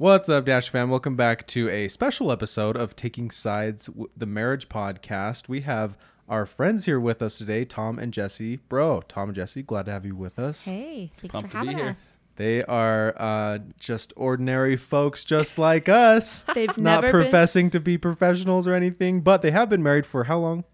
What's 0.00 0.30
up, 0.30 0.46
Dash 0.46 0.70
fan? 0.70 0.88
Welcome 0.88 1.14
back 1.14 1.46
to 1.48 1.68
a 1.68 1.86
special 1.88 2.32
episode 2.32 2.74
of 2.74 2.96
Taking 2.96 3.30
Sides, 3.30 3.90
the 4.16 4.24
marriage 4.24 4.70
podcast. 4.70 5.46
We 5.46 5.60
have 5.60 5.98
our 6.26 6.46
friends 6.46 6.86
here 6.86 6.98
with 6.98 7.20
us 7.20 7.36
today, 7.36 7.66
Tom 7.66 7.98
and 7.98 8.10
Jesse. 8.10 8.56
Bro, 8.70 9.02
Tom 9.08 9.28
and 9.28 9.36
Jesse, 9.36 9.62
glad 9.62 9.84
to 9.84 9.92
have 9.92 10.06
you 10.06 10.16
with 10.16 10.38
us. 10.38 10.64
Hey, 10.64 11.12
thanks 11.18 11.32
Pumped 11.34 11.52
for 11.52 11.58
to 11.58 11.64
be 11.64 11.66
having 11.72 11.78
here. 11.82 11.90
us. 11.90 11.98
They 12.36 12.62
are 12.62 13.14
uh, 13.18 13.58
just 13.78 14.14
ordinary 14.16 14.78
folks, 14.78 15.22
just 15.22 15.58
like 15.58 15.90
us. 15.90 16.44
They've 16.54 16.74
Not 16.78 17.02
never 17.02 17.18
been- 17.18 17.22
professing 17.24 17.68
to 17.68 17.78
be 17.78 17.98
professionals 17.98 18.66
or 18.66 18.72
anything, 18.72 19.20
but 19.20 19.42
they 19.42 19.50
have 19.50 19.68
been 19.68 19.82
married 19.82 20.06
for 20.06 20.24
how 20.24 20.38
long? 20.38 20.64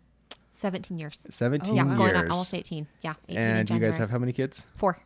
17 0.52 1.00
years. 1.00 1.18
17 1.29 1.74
yeah, 1.74 1.84
years. 1.84 1.98
going 1.98 2.14
on 2.14 2.30
almost 2.30 2.54
18. 2.54 2.86
Yeah, 3.02 3.14
18 3.29 3.36
in 3.36 3.56
and 3.56 3.70
you 3.70 3.80
guys 3.80 3.96
have 3.96 4.08
how 4.08 4.18
many 4.18 4.32
kids? 4.32 4.68
four. 4.77 4.96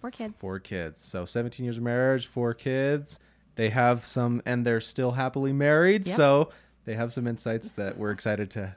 Four 0.00 0.10
kids. 0.12 0.32
Four 0.38 0.60
kids. 0.60 1.04
So 1.04 1.26
17 1.26 1.62
years 1.62 1.76
of 1.76 1.82
marriage, 1.82 2.26
four 2.26 2.54
kids. 2.54 3.18
They 3.56 3.70
have 3.70 4.04
some, 4.04 4.42
and 4.46 4.64
they're 4.64 4.80
still 4.80 5.12
happily 5.12 5.52
married. 5.52 6.06
Yep. 6.06 6.16
So 6.16 6.50
they 6.84 6.94
have 6.94 7.12
some 7.12 7.26
insights 7.26 7.70
that 7.70 7.98
we're 7.98 8.12
excited 8.12 8.50
to 8.52 8.76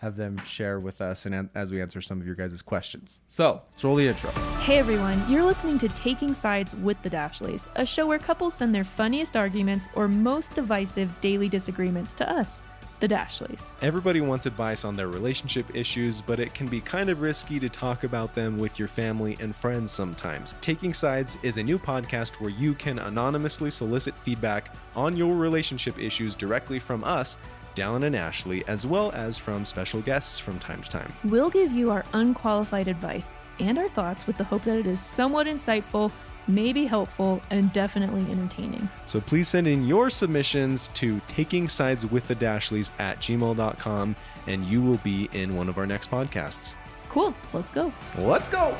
have 0.00 0.16
them 0.16 0.38
share 0.46 0.80
with 0.80 1.02
us 1.02 1.26
and 1.26 1.50
as 1.54 1.70
we 1.70 1.82
answer 1.82 2.00
some 2.00 2.20
of 2.20 2.26
your 2.26 2.34
guys' 2.34 2.62
questions. 2.62 3.20
So 3.26 3.60
let's 3.66 3.84
roll 3.84 3.96
the 3.96 4.08
intro. 4.08 4.30
Hey 4.60 4.78
everyone, 4.78 5.22
you're 5.28 5.44
listening 5.44 5.76
to 5.76 5.88
Taking 5.90 6.32
Sides 6.32 6.74
with 6.74 7.00
the 7.02 7.10
Dashleys, 7.10 7.68
a 7.74 7.84
show 7.84 8.06
where 8.06 8.18
couples 8.18 8.54
send 8.54 8.74
their 8.74 8.84
funniest 8.84 9.36
arguments 9.36 9.88
or 9.94 10.08
most 10.08 10.54
divisive 10.54 11.10
daily 11.20 11.50
disagreements 11.50 12.14
to 12.14 12.30
us, 12.30 12.62
the 13.00 13.08
Dashleys. 13.08 13.70
Everybody 13.82 14.20
wants 14.20 14.46
advice 14.46 14.84
on 14.84 14.94
their 14.94 15.08
relationship 15.08 15.74
issues, 15.74 16.20
but 16.22 16.38
it 16.38 16.54
can 16.54 16.66
be 16.66 16.80
kind 16.80 17.10
of 17.10 17.20
risky 17.20 17.58
to 17.58 17.68
talk 17.68 18.04
about 18.04 18.34
them 18.34 18.58
with 18.58 18.78
your 18.78 18.88
family 18.88 19.36
and 19.40 19.56
friends 19.56 19.90
sometimes. 19.90 20.54
Taking 20.60 20.94
Sides 20.94 21.36
is 21.42 21.56
a 21.56 21.62
new 21.62 21.78
podcast 21.78 22.40
where 22.40 22.50
you 22.50 22.74
can 22.74 22.98
anonymously 22.98 23.70
solicit 23.70 24.14
feedback 24.18 24.74
on 24.94 25.16
your 25.16 25.34
relationship 25.34 25.98
issues 25.98 26.36
directly 26.36 26.78
from 26.78 27.02
us, 27.04 27.38
Dallin 27.74 28.04
and 28.04 28.16
Ashley, 28.16 28.64
as 28.66 28.86
well 28.86 29.10
as 29.12 29.38
from 29.38 29.64
special 29.64 30.02
guests 30.02 30.38
from 30.38 30.58
time 30.58 30.82
to 30.82 30.88
time. 30.90 31.12
We'll 31.24 31.50
give 31.50 31.72
you 31.72 31.90
our 31.90 32.04
unqualified 32.12 32.88
advice 32.88 33.32
and 33.60 33.78
our 33.78 33.88
thoughts 33.88 34.26
with 34.26 34.36
the 34.38 34.44
hope 34.44 34.64
that 34.64 34.78
it 34.78 34.86
is 34.86 35.00
somewhat 35.00 35.46
insightful, 35.46 36.10
maybe 36.54 36.86
helpful, 36.86 37.42
and 37.50 37.72
definitely 37.72 38.22
entertaining. 38.30 38.88
So 39.06 39.20
please 39.20 39.48
send 39.48 39.66
in 39.66 39.86
your 39.86 40.10
submissions 40.10 40.88
to 40.94 41.20
taking 41.28 41.68
sides 41.68 42.06
with 42.06 42.28
the 42.28 42.36
Dashleys 42.36 42.90
at 42.98 43.20
gmail.com 43.20 44.16
and 44.46 44.64
you 44.66 44.82
will 44.82 44.98
be 44.98 45.28
in 45.32 45.56
one 45.56 45.68
of 45.68 45.78
our 45.78 45.86
next 45.86 46.10
podcasts. 46.10 46.74
Cool, 47.08 47.34
let's 47.52 47.70
go. 47.70 47.92
Let's 48.18 48.48
go. 48.48 48.76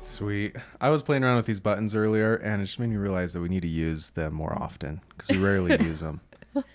Sweet. 0.00 0.56
I 0.80 0.88
was 0.88 1.02
playing 1.02 1.24
around 1.24 1.36
with 1.36 1.46
these 1.46 1.60
buttons 1.60 1.94
earlier, 1.94 2.36
and 2.36 2.62
it 2.62 2.66
just 2.66 2.78
made 2.78 2.88
me 2.88 2.96
realize 2.96 3.34
that 3.34 3.40
we 3.40 3.50
need 3.50 3.60
to 3.62 3.68
use 3.68 4.10
them 4.10 4.32
more 4.32 4.54
often 4.54 5.02
because 5.10 5.36
we 5.36 5.44
rarely 5.44 5.72
use 5.84 6.00
them. 6.00 6.22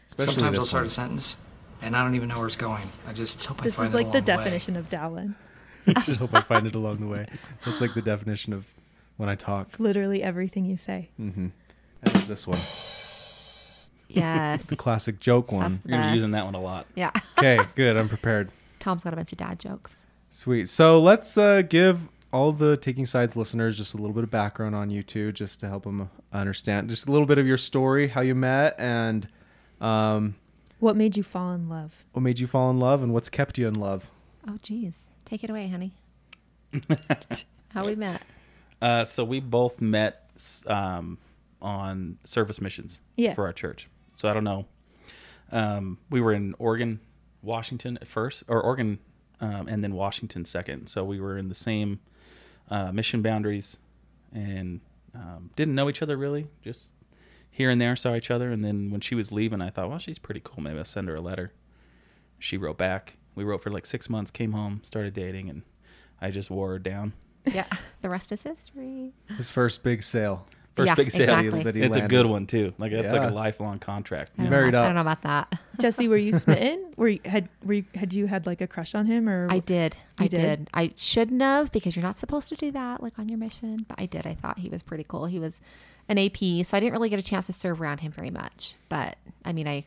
Especially 0.08 0.36
Sometimes 0.36 0.60
I'll 0.60 0.66
start 0.66 0.82
one. 0.82 0.86
a 0.86 0.90
sentence 0.90 1.38
and 1.82 1.96
I 1.96 2.04
don't 2.04 2.16
even 2.16 2.30
know 2.30 2.38
where 2.38 2.48
it's 2.48 2.56
going. 2.56 2.88
I 3.08 3.14
just 3.14 3.44
hope 3.46 3.62
I 3.62 3.70
find 3.70 3.70
it. 3.70 3.78
This 3.78 3.88
is 3.90 3.94
like 3.94 4.06
the 4.12 4.12
along 4.12 4.14
way. 4.14 4.44
definition 4.44 4.76
of 4.76 4.90
Dallin. 4.90 5.36
I 5.96 6.02
should 6.02 6.18
hope 6.18 6.34
I 6.34 6.42
find 6.42 6.68
it 6.68 6.76
along 6.76 6.98
the 7.00 7.08
way. 7.08 7.26
That's 7.66 7.82
like 7.82 7.94
the 7.94 8.02
definition 8.02 8.54
of 8.54 8.66
when 9.18 9.30
I 9.30 9.36
talk. 9.36 9.80
Literally 9.80 10.22
everything 10.22 10.66
you 10.66 10.78
say. 10.78 11.10
Mm-hmm. 11.20 11.48
And 12.04 12.14
this 12.28 12.46
one, 12.48 12.60
Yes. 14.10 14.66
the 14.66 14.76
classic 14.76 15.20
joke 15.20 15.52
one. 15.52 15.62
That's- 15.62 15.80
You're 15.86 15.98
gonna 16.00 16.12
be 16.12 16.16
using 16.16 16.32
that 16.32 16.46
one 16.46 16.56
a 16.56 16.62
lot. 16.62 16.86
yeah. 16.96 17.12
Okay, 17.38 17.60
good. 17.76 17.98
I'm 17.98 18.08
prepared. 18.10 18.52
Tom's 18.80 19.04
got 19.04 19.14
a 19.14 19.16
bunch 19.16 19.32
of 19.32 19.38
dad 19.40 19.58
jokes. 19.60 20.06
Sweet. 20.30 20.68
So 20.70 21.00
let's 21.00 21.38
uh, 21.40 21.64
give 21.64 22.08
all 22.32 22.52
the 22.52 22.78
Taking 22.78 23.08
Sides 23.08 23.36
listeners 23.36 23.76
just 23.78 23.96
a 23.96 23.98
little 23.98 24.14
bit 24.14 24.24
of 24.24 24.30
background 24.30 24.76
on 24.76 24.92
you 24.92 25.02
two, 25.02 25.32
just 25.32 25.60
to 25.62 25.68
help 25.68 25.84
them 25.84 26.08
understand 26.32 26.88
just 26.88 27.08
a 27.08 27.12
little 27.12 27.26
bit 27.26 27.40
of 27.40 27.48
your 27.48 27.58
story, 27.58 28.08
how 28.08 28.22
you 28.22 28.36
met, 28.36 28.76
and 28.80 29.28
um, 29.82 30.36
What 30.82 30.96
made 30.96 31.16
you 31.16 31.24
fall 31.24 31.54
in 31.54 31.70
love? 31.70 32.04
what 32.12 32.22
made 32.24 32.40
you 32.40 32.48
fall 32.48 32.70
in 32.72 32.80
love, 32.80 33.02
and 33.04 33.14
what's 33.14 33.30
kept 33.30 33.58
you 33.58 33.68
in 33.68 33.76
love. 33.76 34.10
Oh, 34.48 34.58
geez. 34.64 35.06
Take 35.26 35.44
it 35.44 35.50
away, 35.50 35.68
honey. 35.68 35.94
How 37.70 37.86
we 37.86 37.96
met. 37.96 38.22
Uh, 38.82 39.06
so 39.06 39.24
we 39.24 39.40
both 39.40 39.80
met 39.80 40.28
um, 40.66 41.20
on 41.62 42.18
service 42.24 42.60
missions 42.60 43.00
Yeah. 43.16 43.36
for 43.36 43.46
our 43.46 43.54
church. 43.54 43.88
So 44.16 44.28
I 44.28 44.34
don't 44.34 44.44
know. 44.44 44.66
Um, 45.52 46.00
we 46.10 46.20
were 46.20 46.34
in 46.34 46.56
Oregon, 46.58 47.00
Washington 47.44 48.00
at 48.02 48.08
first, 48.08 48.44
or 48.48 48.60
Oregon, 48.62 48.98
um, 49.40 49.68
and 49.68 49.84
then 49.84 49.94
Washington 49.94 50.46
second. 50.46 50.88
So 50.88 51.04
we 51.04 51.20
were 51.20 51.38
in 51.38 51.50
the 51.50 51.56
same 51.56 52.00
uh, 52.72 52.92
mission 52.92 53.22
boundaries, 53.22 53.78
and 54.34 54.82
um, 55.14 55.52
didn't 55.56 55.76
know 55.76 55.90
each 55.90 56.02
other 56.02 56.18
really. 56.18 56.48
Just 56.64 56.90
here 57.52 57.70
and 57.70 57.80
there 57.80 57.96
saw 57.96 58.16
each 58.16 58.32
other. 58.32 58.52
And 58.52 58.64
then 58.66 58.90
when 58.90 59.02
she 59.02 59.14
was 59.14 59.32
leaving, 59.32 59.62
I 59.62 59.70
thought, 59.70 59.90
well, 59.90 60.00
she's 60.00 60.18
pretty 60.18 60.42
cool. 60.44 60.64
Maybe 60.64 60.80
I'll 60.80 60.86
send 60.86 61.08
her 61.10 61.16
a 61.16 61.22
letter. 61.22 61.52
She 62.40 62.58
wrote 62.58 62.78
back. 62.78 63.18
We 63.36 63.44
wrote 63.44 63.62
for 63.62 63.70
like 63.70 63.86
six 63.86 64.10
months. 64.10 64.32
Came 64.32 64.54
home, 64.54 64.82
started 64.84 65.14
dating, 65.14 65.50
and 65.50 65.62
I 66.20 66.32
just 66.32 66.50
wore 66.50 66.70
her 66.70 66.80
down. 66.80 67.14
Yeah. 67.46 67.68
The 68.02 68.10
rest 68.10 68.32
is 68.32 68.42
history. 68.42 69.14
His 69.38 69.52
first 69.52 69.84
big 69.84 70.02
sale. 70.02 70.48
First 70.76 70.88
Yeah, 70.88 70.96
big 70.96 71.12
sale. 71.12 71.22
exactly. 71.24 71.64
that 71.64 71.76
he 71.76 71.82
It's 71.82 71.96
a 71.98 72.08
good 72.08 72.26
one 72.26 72.48
too. 72.48 72.74
Like 72.78 72.92
that's 72.94 73.12
like 73.12 73.30
a 73.30 73.34
lifelong 73.34 73.80
contract. 73.80 74.32
I 74.38 74.44
don't, 74.44 74.52
Married 74.52 74.72
know, 74.72 74.82
I 74.84 74.86
don't 74.86 74.96
know 74.96 75.02
about 75.02 75.22
that. 75.24 75.60
Jesse, 75.82 76.08
were 76.08 76.16
you 76.18 76.32
smitten? 76.34 76.94
were 76.96 77.10
you, 77.10 77.20
had 77.26 77.50
were 77.64 77.74
you, 77.74 77.86
had 77.94 78.14
you 78.14 78.26
had 78.28 78.46
like 78.46 78.62
a 78.62 78.68
crush 78.68 78.96
on 78.96 79.06
him 79.06 79.28
or 79.28 79.48
I 79.50 79.60
did. 79.60 79.98
I 80.18 80.28
did? 80.28 80.38
did? 80.38 80.70
I 80.74 80.94
shouldn't 80.96 81.42
have 81.42 81.72
because 81.74 81.96
you're 81.96 82.04
not 82.04 82.16
supposed 82.16 82.48
to 82.50 82.56
do 82.56 82.72
that 82.72 83.04
like 83.04 83.20
on 83.20 83.28
your 83.28 83.38
mission. 83.38 83.86
But 83.88 84.00
I 84.00 84.06
did. 84.06 84.26
I 84.26 84.34
thought 84.34 84.60
he 84.60 84.70
was 84.70 84.82
pretty 84.82 85.06
cool. 85.08 85.26
He 85.26 85.40
was 85.40 85.60
an 86.08 86.18
AP, 86.18 86.38
so 86.66 86.78
I 86.78 86.80
didn't 86.80 86.94
really 86.94 87.10
get 87.10 87.20
a 87.20 87.24
chance 87.24 87.48
to 87.48 87.54
serve 87.54 87.82
around 87.82 88.00
him 88.00 88.12
very 88.14 88.30
much. 88.32 88.76
But 88.88 89.18
I 89.44 89.52
mean, 89.52 89.68
I, 89.68 89.84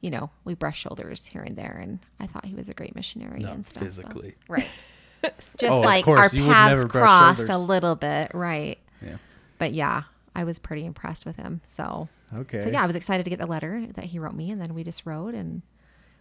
you 0.00 0.10
know, 0.10 0.30
we 0.44 0.54
brushed 0.54 0.80
shoulders 0.80 1.26
here 1.26 1.42
and 1.42 1.56
there, 1.56 1.78
and 1.82 1.98
I 2.18 2.26
thought 2.26 2.46
he 2.46 2.54
was 2.54 2.68
a 2.70 2.74
great 2.74 2.94
missionary 2.94 3.40
Not 3.40 3.52
and 3.52 3.66
stuff. 3.66 3.82
so- 3.82 3.84
physically. 3.84 4.34
right? 4.48 4.68
Just 5.58 5.72
Oh, 5.72 5.80
like 5.80 6.06
our 6.08 6.28
paths 6.28 6.84
crossed 6.84 7.48
a 7.48 7.56
little 7.58 7.94
bit, 7.96 8.30
right? 8.34 8.78
Yeah. 9.02 9.16
But 9.58 9.72
yeah, 9.72 10.02
I 10.34 10.44
was 10.44 10.58
pretty 10.58 10.84
impressed 10.84 11.24
with 11.26 11.36
him. 11.36 11.60
So 11.66 12.08
Okay. 12.34 12.60
so 12.60 12.68
yeah, 12.68 12.82
I 12.82 12.86
was 12.86 12.96
excited 12.96 13.24
to 13.24 13.30
get 13.30 13.38
the 13.38 13.46
letter 13.46 13.86
that 13.94 14.04
he 14.06 14.18
wrote 14.18 14.34
me, 14.34 14.50
and 14.50 14.60
then 14.60 14.74
we 14.74 14.82
just 14.84 15.06
wrote 15.06 15.34
and 15.34 15.62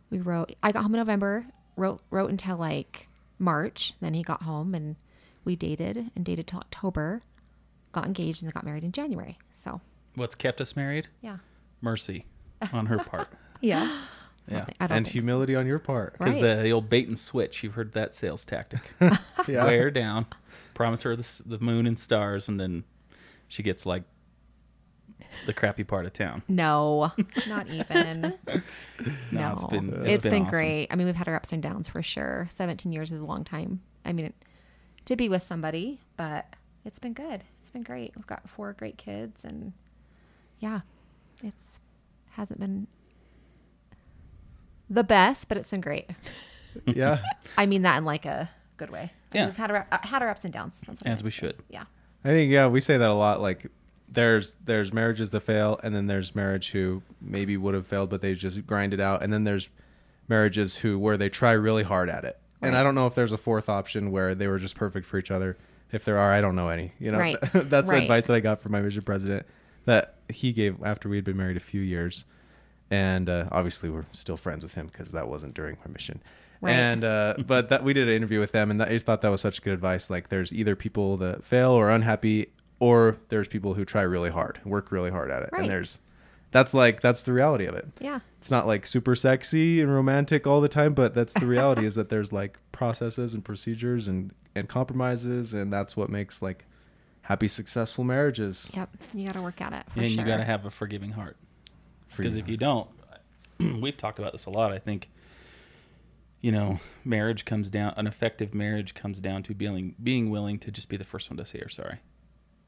we 0.10 0.20
wrote. 0.20 0.54
I 0.62 0.72
got 0.72 0.84
home 0.84 0.94
in 0.94 1.00
November, 1.00 1.46
wrote 1.76 2.02
wrote 2.12 2.30
until 2.30 2.58
like 2.58 3.08
March. 3.40 3.94
Then 4.02 4.14
he 4.14 4.22
got 4.24 4.44
home, 4.44 4.76
and 4.76 4.96
we 5.46 5.56
dated 5.56 6.12
and 6.16 6.24
dated 6.26 6.48
till 6.48 6.60
October. 6.60 7.24
Got 7.92 8.06
engaged 8.08 8.42
and 8.42 8.50
then 8.50 8.54
got 8.54 8.66
married 8.66 8.84
in 8.84 8.92
January. 8.92 9.38
So 9.52 9.82
What's 10.16 10.36
kept 10.36 10.62
us 10.62 10.76
married? 10.76 11.08
yeah, 11.22 11.38
Mercy 11.82 12.26
on 12.72 12.86
her 12.88 13.00
part. 13.00 13.28
Yeah. 13.62 13.86
Yeah. 14.50 14.58
don't, 14.58 14.66
think, 14.66 14.78
and 14.82 14.90
think 14.92 15.08
so. 15.08 15.12
humility 15.14 15.56
on 15.56 15.66
your 15.66 15.80
part. 15.80 16.18
Because 16.18 16.36
Right. 16.36 16.58
the, 16.58 16.64
the 16.64 16.74
old 16.74 16.90
bait 16.90 17.08
and 17.08 17.18
switch, 17.18 17.64
you've 17.64 17.76
heard 17.76 17.94
that 17.94 18.14
sales 18.14 18.44
tactic. 18.46 18.94
Yeah. 19.48 19.64
Wear 19.66 19.84
her 19.84 19.92
down, 19.92 20.26
promise 20.74 21.02
her 21.04 21.16
the, 21.16 21.42
the 21.46 21.60
moon 21.60 21.88
and 21.88 21.98
stars, 21.98 22.50
and 22.50 22.60
then 22.60 22.84
she 23.54 23.62
gets 23.62 23.86
like 23.86 24.02
the 25.46 25.54
crappy 25.54 25.84
part 25.84 26.08
of 26.08 26.14
town. 26.14 26.42
No, 26.50 27.12
not 27.48 27.68
even. 27.68 28.34
No, 29.32 29.40
no, 29.50 29.54
it's 29.54 29.64
been- 29.66 29.94
it's 30.06 30.14
it's 30.16 30.24
been, 30.24 30.32
been 30.32 30.42
awesome. 30.44 30.52
great. 30.52 30.88
I 30.90 30.96
mean, 30.96 31.06
we've 31.08 31.16
had 31.16 31.28
our 31.28 31.36
ups 31.36 31.52
and 31.54 31.62
downs 31.62 31.88
for 31.88 32.02
sure. 32.02 32.48
Seventeen 32.52 32.92
years 32.92 33.12
is 33.12 33.22
a 33.22 33.26
long 33.26 33.44
time. 33.44 33.82
I 34.06 34.12
mean, 34.14 34.34
to 35.06 35.16
be 35.16 35.30
with 35.30 35.44
somebody, 35.44 36.00
but 36.18 36.46
it's 36.86 37.00
been 37.00 37.14
good. 37.14 37.44
It's 37.62 37.70
been 37.70 37.84
great. 37.84 38.14
We've 38.16 38.26
got 38.28 38.50
four 38.50 38.74
great 38.74 38.98
kids, 38.98 39.44
and 39.44 39.74
yeah, 40.60 40.82
it's 41.44 41.80
hasn't 42.32 42.60
been 42.60 42.88
the 44.90 45.04
best, 45.04 45.48
but 45.48 45.58
it's 45.58 45.70
been 45.70 45.82
great. 45.82 46.10
yeah. 46.86 47.20
I 47.58 47.66
mean 47.66 47.82
that 47.84 47.98
in 47.98 48.06
like 48.06 48.26
a 48.26 48.50
good 48.78 48.90
way. 48.90 49.00
I 49.00 49.04
mean, 49.04 49.12
Yeah. 49.34 49.46
we've 49.48 49.58
had 49.58 49.72
our 49.72 49.88
uh, 49.92 49.98
had 50.02 50.22
our 50.22 50.30
ups 50.30 50.44
and 50.44 50.54
downs. 50.54 50.74
That's 50.88 51.02
what 51.02 51.08
I 51.10 51.12
As 51.12 51.24
we 51.24 51.30
to 51.32 51.36
say. 51.36 51.40
should. 51.48 51.64
Yeah, 51.70 51.84
I 52.26 52.30
think 52.30 52.52
yeah, 52.52 52.68
we 52.68 52.80
say 52.80 52.98
that 52.98 53.10
a 53.10 53.14
lot. 53.14 53.42
Like 53.42 53.68
there's 54.10 54.56
there's 54.64 54.94
marriages 54.94 55.32
that 55.32 55.42
fail, 55.42 55.80
and 55.84 55.94
then 55.94 56.08
there's 56.08 56.36
marriage 56.36 56.72
who 56.72 57.02
maybe 57.22 57.58
would 57.58 57.74
have 57.74 57.88
failed, 57.88 58.10
but 58.10 58.22
they 58.22 58.34
just 58.34 58.66
grind 58.66 58.94
it 58.94 59.00
out, 59.00 59.24
and 59.24 59.32
then 59.34 59.44
there's 59.44 59.70
marriages 60.28 60.78
who 60.78 60.98
where 61.00 61.18
they 61.18 61.30
try 61.30 61.52
really 61.52 61.84
hard 61.84 62.10
at 62.10 62.24
it. 62.24 62.38
And 62.62 62.78
I 62.78 62.84
don't 62.84 62.96
know 62.96 63.08
if 63.08 63.16
there's 63.16 63.34
a 63.34 63.38
fourth 63.38 63.68
option 63.68 64.10
where 64.12 64.34
they 64.36 64.48
were 64.48 64.58
just 64.58 64.78
perfect 64.78 65.06
for 65.06 65.18
each 65.18 65.32
other. 65.32 65.58
If 65.92 66.06
there 66.06 66.18
are, 66.18 66.32
I 66.32 66.40
don't 66.40 66.56
know 66.56 66.70
any. 66.70 66.94
You 66.98 67.12
know, 67.12 67.20
Right. 67.20 67.36
that's 67.54 67.90
the 67.90 67.96
Right. 67.96 68.04
advice 68.04 68.28
that 68.28 68.36
I 68.36 68.40
got 68.40 68.62
from 68.62 68.72
my 68.72 68.82
mission 68.82 69.02
president 69.02 69.46
that 69.84 70.16
he 70.30 70.54
gave 70.54 70.82
after 70.82 71.10
we 71.10 71.18
had 71.18 71.26
been 71.26 71.36
married 71.36 71.58
a 71.58 71.60
few 71.60 71.82
years, 71.82 72.24
and 72.90 73.28
uh, 73.28 73.50
obviously 73.52 73.90
we're 73.90 74.06
still 74.14 74.38
friends 74.38 74.64
with 74.64 74.76
him 74.76 74.88
because 74.88 75.12
that 75.12 75.28
wasn't 75.28 75.54
during 75.56 75.76
my 75.86 75.92
mission. 75.92 76.22
Right. 76.64 76.74
And 76.74 77.04
uh, 77.04 77.36
but 77.46 77.70
that 77.70 77.84
we 77.84 77.94
did 77.94 78.08
an 78.08 78.14
interview 78.16 78.40
with 78.40 78.52
them, 78.52 78.72
and 78.72 78.80
that, 78.82 78.90
I 78.90 78.98
thought 78.98 79.22
that 79.22 79.30
was 79.30 79.42
such 79.42 79.62
good 79.62 79.74
advice. 79.74 80.10
Like, 80.10 80.30
there's 80.30 80.54
either 80.54 80.76
people 80.76 81.18
that 81.18 81.44
fail 81.44 81.72
or 81.72 81.90
unhappy, 81.90 82.48
or 82.80 83.18
there's 83.30 83.48
people 83.48 83.74
who 83.74 83.86
try 83.86 84.02
really 84.04 84.30
hard, 84.30 84.60
work 84.66 84.92
really 84.92 85.12
hard 85.12 85.30
at 85.32 85.44
it, 85.44 85.50
Right. 85.52 85.62
and 85.62 85.70
there's 85.70 86.00
that's 86.52 86.74
like 86.74 87.02
that's 87.02 87.24
the 87.24 87.34
reality 87.34 87.66
of 87.66 87.76
it. 87.76 87.88
Yeah. 88.00 88.20
It's 88.40 88.52
not 88.52 88.68
like 88.68 88.86
super 88.86 89.16
sexy 89.16 89.82
and 89.82 89.94
romantic 89.94 90.46
all 90.48 90.62
the 90.62 90.70
time, 90.70 90.94
but 90.94 91.14
that's 91.16 91.34
the 91.34 91.46
reality 91.48 91.86
is 91.86 91.96
that 91.96 92.10
there's 92.10 92.32
like 92.32 92.60
processes 92.72 93.34
and 93.34 93.44
procedures 93.44 94.08
and 94.08 94.32
and 94.56 94.70
compromises 94.70 95.54
and 95.54 95.74
that's 95.74 95.98
what 95.98 96.10
makes 96.10 96.42
like 96.42 96.66
happy 97.24 97.48
successful 97.48 98.04
marriages. 98.04 98.70
Yep. 98.74 98.90
You 99.14 99.26
got 99.26 99.34
to 99.36 99.42
work 99.42 99.62
at 99.62 99.74
it. 99.74 99.86
For 99.94 100.02
and 100.02 100.12
sure. 100.12 100.22
you 100.22 100.28
got 100.28 100.38
to 100.38 100.44
have 100.44 100.66
a 100.66 100.70
forgiving 100.70 101.12
heart. 101.12 101.38
Because 102.16 102.38
if 102.38 102.44
Forgiving 102.46 102.52
you 102.52 102.58
don't, 102.58 102.88
we've 103.82 103.98
talked 103.98 104.20
about 104.20 104.34
this 104.34 104.46
a 104.46 104.50
lot. 104.52 104.72
I 104.72 104.78
think, 104.78 105.10
you 106.44 106.52
know, 106.52 106.80
marriage 107.04 107.46
comes 107.46 107.72
down. 107.72 107.96
An 107.98 108.06
effective 108.06 108.54
marriage 108.54 108.94
comes 108.94 109.20
down 109.20 109.42
to 109.44 109.56
being 109.56 109.96
being 110.04 110.30
willing 110.30 110.60
to 110.60 110.70
just 110.72 110.90
be 110.90 110.98
the 110.98 111.04
first 111.04 111.32
one 111.32 111.38
to 111.38 111.46
say 111.46 111.58
you're 111.58 111.70
sorry, 111.70 111.98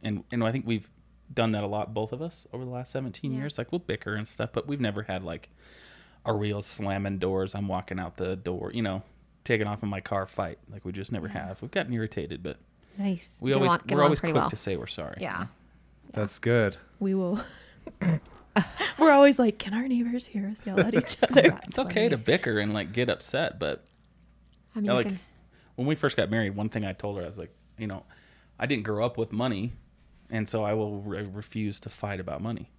and 0.01 0.23
and 0.31 0.43
I 0.43 0.51
think 0.51 0.65
we've 0.65 0.89
done 1.33 1.51
that 1.51 1.63
a 1.63 1.67
lot, 1.67 1.93
both 1.93 2.11
of 2.13 2.21
us, 2.21 2.47
over 2.53 2.63
the 2.63 2.71
last 2.71 2.91
17 2.91 3.31
Yeah. 3.31 3.39
years. 3.39 3.57
Like 3.57 3.71
we'll 3.71 3.79
bicker 3.79 4.15
and 4.15 4.27
stuff, 4.27 4.49
but 4.53 4.67
we've 4.67 4.79
never 4.81 5.03
had 5.03 5.23
like 5.23 5.49
a 6.25 6.33
real 6.33 6.61
slamming 6.61 7.17
doors. 7.19 7.53
I'm 7.53 7.67
walking 7.67 7.99
out 7.99 8.17
the 8.17 8.35
door, 8.35 8.71
you 8.73 8.81
know, 8.81 9.03
taking 9.43 9.67
off 9.67 9.83
in 9.83 9.89
my 9.89 10.01
car 10.01 10.25
fight. 10.25 10.57
Like 10.71 10.85
we 10.85 10.91
just 10.91 11.11
never 11.11 11.27
have. 11.27 11.61
We've 11.61 11.71
gotten 11.71 11.91
irritated, 11.93 12.41
but 12.43 12.57
Nice. 12.97 13.37
we 13.41 13.49
Get 13.51 13.55
always 13.57 13.69
along- 13.71 13.81
get 13.87 13.95
we're 13.97 14.03
always 14.03 14.19
quick 14.21 14.33
well. 14.35 14.49
to 14.49 14.55
say 14.55 14.77
we're 14.77 14.87
sorry. 14.87 15.17
Yeah. 15.19 15.47
That's 16.13 16.39
good. 16.39 16.77
We 16.99 17.13
will. 17.13 17.41
We're 18.99 19.11
always 19.11 19.37
like, 19.39 19.59
can 19.59 19.73
our 19.73 19.87
neighbors 19.87 20.27
hear 20.27 20.47
us 20.47 20.65
yell 20.65 20.79
at 20.79 20.93
each 20.93 21.17
other? 21.23 21.41
That's 21.41 21.67
It's 21.67 21.79
okay 21.79 21.93
funny. 22.05 22.09
to 22.09 22.17
bicker 22.17 22.59
and 22.59 22.73
like 22.73 22.93
get 22.93 23.09
upset, 23.09 23.59
but 23.59 23.83
I 24.75 24.79
mean, 24.79 24.85
Yeah, 24.85 24.93
like 24.93 25.07
can- 25.07 25.19
when 25.75 25.87
we 25.87 25.95
first 25.95 26.15
got 26.15 26.29
married, 26.29 26.55
one 26.55 26.69
thing 26.69 26.85
I 26.85 26.93
told 26.93 27.17
her, 27.17 27.23
I 27.23 27.27
was 27.27 27.37
like, 27.37 27.53
you 27.77 27.87
know, 27.87 28.03
I 28.57 28.65
didn't 28.65 28.83
grow 28.83 29.05
up 29.05 29.17
with 29.17 29.33
money, 29.33 29.73
and 30.29 30.47
so 30.47 30.63
I 30.63 30.73
will 30.73 31.01
re- 31.01 31.23
refuse 31.23 31.79
to 31.81 31.89
fight 31.89 32.19
about 32.21 32.41
money. 32.41 32.69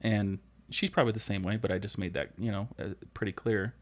And 0.00 0.40
she's 0.70 0.90
probably 0.90 1.12
the 1.12 1.20
same 1.20 1.42
way, 1.44 1.56
but 1.56 1.70
I 1.70 1.78
just 1.78 1.96
made 1.98 2.14
that, 2.14 2.30
you 2.38 2.50
know, 2.50 2.68
uh, 2.78 2.88
pretty 3.14 3.32
clear. 3.32 3.74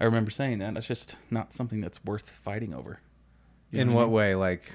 I 0.00 0.04
remember 0.04 0.30
saying 0.30 0.58
that. 0.58 0.76
It's 0.76 0.86
just 0.86 1.16
not 1.30 1.54
something 1.54 1.80
that's 1.80 2.04
worth 2.04 2.28
fighting 2.30 2.72
over. 2.74 3.00
You 3.70 3.80
In 3.80 3.92
what 3.94 4.02
I 4.02 4.04
mean? 4.04 4.12
way? 4.12 4.34
Like 4.34 4.74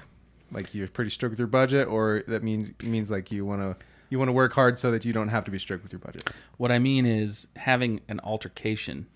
like 0.52 0.74
you're 0.74 0.86
pretty 0.88 1.10
strict 1.10 1.30
with 1.32 1.38
your 1.38 1.48
budget 1.48 1.88
or 1.88 2.22
that 2.28 2.42
means 2.42 2.70
means 2.82 3.10
like 3.10 3.32
you 3.32 3.44
want 3.46 3.60
to 3.62 3.84
you 4.14 4.18
want 4.20 4.28
to 4.28 4.32
work 4.32 4.52
hard 4.52 4.78
so 4.78 4.92
that 4.92 5.04
you 5.04 5.12
don't 5.12 5.26
have 5.26 5.42
to 5.44 5.50
be 5.50 5.58
strict 5.58 5.82
with 5.82 5.92
your 5.92 5.98
budget. 5.98 6.30
What 6.56 6.70
I 6.70 6.78
mean 6.78 7.04
is 7.04 7.48
having 7.56 8.00
an 8.08 8.20
altercation 8.22 9.08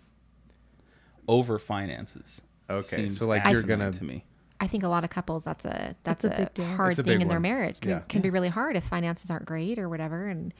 over 1.28 1.56
finances. 1.60 2.42
Okay, 2.68 2.96
seems 2.96 3.18
so, 3.20 3.28
like, 3.28 3.44
you're 3.52 3.62
gonna- 3.62 3.92
to 3.92 4.02
me. 4.02 4.24
I 4.60 4.66
think 4.66 4.82
a 4.82 4.88
lot 4.88 5.04
of 5.04 5.10
couples 5.10 5.44
that's 5.44 5.64
a 5.64 5.94
that's, 6.02 6.24
That's 6.24 6.24
a 6.24 6.28
a, 6.28 6.36
big 6.46 6.54
deal. 6.54 6.64
hard 6.66 6.92
a 6.94 6.96
thing 6.96 7.04
big 7.04 7.20
in 7.22 7.28
their 7.28 7.36
one. 7.36 7.42
marriage. 7.42 7.78
Can, 7.80 7.90
Yeah. 7.92 8.00
can 8.08 8.22
be 8.22 8.30
really 8.30 8.48
hard 8.48 8.74
if 8.74 8.82
finances 8.82 9.30
aren't 9.30 9.44
great 9.46 9.78
or 9.78 9.88
whatever. 9.88 10.26
And 10.26 10.52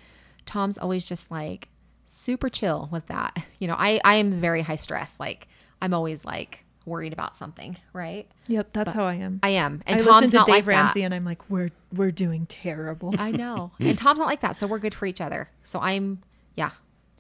Tom's 0.47 0.79
always 0.79 1.05
just 1.05 1.33
like 1.33 1.69
super 2.07 2.49
chill 2.49 2.89
with 2.93 3.07
that. 3.09 3.45
You 3.59 3.67
know, 3.67 3.75
I 3.77 4.01
I 4.05 4.15
am 4.15 4.41
very 4.41 4.63
high 4.63 4.77
stress. 4.77 5.19
Like 5.19 5.49
I'm 5.83 5.93
always 5.93 6.25
like 6.25 6.65
worried 6.89 7.13
about 7.13 7.37
something, 7.37 7.77
right? 7.93 8.29
Yep, 8.49 8.71
that's 8.73 8.87
But 8.93 8.97
how 8.99 9.05
I 9.07 9.15
am. 9.15 9.41
I 9.43 9.51
am. 9.51 9.83
And 9.87 10.01
I 10.01 10.05
Tom's 10.05 10.21
listen 10.23 10.31
to 10.33 10.37
not 10.39 10.47
Dave 10.47 10.55
like 10.55 10.67
Ramsey 10.67 11.01
that. 11.01 11.05
and 11.07 11.15
I'm 11.15 11.25
like, 11.25 11.49
we're 11.51 11.71
we're 11.95 12.11
doing 12.11 12.47
terrible. 12.47 13.15
I 13.19 13.31
know. 13.31 13.73
and 13.81 13.97
Tom's 13.97 14.19
not 14.19 14.27
like 14.27 14.41
that, 14.41 14.57
so 14.57 14.67
we're 14.67 14.79
good 14.79 14.95
for 14.95 15.07
each 15.07 15.21
other. 15.21 15.49
So 15.65 15.79
I'm 15.81 16.23
yeah. 16.57 16.71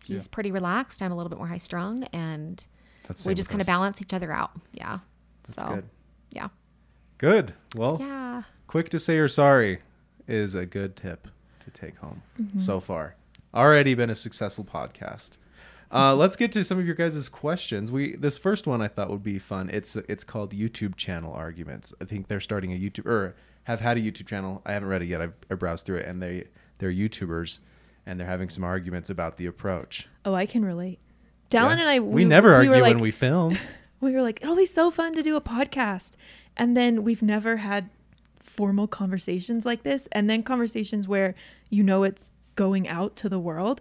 He's 0.05 0.17
Yeah. 0.25 0.29
pretty 0.31 0.50
relaxed. 0.50 1.03
I'm 1.03 1.12
a 1.12 1.17
little 1.17 1.31
bit 1.31 1.38
more 1.38 1.49
high 1.49 1.59
strung 1.59 2.05
and 2.12 2.65
we 3.26 3.35
just 3.35 3.49
with 3.49 3.49
kind 3.49 3.61
of 3.61 3.67
balance 3.67 4.00
each 4.03 4.12
other 4.15 4.32
out. 4.32 4.50
Yeah. 4.73 4.99
That's 5.44 5.61
so 5.62 5.75
good. 5.76 5.88
yeah. 6.31 6.49
Good. 7.19 7.55
Well, 7.75 7.99
Yeah. 8.00 8.43
quick 8.67 8.88
to 8.91 8.99
say 8.99 9.15
you're 9.17 9.29
sorry 9.29 9.81
is 10.26 10.55
a 10.55 10.67
good 10.67 10.94
tip 10.97 11.29
to 11.65 11.70
take 11.70 11.97
home 11.99 12.23
Mm-hmm. 12.41 12.59
so 12.59 12.81
far. 12.81 13.15
Already 13.55 13.94
been 13.94 14.11
a 14.11 14.15
successful 14.15 14.65
podcast. 14.65 15.37
Uh, 15.90 16.14
let's 16.14 16.37
get 16.37 16.52
to 16.52 16.62
some 16.64 16.79
of 16.79 16.85
your 16.85 16.94
guys' 16.94 17.29
questions. 17.29 17.90
We 17.90 18.17
this 18.17 18.37
first 18.37 18.67
one 18.67 18.82
I 18.82 18.88
thought 18.88 19.11
would 19.11 19.23
be 19.23 19.38
fun. 19.38 19.70
It's 19.73 19.96
it's 19.96 20.25
called 20.25 20.52
YouTube 20.52 20.96
channel 20.96 21.32
arguments. 21.32 21.94
I 22.00 22.05
think 22.05 22.29
they're 22.29 22.40
starting 22.40 22.73
a 22.73 22.76
YouTube 22.76 23.06
or 23.06 23.35
have 23.64 23.81
had 23.81 23.96
a 23.96 24.00
YouTube 24.00 24.26
channel. 24.26 24.62
I 24.67 24.73
haven't 24.73 24.88
read 24.88 25.02
it 25.02 25.06
yet. 25.06 25.20
I've, 25.20 25.35
I 25.50 25.55
browsed 25.55 25.87
through 25.87 25.96
it, 25.96 26.06
and 26.06 26.23
they 26.23 26.44
they're 26.79 26.93
YouTubers, 26.93 27.58
and 28.06 28.19
they're 28.20 28.26
having 28.26 28.50
some 28.50 28.64
arguments 28.64 29.08
about 29.11 29.37
the 29.37 29.46
approach. 29.46 30.08
Oh, 30.25 30.35
I 30.35 30.46
can 30.46 30.64
relate. 30.64 30.99
Dallin 31.50 31.76
Yeah. 31.76 31.81
and 31.81 31.88
I 31.88 32.00
we, 32.00 32.25
never 32.25 32.50
we 32.50 32.55
argue 32.55 32.70
like, 32.73 32.94
when 32.94 32.99
we 33.00 33.11
film. 33.11 33.56
we 34.00 34.12
were 34.12 34.23
like, 34.23 34.43
it'll 34.43 34.56
be 34.56 34.67
so 34.67 34.91
fun 34.91 35.14
to 35.14 35.23
do 35.23 35.37
a 35.37 35.41
podcast. 35.41 36.12
And 36.56 36.76
then 36.76 37.05
we've 37.05 37.23
never 37.23 37.58
had 37.58 37.88
formal 38.37 38.87
conversations 38.87 39.64
like 39.64 39.82
this. 39.82 40.08
And 40.12 40.29
then 40.29 40.43
conversations 40.43 41.08
where 41.08 41.34
you 41.70 41.82
know 41.82 42.02
it's 42.02 42.31
going 42.55 42.88
out 42.88 43.17
to 43.17 43.29
the 43.29 43.38
world. 43.38 43.81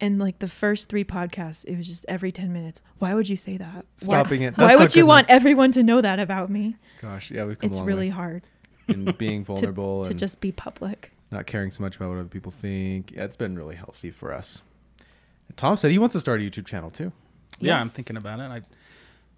And 0.00 0.18
like 0.18 0.40
the 0.40 0.48
first 0.48 0.88
three 0.88 1.04
podcasts, 1.04 1.64
it 1.64 1.76
was 1.76 1.86
just 1.86 2.04
every 2.06 2.30
10 2.30 2.52
minutes. 2.52 2.82
Why 2.98 3.14
would 3.14 3.28
you 3.28 3.36
say 3.36 3.56
that? 3.56 3.86
Why- 4.04 4.22
Stopping 4.22 4.42
it. 4.42 4.56
Why 4.58 4.66
That's 4.66 4.78
not 4.78 4.80
would 4.80 4.96
you 4.96 5.02
good 5.02 5.08
want 5.08 5.30
everyone 5.30 5.72
to 5.72 5.82
know 5.82 6.00
that 6.00 6.18
about 6.18 6.50
me? 6.50 6.76
Gosh, 7.00 7.30
yeah, 7.30 7.44
we've 7.44 7.58
come 7.58 7.70
It's 7.70 7.78
a 7.78 7.80
long 7.80 7.86
really 7.86 8.08
way 8.08 8.14
hard 8.14 8.42
in 8.88 9.04
being 9.18 9.44
vulnerable 9.44 10.04
to 10.04 10.10
and 10.10 10.18
just 10.18 10.40
be 10.40 10.52
public. 10.52 11.12
not 11.30 11.46
caring 11.46 11.70
so 11.70 11.82
much 11.82 11.96
about 11.96 12.10
what 12.10 12.18
other 12.18 12.28
people 12.28 12.52
think. 12.52 13.12
Yeah, 13.12 13.24
it's 13.24 13.36
been 13.36 13.56
really 13.56 13.76
healthy 13.76 14.10
for 14.10 14.32
us. 14.32 14.62
Tom 15.56 15.76
said 15.76 15.90
he 15.90 15.98
wants 15.98 16.12
to 16.12 16.20
start 16.20 16.40
a 16.40 16.44
YouTube 16.44 16.66
channel 16.66 16.90
too. 16.90 17.12
Yeah, 17.58 17.80
I'm 17.80 17.88
thinking 17.88 18.16
about 18.16 18.40
it. 18.40 18.42
I, 18.42 18.62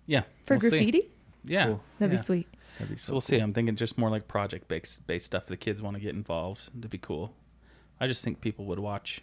yeah. 0.06 0.22
For 0.46 0.54
we'll 0.54 0.62
see. 0.62 0.70
graffiti? 0.70 1.08
Yeah. 1.44 1.66
Cool. 1.66 1.80
That'd 1.98 2.12
yeah. 2.12 2.20
be 2.20 2.24
sweet. 2.24 2.48
That'd 2.78 2.94
be 2.94 2.98
So 2.98 3.06
so 3.08 3.12
we'll 3.14 3.20
see. 3.20 3.38
I'm 3.38 3.52
thinking 3.52 3.76
just 3.76 3.96
more 3.96 4.10
like 4.10 4.26
project 4.26 4.66
based 4.68 5.06
based 5.06 5.26
stuff. 5.26 5.46
The 5.46 5.56
kids 5.56 5.80
want 5.80 5.96
to 5.96 6.00
get 6.00 6.14
involved. 6.14 6.70
That'd 6.74 6.90
be 6.90 6.98
cool. 6.98 7.32
I 8.00 8.06
just 8.06 8.24
think 8.24 8.40
people 8.40 8.64
would 8.66 8.78
watch. 8.78 9.22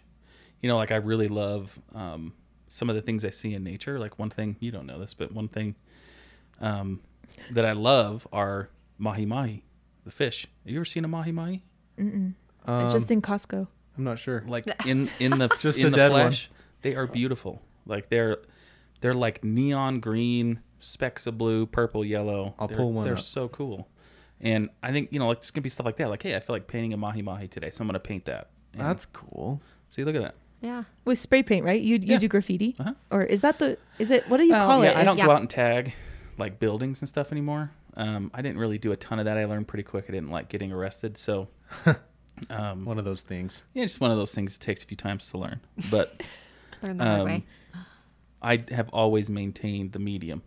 You 0.62 0.68
know, 0.68 0.76
like 0.76 0.90
I 0.90 0.96
really 0.96 1.28
love 1.28 1.78
um, 1.94 2.32
some 2.68 2.88
of 2.90 2.96
the 2.96 3.02
things 3.02 3.24
I 3.24 3.30
see 3.30 3.54
in 3.54 3.62
nature. 3.62 3.98
Like 3.98 4.18
one 4.18 4.30
thing 4.30 4.56
you 4.60 4.70
don't 4.70 4.86
know 4.86 4.98
this, 4.98 5.14
but 5.14 5.32
one 5.32 5.48
thing 5.48 5.74
um, 6.60 7.00
that 7.50 7.64
I 7.64 7.72
love 7.72 8.26
are 8.32 8.70
mahi 8.98 9.26
mahi, 9.26 9.64
the 10.04 10.10
fish. 10.10 10.46
Have 10.64 10.72
you 10.72 10.78
ever 10.78 10.84
seen 10.84 11.04
a 11.04 11.08
mahi 11.08 11.32
mahi? 11.32 11.62
Um, 11.98 12.34
it's 12.66 12.92
just 12.92 13.10
in 13.10 13.22
Costco. 13.22 13.66
I'm 13.96 14.04
not 14.04 14.18
sure. 14.18 14.42
Like 14.46 14.66
in 14.86 15.10
in 15.18 15.32
the 15.32 15.48
Just 15.60 15.78
in 15.78 15.86
a 15.86 15.90
the 15.90 15.96
dead 15.96 16.12
one. 16.12 16.22
flesh, 16.22 16.50
they 16.82 16.94
are 16.94 17.06
beautiful. 17.06 17.62
Like 17.86 18.08
they're 18.08 18.38
they're 19.00 19.14
like 19.14 19.44
neon 19.44 20.00
green, 20.00 20.60
specks 20.80 21.26
of 21.26 21.38
blue, 21.38 21.66
purple, 21.66 22.04
yellow. 22.04 22.54
I'll 22.58 22.68
they're, 22.68 22.76
pull 22.76 22.92
one 22.92 23.04
They're 23.04 23.14
up. 23.14 23.20
so 23.20 23.48
cool. 23.48 23.88
And 24.40 24.68
I 24.82 24.92
think 24.92 25.12
you 25.12 25.18
know, 25.18 25.28
like 25.28 25.38
it's 25.38 25.50
gonna 25.50 25.62
be 25.62 25.68
stuff 25.68 25.86
like 25.86 25.96
that. 25.96 26.10
Like, 26.10 26.22
hey, 26.22 26.34
I 26.34 26.40
feel 26.40 26.54
like 26.56 26.66
painting 26.66 26.92
a 26.92 26.96
mahi 26.96 27.22
mahi 27.22 27.48
today, 27.48 27.70
so 27.70 27.82
I'm 27.82 27.88
gonna 27.88 28.00
paint 28.00 28.24
that. 28.26 28.50
And 28.72 28.82
That's 28.82 29.06
cool. 29.06 29.62
see, 29.90 30.04
look 30.04 30.14
at 30.16 30.22
that. 30.22 30.34
Yeah. 30.60 30.84
With 31.04 31.18
spray 31.18 31.42
paint, 31.42 31.64
right? 31.64 31.80
You 31.80 31.96
you 31.96 32.12
Yeah. 32.14 32.18
do 32.18 32.28
graffiti? 32.28 32.74
Uh-huh. 32.78 32.94
Or 33.10 33.22
is 33.22 33.40
that 33.42 33.58
the 33.58 33.78
is 33.98 34.10
it 34.10 34.28
what 34.28 34.38
do 34.38 34.44
you 34.44 34.52
Well, 34.52 34.66
call 34.66 34.84
yeah, 34.84 34.90
it? 34.90 34.96
I 34.96 35.04
don't 35.04 35.18
Yeah. 35.18 35.26
go 35.26 35.32
out 35.32 35.40
and 35.40 35.50
tag 35.50 35.92
like 36.38 36.58
buildings 36.58 37.00
and 37.02 37.08
stuff 37.08 37.32
anymore. 37.32 37.70
Um, 37.96 38.30
I 38.34 38.42
didn't 38.42 38.58
really 38.58 38.78
do 38.78 38.92
a 38.92 38.96
ton 38.96 39.18
of 39.18 39.24
that. 39.24 39.38
I 39.38 39.44
learned 39.46 39.68
pretty 39.68 39.82
quick. 39.84 40.04
I 40.08 40.12
didn't 40.12 40.30
like 40.30 40.48
getting 40.48 40.70
arrested, 40.72 41.16
so 41.16 41.48
um, 42.50 42.84
One 42.84 42.98
of 42.98 43.04
those 43.06 43.22
things. 43.22 43.64
yeah, 43.72 43.84
just 43.84 44.00
one 44.00 44.10
of 44.10 44.16
those 44.18 44.34
things 44.34 44.52
that 44.54 44.60
takes 44.62 44.82
a 44.82 44.86
few 44.86 44.96
times 44.96 45.30
to 45.30 45.38
learn. 45.38 45.60
But 45.90 46.22
Learn 46.82 46.98
the 46.98 47.04
hard 47.04 47.20
Um, 47.20 47.26
way. 47.26 47.44
I 48.42 48.64
have 48.70 48.90
always 48.90 49.30
maintained 49.30 49.92
the 49.92 49.98
medium 49.98 50.42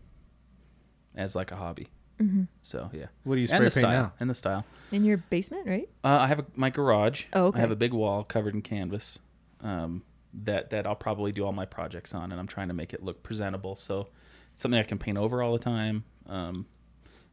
as 1.16 1.36
like 1.36 1.52
a 1.52 1.56
hobby. 1.56 1.88
Mm-hmm. 2.22 2.44
So 2.62 2.90
yeah, 2.94 3.08
What 3.24 3.36
do 3.36 3.42
you 3.42 3.46
and 3.46 3.50
spray 3.50 3.60
the 3.60 3.64
paint 3.64 3.74
style 3.74 4.04
now? 4.04 4.14
and 4.20 4.30
the 4.30 4.34
style. 4.36 4.66
In 4.92 5.04
your 5.04 5.18
basement, 5.18 5.66
right? 5.68 5.90
Uh, 6.04 6.18
I 6.22 6.28
have 6.28 6.40
a, 6.40 6.46
my 6.56 6.70
garage. 6.70 7.26
Oh, 7.34 7.46
okay. 7.46 7.58
I 7.58 7.62
have 7.62 7.72
a 7.72 7.76
big 7.76 7.94
wall 7.94 8.24
covered 8.24 8.54
in 8.54 8.62
canvas 8.62 9.20
um, 9.62 10.04
that 10.44 10.70
that 10.70 10.86
I'll 10.88 10.96
probably 10.96 11.32
do 11.32 11.46
all 11.46 11.52
my 11.54 11.66
projects 11.66 12.14
on, 12.14 12.32
and 12.32 12.40
I'm 12.40 12.48
trying 12.48 12.68
to 12.70 12.74
make 12.74 12.94
it 12.94 13.04
look 13.04 13.24
presentable. 13.24 13.76
So 13.76 14.08
it's 14.52 14.62
something 14.62 14.80
I 14.80 14.84
can 14.84 14.98
paint 15.00 15.18
over 15.18 15.42
all 15.42 15.54
the 15.54 15.60
time. 15.60 16.04
Um, 16.28 16.66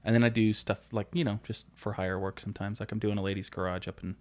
and 0.05 0.15
then 0.15 0.23
I 0.25 0.29
do 0.29 0.53
stuff 0.53 0.79
like 0.93 1.09
you 1.13 1.25
know 1.25 1.41
just 1.43 1.67
for 1.75 1.93
hire 1.95 2.19
work 2.19 2.41
sometimes. 2.41 2.81
Like 2.81 2.93
I'm 2.93 2.99
doing 2.99 3.19
a 3.19 3.23
lady's 3.23 3.49
garage 3.51 3.87
up 3.89 4.03
and 4.03 4.15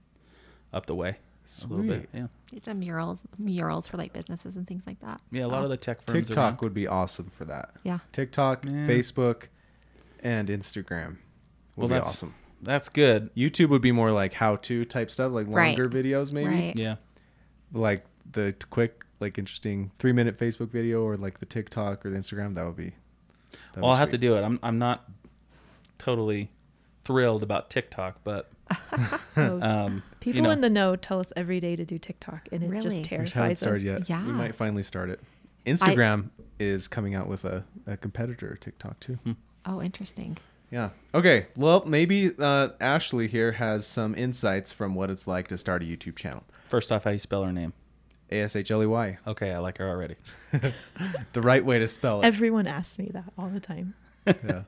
up 0.73 0.85
the 0.87 0.95
way 0.95 1.17
a 1.63 1.67
little 1.67 1.85
bit. 1.85 2.09
Yeah, 2.13 2.27
You 2.51 2.59
done 2.59 2.79
murals, 2.79 3.21
murals 3.37 3.87
for 3.87 3.97
like 3.97 4.11
businesses 4.11 4.55
and 4.55 4.67
things 4.67 4.87
like 4.87 4.99
that. 5.01 5.21
yeah. 5.31 5.45
A 5.45 5.47
lot 5.47 5.63
of 5.63 5.69
the 5.69 5.77
tech 5.77 6.01
firms 6.01 6.27
TikTok 6.27 6.37
around. 6.53 6.61
would 6.61 6.73
be 6.73 6.87
awesome 6.87 7.29
for 7.29 7.45
that. 7.45 7.69
yeah. 7.83 7.99
TikTok, 8.13 8.65
Yeah. 8.65 8.87
Facebook, 8.87 9.43
and 10.23 10.49
Instagram 10.49 11.09
would 11.09 11.17
Well, 11.77 11.87
be 11.87 11.93
that's 11.93 12.07
awesome. 12.07 12.33
That's 12.63 12.89
good. 12.89 13.29
YouTube 13.35 13.69
would 13.69 13.83
be 13.83 13.91
more 13.91 14.11
like 14.11 14.33
how-to 14.33 14.85
type 14.85 15.11
stuff, 15.11 15.31
like 15.33 15.45
Right. 15.47 15.77
longer 15.77 15.87
videos, 15.87 16.31
maybe. 16.31 16.49
Right. 16.49 16.73
Yeah. 16.79 16.95
Like 17.73 18.05
the 18.31 18.55
quick, 18.69 19.03
like 19.19 19.37
interesting 19.37 19.91
three-minute 19.99 20.37
Facebook 20.37 20.69
video, 20.69 21.03
or 21.03 21.17
like 21.17 21.39
the 21.39 21.45
TikTok 21.45 22.05
or 22.05 22.09
the 22.09 22.17
Instagram. 22.17 22.55
That 22.55 22.65
would 22.65 22.75
be. 22.77 22.93
that'd 23.51 23.81
well, 23.81 23.91
I'll 23.91 23.97
have 23.97 24.11
to 24.11 24.17
do 24.17 24.35
it. 24.35 24.41
I'm 24.43 24.59
I'm 24.63 24.77
not 24.79 25.05
totally 25.97 26.49
thrilled 27.03 27.43
about 27.43 27.69
TikTok, 27.69 28.19
but 28.23 28.49
Oh, 29.37 29.61
um, 29.61 30.01
People 30.19 30.37
you 30.37 30.41
know, 30.41 30.49
in 30.51 30.61
the 30.61 30.69
know 30.69 30.95
tell 30.95 31.19
us 31.19 31.31
every 31.35 31.59
day 31.59 31.75
to 31.75 31.85
do 31.85 31.97
TikTok, 31.99 32.47
and 32.51 32.63
it 32.63 32.67
Really? 32.67 32.81
just 32.81 32.95
We 32.95 33.01
just 33.01 33.09
haven't 33.11 33.29
terrifies 33.31 33.59
started 33.59 33.81
us. 33.81 33.83
yet. 33.83 34.09
Yeah. 34.09 34.25
We 34.25 34.31
might 34.33 34.55
finally 34.55 34.83
start 34.83 35.09
it. 35.09 35.19
Instagram 35.65 36.29
is 36.59 36.87
coming 36.87 37.15
out 37.15 37.27
with 37.27 37.43
a, 37.45 37.63
a 37.87 37.97
competitor, 37.97 38.57
TikTok 38.59 38.99
too. 38.99 39.17
Oh, 39.65 39.81
interesting. 39.81 40.37
Yeah. 40.71 40.89
Okay. 41.13 41.47
Well, 41.55 41.83
maybe 41.85 42.31
uh, 42.37 42.69
Ashley 42.79 43.27
here 43.27 43.53
has 43.53 43.85
some 43.85 44.15
insights 44.15 44.71
from 44.73 44.95
what 44.95 45.09
it's 45.09 45.27
like 45.27 45.47
to 45.49 45.57
start 45.57 45.81
a 45.83 45.85
YouTube 45.85 46.15
channel. 46.15 46.43
First 46.69 46.91
off, 46.91 47.03
how 47.03 47.11
you 47.11 47.17
spell 47.17 47.43
her 47.43 47.53
name? 47.53 47.73
A 48.31 48.41
S 48.41 48.55
H 48.55 48.71
L 48.71 48.81
E 48.81 48.85
Y. 48.85 49.17
Okay, 49.27 49.51
I 49.51 49.59
like 49.59 49.77
her 49.77 49.89
already. 49.89 50.15
The 51.33 51.41
right 51.41 51.63
way 51.63 51.79
to 51.79 51.87
spell 51.87 52.21
it. 52.21 52.25
Everyone 52.25 52.65
asks 52.65 52.97
me 52.97 53.09
that 53.13 53.25
all 53.37 53.49
the 53.49 53.59
time. 53.59 53.93
yeah. 54.25 54.61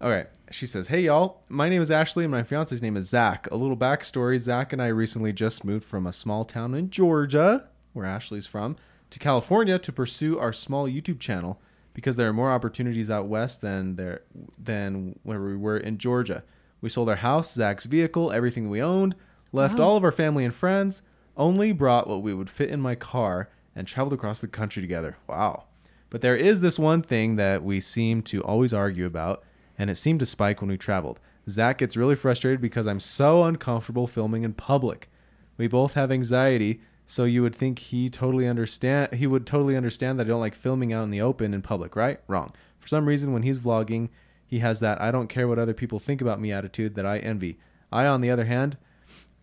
All 0.00 0.10
right. 0.10 0.28
She 0.50 0.66
says, 0.66 0.88
Hey, 0.88 1.02
y'all. 1.02 1.42
My 1.50 1.68
name 1.68 1.82
is 1.82 1.90
Ashley 1.90 2.24
and 2.24 2.30
my 2.30 2.42
fiance's 2.42 2.80
name 2.80 2.96
is 2.96 3.08
Zach. 3.08 3.48
A 3.50 3.56
little 3.56 3.76
backstory 3.76 4.38
Zach 4.38 4.72
and 4.72 4.80
I 4.80 4.86
recently 4.88 5.32
just 5.32 5.64
moved 5.64 5.84
from 5.84 6.06
a 6.06 6.12
small 6.12 6.44
town 6.44 6.74
in 6.74 6.88
Georgia, 6.90 7.68
where 7.92 8.06
Ashley's 8.06 8.46
from, 8.46 8.76
to 9.10 9.18
California 9.18 9.78
to 9.78 9.92
pursue 9.92 10.38
our 10.38 10.52
small 10.52 10.88
YouTube 10.88 11.20
channel 11.20 11.60
because 11.94 12.16
there 12.16 12.28
are 12.28 12.32
more 12.32 12.50
opportunities 12.52 13.10
out 13.10 13.26
west 13.26 13.60
than 13.60 13.96
there 13.96 14.22
than 14.56 15.18
where 15.24 15.40
we 15.42 15.56
were 15.56 15.76
in 15.78 15.98
Georgia. 15.98 16.44
We 16.80 16.88
sold 16.88 17.08
our 17.08 17.16
house, 17.16 17.52
Zach's 17.52 17.86
vehicle, 17.86 18.30
everything 18.30 18.70
we 18.70 18.80
owned, 18.80 19.16
left 19.52 19.78
Wow. 19.78 19.86
all 19.86 19.96
of 19.96 20.04
our 20.04 20.12
family 20.12 20.44
and 20.44 20.54
friends, 20.54 21.02
only 21.36 21.72
brought 21.72 22.08
what 22.08 22.22
we 22.22 22.34
would 22.34 22.50
fit 22.50 22.70
in 22.70 22.80
my 22.80 22.94
car, 22.94 23.48
and 23.74 23.86
traveled 23.86 24.12
across 24.12 24.40
the 24.40 24.48
country 24.48 24.82
together. 24.82 25.16
Wow. 25.28 25.64
But 26.10 26.20
there 26.20 26.36
is 26.36 26.60
this 26.60 26.78
one 26.78 27.02
thing 27.02 27.36
that 27.36 27.62
we 27.62 27.80
seem 27.80 28.22
to 28.22 28.42
always 28.42 28.72
argue 28.72 29.06
about, 29.06 29.44
and 29.78 29.88
it 29.90 29.96
seemed 29.96 30.18
to 30.20 30.26
spike 30.26 30.60
when 30.60 30.70
we 30.70 30.76
traveled. 30.78 31.20
Zach 31.48 31.78
gets 31.78 31.96
really 31.96 32.16
frustrated 32.16 32.60
because 32.60 32.86
I'm 32.86 33.00
so 33.00 33.44
uncomfortable 33.44 34.06
filming 34.06 34.42
in 34.42 34.52
public. 34.54 35.08
We 35.56 35.68
both 35.68 35.94
have 35.94 36.10
anxiety, 36.10 36.80
so 37.06 37.24
you 37.24 37.42
would 37.42 37.54
think 37.54 37.78
he 37.78 38.10
totally 38.10 38.46
understand 38.48 39.14
he 39.14 39.26
would 39.26 39.46
totally 39.46 39.76
understand 39.76 40.18
that 40.18 40.26
I 40.26 40.28
don't 40.28 40.40
like 40.40 40.54
filming 40.54 40.92
out 40.92 41.04
in 41.04 41.10
the 41.10 41.20
open 41.22 41.54
in 41.54 41.62
public, 41.62 41.96
right? 41.96 42.20
Wrong. 42.26 42.52
For 42.80 42.88
some 42.88 43.06
reason 43.06 43.32
when 43.32 43.42
he's 43.44 43.60
vlogging, 43.60 44.08
he 44.46 44.58
has 44.58 44.80
that 44.80 45.00
I 45.00 45.10
don't 45.10 45.28
care 45.28 45.48
what 45.48 45.58
other 45.58 45.72
people 45.74 45.98
think 45.98 46.20
about 46.20 46.40
me 46.40 46.52
attitude 46.52 46.94
that 46.96 47.06
I 47.06 47.18
envy. 47.18 47.58
I 47.90 48.06
on 48.06 48.20
the 48.20 48.30
other 48.30 48.44
hand 48.44 48.76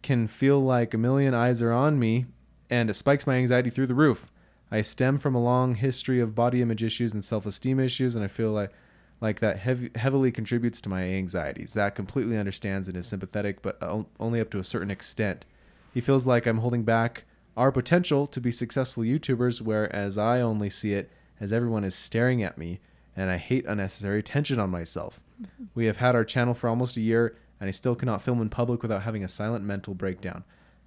can 0.05 0.27
feel 0.27 0.61
like 0.61 0.93
a 0.93 0.99
million 0.99 1.33
eyes 1.33 1.63
are 1.63 1.71
on 1.71 1.97
me 1.97 2.27
and 2.69 2.91
it 2.91 2.93
spikes 2.93 3.25
my 3.25 3.35
anxiety 3.35 3.71
through 3.71 3.87
the 3.87 3.95
roof. 3.95 4.31
I 4.71 4.81
stem 4.81 5.17
from 5.17 5.33
a 5.33 5.41
long 5.41 5.73
history 5.73 6.19
of 6.19 6.35
body 6.35 6.61
image 6.61 6.83
issues 6.83 7.11
and 7.11 7.25
self-esteem 7.25 7.79
issues 7.79 8.13
and 8.13 8.23
I 8.23 8.27
feel 8.27 8.51
like 8.51 8.71
like 9.19 9.39
that 9.39 9.57
heavy, 9.57 9.89
heavily 9.95 10.31
contributes 10.31 10.79
to 10.81 10.89
my 10.89 11.03
anxiety. 11.03 11.65
Zach 11.65 11.95
completely 11.95 12.37
understands 12.37 12.87
and 12.87 12.95
is 12.95 13.07
sympathetic, 13.07 13.63
but 13.63 13.81
only 14.19 14.39
up 14.39 14.51
to 14.51 14.59
a 14.59 14.63
certain 14.63 14.91
extent. 14.91 15.45
He 15.93 16.01
feels 16.01 16.27
like 16.27 16.45
I'm 16.45 16.57
holding 16.59 16.83
back 16.83 17.23
our 17.57 17.71
potential 17.71 18.27
to 18.27 18.41
be 18.41 18.51
successful 18.51 19.03
YouTubers, 19.03 19.61
whereas 19.61 20.17
I 20.17 20.41
only 20.41 20.69
see 20.69 20.93
it 20.93 21.09
as 21.39 21.53
everyone 21.53 21.85
is 21.85 21.95
staring 21.95 22.43
at 22.43 22.57
me, 22.57 22.81
and 23.15 23.31
I 23.31 23.37
hate 23.37 23.65
unnecessary 23.65 24.19
attention 24.19 24.59
on 24.59 24.69
myself. 24.69 25.21
Mm-hmm. 25.41 25.63
We 25.73 25.85
have 25.85 25.97
had 25.97 26.13
our 26.13 26.25
channel 26.25 26.53
for 26.53 26.67
almost 26.67 26.97
a 26.97 27.01
year, 27.01 27.37
and 27.59 27.67
I 27.67 27.71
still 27.71 27.95
cannot 27.95 28.21
film 28.21 28.41
in 28.41 28.49
public 28.49 28.81
without 28.81 29.03
having 29.03 29.23
a 29.23 29.29
silent 29.29 29.63
mental 29.63 29.93
breakdown. 29.93 30.43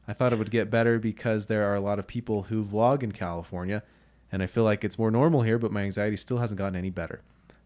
I 0.06 0.12
thought 0.12 0.32
it 0.32 0.38
would 0.38 0.50
get 0.50 0.70
better 0.70 0.98
because 0.98 1.46
there 1.46 1.64
are 1.70 1.75
a 1.75 1.80
lot 1.80 1.98
of 1.98 2.06
people 2.06 2.44
who 2.44 2.64
vlog 2.64 3.02
in 3.02 3.12
California, 3.12 3.82
and 4.32 4.42
I 4.42 4.46
feel 4.46 4.64
like 4.64 4.84
it's 4.84 4.98
more 4.98 5.10
normal 5.10 5.42
here, 5.42 5.58
but 5.58 5.72
my 5.72 5.82
anxiety 5.82 6.16
still 6.16 6.38
hasn't 6.38 6.58
gotten 6.58 6.76
any 6.76 6.90
better. 6.90 7.22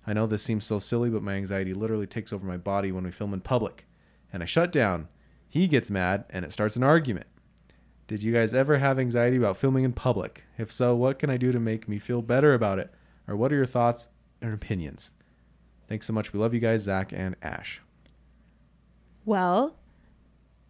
I 0.06 0.12
know 0.12 0.26
this 0.26 0.42
seems 0.42 0.64
so 0.64 0.78
silly, 0.78 1.11
but 1.11 1.23
my 1.23 1.35
anxiety 1.35 1.75
literally 1.75 2.06
takes 2.06 2.32
over 2.32 2.47
my 2.47 2.56
body 2.56 2.90
when 2.90 3.04
we 3.04 3.11
film 3.11 3.32
in 3.32 3.40
public. 3.40 3.87
And 4.32 4.42
I 4.42 4.47
shut 4.47 4.73
down. 4.73 5.09
He 5.49 5.68
gets 5.68 5.90
mad, 5.90 6.25
and 6.30 6.44
it 6.44 6.52
starts 6.52 6.76
an 6.76 6.82
argument. 6.82 7.26
Did 8.09 8.23
you 8.23 8.32
guys 8.32 8.52
ever 8.52 8.78
have 8.78 8.99
anxiety 8.99 9.37
about 9.37 9.56
filming 9.56 9.85
in 9.85 9.92
public? 9.92 10.44
If 10.59 10.73
so, 10.73 10.94
what 10.97 11.18
can 11.18 11.30
I 11.30 11.37
do 11.37 11.52
to 11.52 11.61
make 11.61 11.88
me 11.88 11.99
feel 11.99 12.23
better 12.23 12.54
about 12.54 12.78
it? 12.78 12.92
Or 13.28 13.37
what 13.37 13.52
are 13.52 13.56
your 13.56 13.66
thoughts 13.66 14.09
and 14.40 14.52
opinions? 14.52 15.12
Thanks 15.88 16.06
so 16.06 16.12
much. 16.12 16.32
We 16.32 16.40
love 16.40 16.54
you 16.54 16.61
guys, 16.61 16.82
Zach 16.82 17.12
and 17.12 17.37
Ash. 17.42 17.80
Well, 19.25 19.76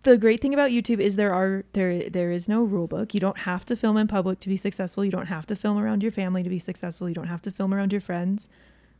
the 0.02 0.18
great 0.18 0.40
thing 0.40 0.52
about 0.52 0.70
YouTube 0.70 0.98
is 1.00 1.16
there 1.16 1.32
are 1.32 1.64
there 1.72 2.10
there 2.10 2.32
is 2.32 2.48
no 2.48 2.62
rule 2.62 2.86
book. 2.86 3.14
You 3.14 3.20
don't 3.20 3.38
have 3.38 3.64
to 3.66 3.76
film 3.76 3.96
in 3.96 4.08
public 4.08 4.40
to 4.40 4.48
be 4.48 4.56
successful. 4.56 5.04
You 5.04 5.10
don't 5.10 5.26
have 5.26 5.46
to 5.46 5.56
film 5.56 5.78
around 5.78 6.02
your 6.02 6.12
family 6.12 6.42
to 6.42 6.50
be 6.50 6.58
successful. 6.58 7.08
You 7.08 7.14
don't 7.14 7.28
have 7.28 7.42
to 7.42 7.50
film 7.50 7.72
around 7.72 7.92
your 7.92 8.00
friends. 8.00 8.48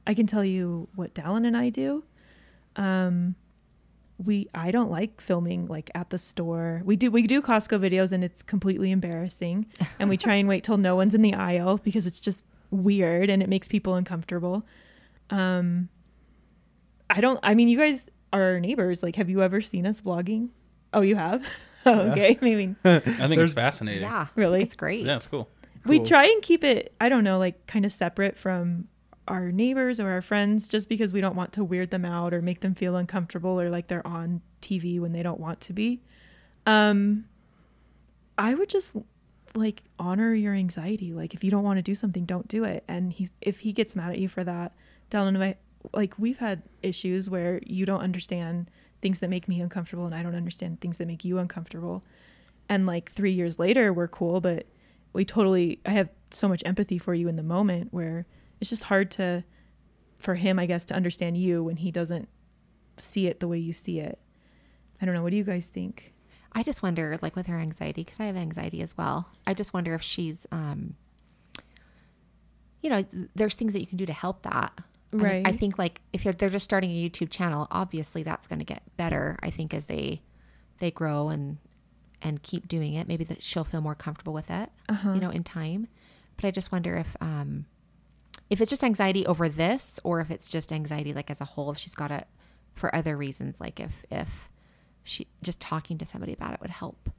I 0.07 0.15
can 0.15 0.27
tell 0.27 0.45
you 0.45 0.89
what 0.95 1.15
Dallin 1.15 1.47
and 1.47 1.57
I 1.57 1.71
do. 1.71 2.05
Um 2.77 3.35
we 4.25 4.49
I 4.55 4.71
don't 4.71 4.91
like 4.91 5.21
filming 5.21 5.67
like 5.67 5.91
at 5.95 6.11
the 6.11 6.19
store. 6.19 6.83
We 6.85 6.95
do 6.95 7.11
we 7.11 7.27
do 7.27 7.43
Costco 7.43 7.81
videos 7.81 8.13
and 8.13 8.23
it's 8.23 8.43
completely 8.43 8.93
embarrassing. 8.93 9.67
And 9.99 10.09
we 10.09 10.17
try 10.17 10.35
and 10.37 10.49
wait 10.49 10.63
till 10.63 10.77
no 10.77 10.95
one's 10.95 11.15
in 11.15 11.23
the 11.23 11.35
aisle 11.35 11.79
because 11.79 12.07
it's 12.07 12.21
just 12.21 12.47
weird 12.71 13.29
and 13.29 13.43
it 13.43 13.49
makes 13.49 13.67
people 13.67 13.95
uncomfortable. 13.97 14.65
Um 15.31 15.89
I 17.11 17.21
don't 17.21 17.41
I 17.43 17.55
mean 17.55 17.69
you 17.69 17.79
guys 17.79 18.09
our 18.33 18.61
neighbors. 18.61 19.03
Like 19.03 19.17
have 19.17 19.29
you 19.31 19.43
ever 19.43 19.61
seen 19.61 19.87
us 19.87 20.01
vlogging? 20.01 20.49
Oh, 20.95 21.01
you 21.01 21.17
have? 21.17 21.45
oh, 21.87 22.11
okay. 22.11 22.39
Maybe 22.43 22.75
I 22.85 22.99
think 23.01 23.39
it's 23.41 23.53
fascinating. 23.55 24.03
Yeah. 24.03 24.27
Really? 24.35 24.63
It's 24.63 24.75
great. 24.75 25.05
Yeah, 25.07 25.17
it's 25.17 25.27
cool. 25.27 25.49
we 25.87 25.99
Cool. 25.99 26.07
try 26.07 26.25
and 26.27 26.41
keep 26.43 26.63
it 26.63 26.95
i 27.01 27.09
don't 27.09 27.25
know 27.25 27.39
like 27.39 27.67
kind 27.67 27.85
of 27.85 27.91
separate 27.91 28.39
from 28.39 28.87
our 29.27 29.51
neighbors 29.51 29.99
or 29.99 30.11
our 30.11 30.23
friends 30.23 30.69
just 30.69 30.89
because 30.89 31.13
we 31.13 31.21
don't 31.21 31.35
want 31.35 31.53
to 31.55 31.65
weird 31.65 31.91
them 31.91 32.05
out 32.05 32.33
or 32.35 32.41
make 32.43 32.61
them 32.61 32.75
feel 32.75 32.95
uncomfortable 32.97 33.61
or 33.61 33.69
like 33.71 33.89
they're 33.89 34.07
on 34.07 34.41
tv 34.61 35.01
when 35.01 35.11
they 35.13 35.23
don't 35.25 35.41
want 35.41 35.61
to 35.61 35.73
be 35.73 36.01
um 36.67 37.25
i 38.39 38.55
would 38.55 38.69
just 38.69 38.95
like 39.55 39.83
honor 39.99 40.33
your 40.33 40.55
anxiety 40.55 41.13
like 41.13 41.35
if 41.35 41.43
you 41.43 41.51
don't 41.51 41.65
want 41.65 41.79
to 41.79 41.83
do 41.83 41.95
something 41.95 42.25
don't 42.25 42.47
do 42.49 42.63
it 42.65 42.85
and 42.89 43.13
he's 43.13 43.33
if 43.41 43.59
he 43.61 43.73
gets 43.73 43.97
mad 43.97 44.11
at 44.13 44.19
you 44.19 44.29
for 44.29 44.45
that 44.45 44.73
Dallin 45.11 45.29
and 45.35 45.45
I 45.45 45.57
like 45.93 46.15
we've 46.19 46.39
had 46.39 46.63
issues 46.83 47.29
where 47.29 47.61
you 47.65 47.87
don't 47.87 48.01
understand 48.01 48.71
things 49.01 49.19
that 49.19 49.29
make 49.29 49.49
me 49.49 49.61
uncomfortable 49.61 50.07
and 50.07 50.15
I 50.15 50.23
don't 50.23 50.35
understand 50.35 50.81
things 50.81 50.99
that 50.99 51.07
make 51.07 51.25
you 51.25 51.39
uncomfortable 51.39 52.05
and 52.69 52.87
like 52.87 53.13
3 53.13 53.33
years 53.33 53.59
later 53.59 53.93
we're 53.93 54.09
cool 54.09 54.41
but 54.41 54.67
we 55.13 55.25
totally 55.25 55.81
I 55.85 55.91
have 55.91 56.09
so 56.31 56.49
much 56.49 56.63
empathy 56.65 56.99
for 56.99 57.15
you 57.15 57.29
in 57.29 57.37
the 57.37 57.43
moment 57.43 57.93
where 57.93 58.27
it's 58.61 58.71
just 58.71 58.85
hard 58.85 59.11
to 59.13 59.45
for 60.19 60.37
him 60.37 60.59
I 60.59 60.67
guess 60.67 60.85
to 60.87 60.95
understand 60.95 61.37
you 61.37 61.65
when 61.65 61.77
he 61.77 61.91
doesn't 61.91 62.29
see 62.99 63.27
it 63.27 63.41
the 63.41 63.49
way 63.49 63.59
you 63.59 63.73
see 63.73 63.99
it. 64.01 64.19
I 65.01 65.05
don't 65.07 65.15
know 65.15 65.23
what 65.23 65.31
do 65.31 65.37
you 65.37 65.45
guys 65.45 65.67
think? 65.67 66.13
I 66.53 66.63
just 66.63 66.83
wonder, 66.83 67.19
like 67.23 67.35
with 67.35 67.47
her 67.47 67.59
anxiety, 67.59 68.05
because 68.05 68.21
I 68.21 68.25
have 68.25 68.37
anxiety 68.37 68.83
as 68.83 68.97
well. 68.97 69.29
I 69.47 69.55
just 69.55 69.73
wonder 69.73 69.95
if 69.95 70.03
she's, 70.03 70.47
um, 70.53 70.97
you 72.83 72.91
know, 72.91 73.05
there's 73.35 73.55
things 73.55 73.73
that 73.73 73.81
you 73.81 73.87
can 73.87 73.97
do 73.97 74.07
to 74.07 74.13
help 74.13 74.43
that. 74.43 74.73
Right. 75.13 75.47
I 75.47 75.53
think 75.53 75.79
like 75.79 76.01
if 76.13 76.25
you're, 76.25 76.33
they're 76.35 76.49
just 76.51 76.65
starting 76.65 76.91
a 76.91 77.09
YouTube 77.09 77.31
channel, 77.31 77.69
obviously 77.71 78.23
that's 78.23 78.47
going 78.47 78.59
to 78.61 78.65
get 78.65 78.83
better. 78.97 79.39
I 79.43 79.51
think 79.51 79.75
as 79.75 79.85
they 79.87 80.23
they 80.79 80.91
grow 80.91 81.29
and 81.29 81.59
and 82.23 82.43
keep 82.43 82.69
doing 82.69 82.95
it, 82.95 83.07
maybe 83.09 83.25
that 83.25 83.43
she'll 83.43 83.65
feel 83.65 83.81
more 83.81 83.95
comfortable 83.95 84.33
with 84.33 84.51
it. 84.51 84.71
Uh-huh. 84.89 85.13
You 85.15 85.21
know, 85.21 85.31
in 85.31 85.45
time. 85.45 85.89
But 86.37 86.47
I 86.47 86.51
just 86.51 86.73
wonder 86.73 86.97
if 86.97 87.17
um 87.21 87.67
if 88.51 88.61
it's 88.61 88.71
just 88.71 88.85
anxiety 88.85 89.27
over 89.27 89.49
this, 89.49 90.01
or 90.05 90.21
if 90.21 90.31
it's 90.31 90.51
just 90.51 90.73
anxiety 90.73 91.13
like 91.13 91.31
as 91.31 91.41
a 91.41 91.45
whole. 91.45 91.71
If 91.73 91.79
she's 91.79 91.95
got 91.95 92.11
it 92.11 92.27
for 92.75 92.95
other 92.95 93.17
reasons, 93.17 93.61
like 93.61 93.81
if 93.81 94.05
if 94.11 94.49
she 95.05 95.27
just 95.43 95.61
talking 95.61 95.99
to 95.99 96.07
somebody 96.07 96.33
about 96.33 96.55
it 96.55 96.61
would 96.61 96.71
help 96.71 97.11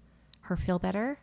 her 0.42 0.56
feel 0.58 0.80
better 0.80 1.20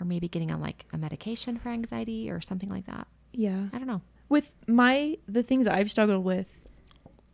or 0.00 0.04
maybe 0.04 0.28
getting 0.28 0.50
on 0.50 0.60
like 0.60 0.84
a 0.92 0.98
medication 0.98 1.58
for 1.58 1.70
anxiety 1.70 2.30
or 2.30 2.40
something 2.42 2.68
like 2.68 2.84
that 2.86 3.06
Yeah. 3.32 3.68
i 3.72 3.78
don't 3.78 3.86
know 3.86 4.02
with 4.28 4.52
my 4.66 5.18
the 5.28 5.42
things 5.42 5.66
I've 5.66 5.90
struggled 5.90 6.24
with, 6.24 6.46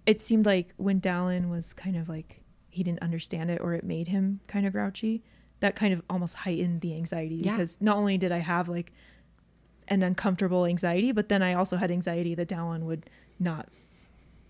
it 0.07 0.21
seemed 0.21 0.47
like 0.47 0.73
when 0.77 1.01
Dallin 1.01 1.49
was 1.51 1.73
kind 1.73 1.97
of 1.97 2.09
like 2.09 2.43
he 2.69 2.83
didn't 2.83 3.03
understand 3.03 3.51
it 3.51 3.61
or 3.61 3.75
it 3.75 3.85
made 3.85 4.09
him 4.09 4.41
kind 4.47 4.67
of 4.67 4.73
grouchy, 4.73 5.23
that 5.61 5.75
kind 5.77 5.93
of 5.93 6.03
almost 6.09 6.35
heightened 6.37 6.81
the 6.81 6.95
anxiety 6.95 7.37
Yeah. 7.37 7.57
because 7.57 7.77
not 7.81 7.97
only 7.97 8.17
did 8.19 8.33
I 8.33 8.39
have 8.39 8.69
like 8.69 8.93
an 9.89 10.03
uncomfortable 10.03 10.67
anxiety, 10.67 11.11
but 11.13 11.29
then 11.29 11.43
I 11.43 11.55
also 11.55 11.77
had 11.77 11.91
anxiety 11.91 12.35
that 12.37 12.49
Dallin 12.49 12.83
would 12.83 13.09
not 13.39 13.69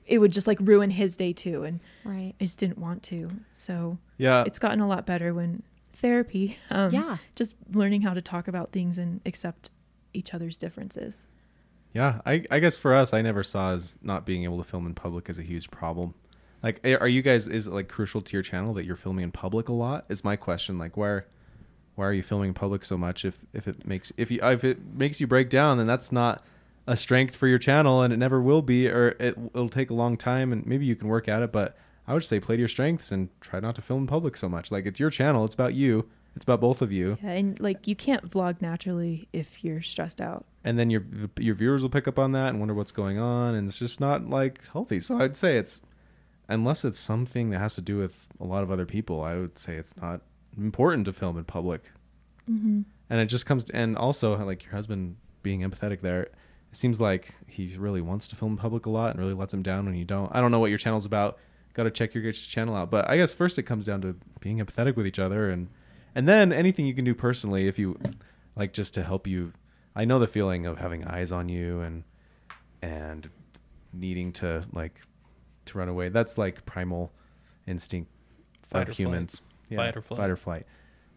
it 0.07 0.19
would 0.19 0.33
just 0.33 0.47
like 0.49 0.59
ruin 0.61 0.91
his 0.91 1.15
day 1.15 1.33
too 1.33 1.63
and 1.63 1.79
right 2.05 2.35
I 2.41 2.45
just 2.45 2.59
didn't 2.59 2.79
want 2.79 3.03
to. 3.05 3.31
So 3.53 3.99
Yeah. 4.19 4.45
it's 4.47 4.59
gotten 4.59 4.81
a 4.81 4.89
lot 4.89 5.07
better 5.07 5.33
when 5.33 5.63
therapy 5.95 6.57
um 6.71 6.93
yeah 6.93 7.19
just 7.37 7.55
learning 7.73 8.03
how 8.03 8.15
to 8.15 8.23
talk 8.23 8.49
about 8.49 8.73
things 8.73 8.97
and 8.99 9.21
accept 9.27 9.71
each 10.13 10.35
other's 10.35 10.57
differences. 10.57 11.27
Yeah, 11.93 12.21
I, 12.25 12.45
I 12.51 12.61
guess 12.61 12.79
for 12.79 12.95
us, 12.95 13.13
I 13.13 13.21
never 13.23 13.43
saw 13.43 13.73
as 13.73 13.99
not 14.03 14.25
being 14.25 14.45
able 14.45 14.59
to 14.59 14.65
film 14.65 14.87
in 14.87 14.95
public 14.95 15.29
as 15.29 15.39
a 15.39 15.43
huge 15.43 15.71
problem. 15.71 16.15
Like, 16.63 16.85
are 16.85 17.09
you 17.09 17.23
guys 17.23 17.49
is 17.49 17.67
it 17.67 17.73
like 17.73 17.89
crucial 17.89 18.21
to 18.21 18.33
your 18.37 18.43
channel 18.43 18.75
that 18.75 18.85
you're 18.85 18.97
filming 18.97 19.25
in 19.25 19.33
public 19.33 19.69
a 19.69 19.73
lot? 19.73 20.05
Is 20.09 20.23
my 20.23 20.37
question. 20.37 20.79
Like, 20.79 20.97
where, 20.97 21.27
why 21.95 22.07
are 22.07 22.13
you 22.13 22.23
filming 22.23 22.49
in 22.49 22.55
public 22.55 22.85
so 22.85 22.99
much? 22.99 23.25
If 23.25 23.39
if 23.55 23.67
it 23.67 23.87
makes 23.87 24.13
if 24.17 24.31
you 24.31 24.41
if 24.43 24.63
it 24.63 24.79
makes 24.95 25.21
you 25.21 25.27
break 25.27 25.49
down, 25.49 25.79
then 25.79 25.87
that's 25.87 26.13
not 26.13 26.45
a 26.87 26.97
strength 26.97 27.35
for 27.35 27.47
your 27.47 27.59
channel, 27.59 28.03
and 28.03 28.13
it 28.13 28.19
never 28.19 28.41
will 28.43 28.63
be, 28.63 28.89
or 28.89 29.09
it, 29.21 29.39
it'll 29.55 29.69
take 29.69 29.91
a 29.91 29.95
long 29.95 30.17
time, 30.17 30.53
and 30.53 30.67
maybe 30.67 30.85
you 30.85 30.97
can 30.97 31.09
work 31.09 31.29
at 31.29 31.43
it. 31.43 31.51
But 31.51 31.77
I 32.07 32.13
would 32.15 32.25
say 32.25 32.41
play 32.41 32.57
to 32.57 32.61
your 32.61 32.69
strengths 32.69 33.11
and 33.11 33.31
try 33.41 33.61
not 33.61 33.75
to 33.77 33.83
film 33.83 34.03
in 34.03 34.07
public 34.07 34.37
so 34.37 34.49
much. 34.49 34.71
Like, 34.71 34.87
it's 34.87 35.01
your 35.01 35.11
channel. 35.11 35.45
It's 35.45 35.55
about 35.55 35.75
you. 35.75 36.09
It's 36.37 36.45
about 36.45 36.61
both 36.61 36.81
of 36.83 36.93
you. 36.93 37.19
Yeah, 37.23 37.31
and 37.31 37.59
like 37.61 37.87
you 37.89 37.97
can't 37.97 38.31
vlog 38.31 38.63
naturally 38.63 39.29
if 39.33 39.63
you're 39.65 39.83
stressed 39.83 40.21
out. 40.21 40.47
and 40.65 40.79
then 40.79 40.91
your 40.91 41.05
your 41.39 41.55
viewers 41.55 41.83
will 41.83 41.91
pick 41.91 42.07
up 42.09 42.19
on 42.19 42.33
that 42.33 42.49
and 42.51 42.59
wonder 42.61 42.75
what's 42.75 42.93
going 42.93 43.19
on 43.19 43.55
and 43.55 43.67
it's 43.69 43.79
just 43.79 43.99
not 44.01 44.29
like 44.29 44.61
healthy 44.73 45.01
so 45.01 45.17
i'd 45.19 45.35
say 45.35 45.57
it's 45.57 45.81
unless 46.49 46.85
it's 46.85 46.99
something 46.99 47.49
that 47.51 47.59
has 47.59 47.75
to 47.75 47.81
do 47.83 47.97
with 47.97 48.29
a 48.41 48.45
lot 48.45 48.63
of 48.63 48.71
other 48.71 48.85
people 48.87 49.23
i 49.23 49.35
would 49.37 49.59
say 49.59 49.75
it's 49.77 49.97
not 49.97 50.21
important 50.59 51.05
to 51.07 51.13
film 51.13 51.39
in 51.39 51.45
public 51.45 51.91
Mm-hmm. 52.51 52.83
and 53.09 53.21
it 53.21 53.27
just 53.27 53.47
comes 53.47 53.69
and 53.71 53.97
also 53.97 54.37
like 54.45 54.65
your 54.65 54.73
husband 54.73 55.17
being 55.43 55.61
empathetic 55.61 56.01
there. 56.01 56.23
It 56.25 56.77
seems 56.77 57.01
like 57.01 57.33
he 57.47 57.75
really 57.79 58.01
wants 58.01 58.27
to 58.29 58.37
film 58.37 58.53
in 58.53 58.59
public 58.59 58.87
a 58.87 58.91
lot 58.91 59.11
and 59.13 59.21
really 59.21 59.35
lets 59.35 59.55
him 59.55 59.63
down 59.63 59.87
when 59.87 59.95
you 59.95 60.05
don't. 60.05 60.35
I 60.35 60.41
don't 60.41 60.51
know 60.51 60.59
what 60.61 60.71
your 60.71 60.79
channel's 60.79 61.07
about. 61.07 61.39
Got 61.75 61.85
to 61.85 61.91
check 61.91 62.13
your 62.15 62.33
channel 62.33 62.75
out. 62.75 62.91
But 62.91 63.09
I 63.09 63.17
guess 63.17 63.33
first 63.33 63.59
it 63.59 63.65
comes 63.65 63.85
down 63.85 64.01
to 64.03 64.17
being 64.41 64.59
empathetic 64.59 64.97
with 64.97 65.07
each 65.07 65.19
other 65.21 65.49
and 65.51 65.69
and 66.15 66.29
then 66.29 66.53
anything 66.53 66.87
you 66.87 66.95
can 66.95 67.05
do 67.05 67.15
personally 67.15 67.67
if 67.69 67.79
you 67.79 67.99
like 68.57 68.73
just 68.73 68.95
to 68.95 69.03
help 69.03 69.27
you. 69.27 69.53
I 69.95 70.05
know 70.05 70.19
the 70.19 70.27
feeling 70.29 70.67
of 70.67 70.79
having 70.79 71.05
eyes 71.07 71.33
on 71.33 71.49
you 71.49 71.81
and 71.81 72.05
and 72.83 73.29
needing 73.93 74.33
to 74.35 74.65
like 74.73 75.01
to 75.67 75.79
run 75.79 75.89
away. 75.89 76.09
That's 76.09 76.39
like 76.39 76.65
primal 76.65 77.13
instinct 77.67 78.11
Fight 78.71 78.83
of 78.83 78.89
or 78.89 78.93
flight. 78.93 78.97
humans. 78.99 79.41
Fight 79.75 79.97
or 79.97 80.03
flight. 80.03 80.19
Fight 80.21 80.31
or 80.31 80.37
flight. 80.37 80.67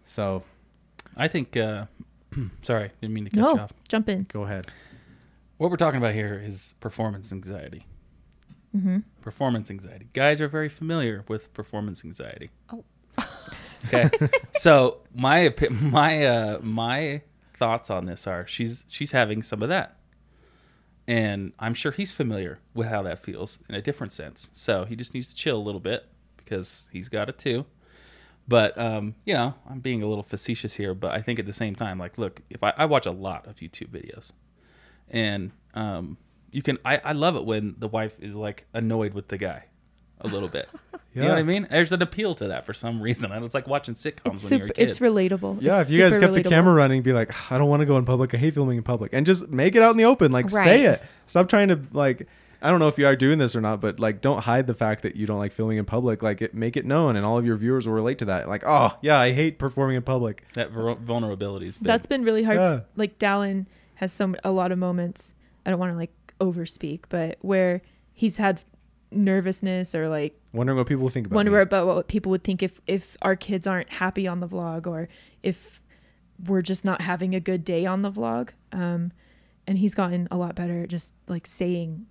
So 0.04 0.44
I 1.16 1.28
think. 1.28 1.56
Uh, 1.58 1.86
sorry, 2.64 2.90
didn't 3.00 3.14
mean 3.14 3.26
to 3.26 3.30
cut 3.30 3.38
you 3.38 3.56
No, 3.56 3.62
off. 3.64 3.74
jump 3.88 4.10
in. 4.10 4.26
go 4.32 4.44
ahead. 4.44 4.68
What 5.58 5.70
we're 5.70 5.78
talking 5.78 6.00
about 6.00 6.14
here 6.16 6.42
is 6.44 6.74
performance 6.80 7.32
anxiety. 7.32 7.86
Mm-hmm. 8.76 9.00
Performance 9.22 9.70
anxiety. 9.70 10.08
Guys 10.14 10.42
are 10.42 10.48
very 10.48 10.68
familiar 10.68 11.24
with 11.28 11.54
performance 11.54 12.04
anxiety. 12.04 12.50
Oh. 12.72 12.84
Okay. 13.86 14.10
so 14.54 15.00
my 15.16 15.54
my 15.70 16.26
uh, 16.26 16.60
my 16.62 17.22
thoughts 17.56 17.90
on 17.90 18.06
this 18.06 18.28
are 18.28 18.48
she's 18.48 18.84
she's 18.88 19.12
having 19.12 19.42
some 19.42 19.62
of 19.62 19.70
that, 19.70 19.98
and 21.08 21.54
I'm 21.60 21.74
sure 21.74 21.92
he's 21.92 22.12
familiar 22.12 22.60
with 22.74 22.88
how 22.88 23.04
that 23.04 23.20
feels 23.20 23.60
in 23.70 23.76
a 23.76 23.82
different 23.82 24.14
sense. 24.14 24.50
So 24.54 24.86
he 24.86 24.96
just 24.96 25.14
needs 25.14 25.28
to 25.30 25.36
chill 25.36 25.58
a 25.58 25.64
little 25.64 25.82
bit 25.82 26.06
because 26.38 26.88
he's 26.92 27.10
got 27.10 27.30
it 27.30 27.38
too. 27.38 27.66
But 28.48 28.78
um, 28.78 29.16
you 29.26 29.34
know, 29.34 29.54
I'm 29.70 29.80
being 29.80 30.04
a 30.04 30.08
little 30.08 30.24
facetious 30.24 30.74
here, 30.74 30.94
but 30.94 31.12
I 31.12 31.22
think 31.22 31.40
at 31.40 31.46
the 31.46 31.54
same 31.54 31.76
time, 31.76 31.98
like, 31.98 32.18
look, 32.18 32.42
if 32.50 32.64
I, 32.64 32.74
I 32.78 32.86
watch 32.86 33.06
a 33.06 33.12
lot 33.12 33.48
of 33.48 33.58
YouTube 33.58 33.90
videos, 33.90 34.32
and 35.10 35.52
um, 35.74 36.18
you 36.52 36.62
can, 36.62 36.78
I, 36.84 36.98
I 36.98 37.12
love 37.14 37.36
it 37.36 37.46
when 37.46 37.76
the 37.78 37.88
wife 37.88 38.16
is 38.20 38.36
like 38.36 38.66
annoyed 38.74 39.14
with 39.14 39.30
the 39.30 39.38
guy 39.38 39.66
a 40.24 40.28
little 40.28 40.50
bit. 40.50 40.70
You 41.16 41.22
know 41.22 41.30
what 41.30 41.38
I 41.38 41.44
mean? 41.44 41.68
There's 41.70 41.92
an 41.92 42.02
appeal 42.02 42.34
to 42.34 42.48
that 42.48 42.66
for 42.66 42.74
some 42.74 43.00
reason. 43.00 43.32
And 43.32 43.46
it's 43.46 43.54
like 43.54 43.68
watching 43.68 43.94
sitcoms 43.94 44.34
It's 44.34 44.50
when 44.50 44.60
you're 44.62 44.68
a 44.70 44.74
kid. 44.74 44.90
It's 44.90 44.98
relatable. 44.98 45.62
Yeah, 45.62 45.80
It's 45.82 45.92
if 45.92 45.96
you 45.96 46.02
guys 46.04 46.14
super 46.16 46.26
kept 46.34 46.34
the 46.34 46.50
camera 46.50 46.74
running, 46.74 47.04
be 47.04 47.14
like, 47.14 47.52
I 47.52 47.60
don't 47.60 47.70
want 47.70 47.82
to 47.82 47.86
go 47.86 47.98
in 47.98 48.06
public. 48.06 48.34
I 48.34 48.38
hate 48.38 48.56
filming 48.56 48.78
in 48.80 48.84
public, 48.84 49.14
and 49.14 49.24
just 49.24 49.48
make 49.50 49.76
it 49.76 49.84
out 49.84 49.92
in 49.92 49.98
the 49.98 50.06
open. 50.06 50.32
Like, 50.32 50.52
Right. 50.52 50.64
say 50.64 50.86
it. 50.86 51.04
Stop 51.28 51.50
trying 51.50 51.68
to 51.68 51.80
like. 51.92 52.28
I 52.64 52.72
don't 52.72 52.80
know 52.80 52.88
if 52.88 52.98
you 52.98 53.06
are 53.06 53.16
doing 53.16 53.38
this 53.38 53.56
or 53.56 53.62
not, 53.62 53.80
but 53.80 54.00
like, 54.00 54.22
don't 54.22 54.40
hide 54.40 54.66
the 54.66 54.74
fact 54.74 55.04
that 55.04 55.16
you 55.16 55.28
don't 55.28 55.38
like 55.38 55.52
filming 55.52 55.78
in 55.78 55.86
public. 55.86 56.24
Like, 56.24 56.42
it, 56.42 56.56
make 56.56 56.76
it 56.78 56.84
known, 56.84 57.16
and 57.16 57.24
all 57.24 57.38
of 57.38 57.46
your 57.46 57.58
viewers 57.58 57.86
will 57.86 57.94
relate 57.94 58.18
to 58.18 58.26
that. 58.26 58.50
Like, 58.50 58.64
oh 58.66 58.98
yeah, 59.04 59.20
I 59.20 59.34
hate 59.34 59.60
performing 59.60 59.98
in 59.98 60.02
public. 60.02 60.44
that 60.56 60.72
vul- 60.72 60.96
vulnerability 60.96 61.68
is 61.68 61.78
big. 61.78 61.86
That's 61.86 62.08
been 62.08 62.24
really 62.24 62.42
hard. 62.42 62.58
Yeah. 62.58 62.80
Like 62.96 63.20
Dallin 63.20 63.68
has 63.96 64.12
some 64.12 64.36
a 64.44 64.50
lot 64.50 64.72
of 64.72 64.80
moments. 64.80 65.36
I 65.64 65.70
don't 65.70 65.78
want 65.80 65.92
to 65.92 65.96
like 65.96 66.12
overspeak, 66.42 67.02
but 67.10 67.38
where 67.42 67.84
he's 68.14 68.38
had 68.38 68.64
nervousness 69.16 69.94
or 69.96 70.10
like 70.10 70.36
Wondering 70.54 70.78
what 70.78 70.88
people 70.88 71.08
think 71.10 71.28
about. 71.28 71.36
wonder 71.36 71.52
me. 71.52 71.58
about 71.60 71.88
what 71.88 72.08
people 72.08 72.30
would 72.32 72.44
think 72.44 72.62
if 72.64 72.82
if 72.88 73.16
our 73.22 73.36
kids 73.36 73.66
aren't 73.68 73.90
happy 73.90 74.28
on 74.28 74.40
the 74.40 74.48
vlog 74.48 74.88
or 74.88 75.08
if 75.42 75.82
we're 76.48 76.62
just 76.62 76.84
not 76.84 77.02
having 77.02 77.34
a 77.36 77.40
good 77.40 77.64
day 77.64 77.86
on 77.86 78.02
the 78.02 78.12
vlog. 78.12 78.50
Um, 78.72 79.12
and 79.68 79.78
he's 79.78 79.94
gotten 79.96 80.28
a 80.32 80.36
lot 80.38 80.56
better 80.56 80.84
at 80.84 80.90
just 80.90 81.14
like 81.28 81.48
saying 81.48 82.06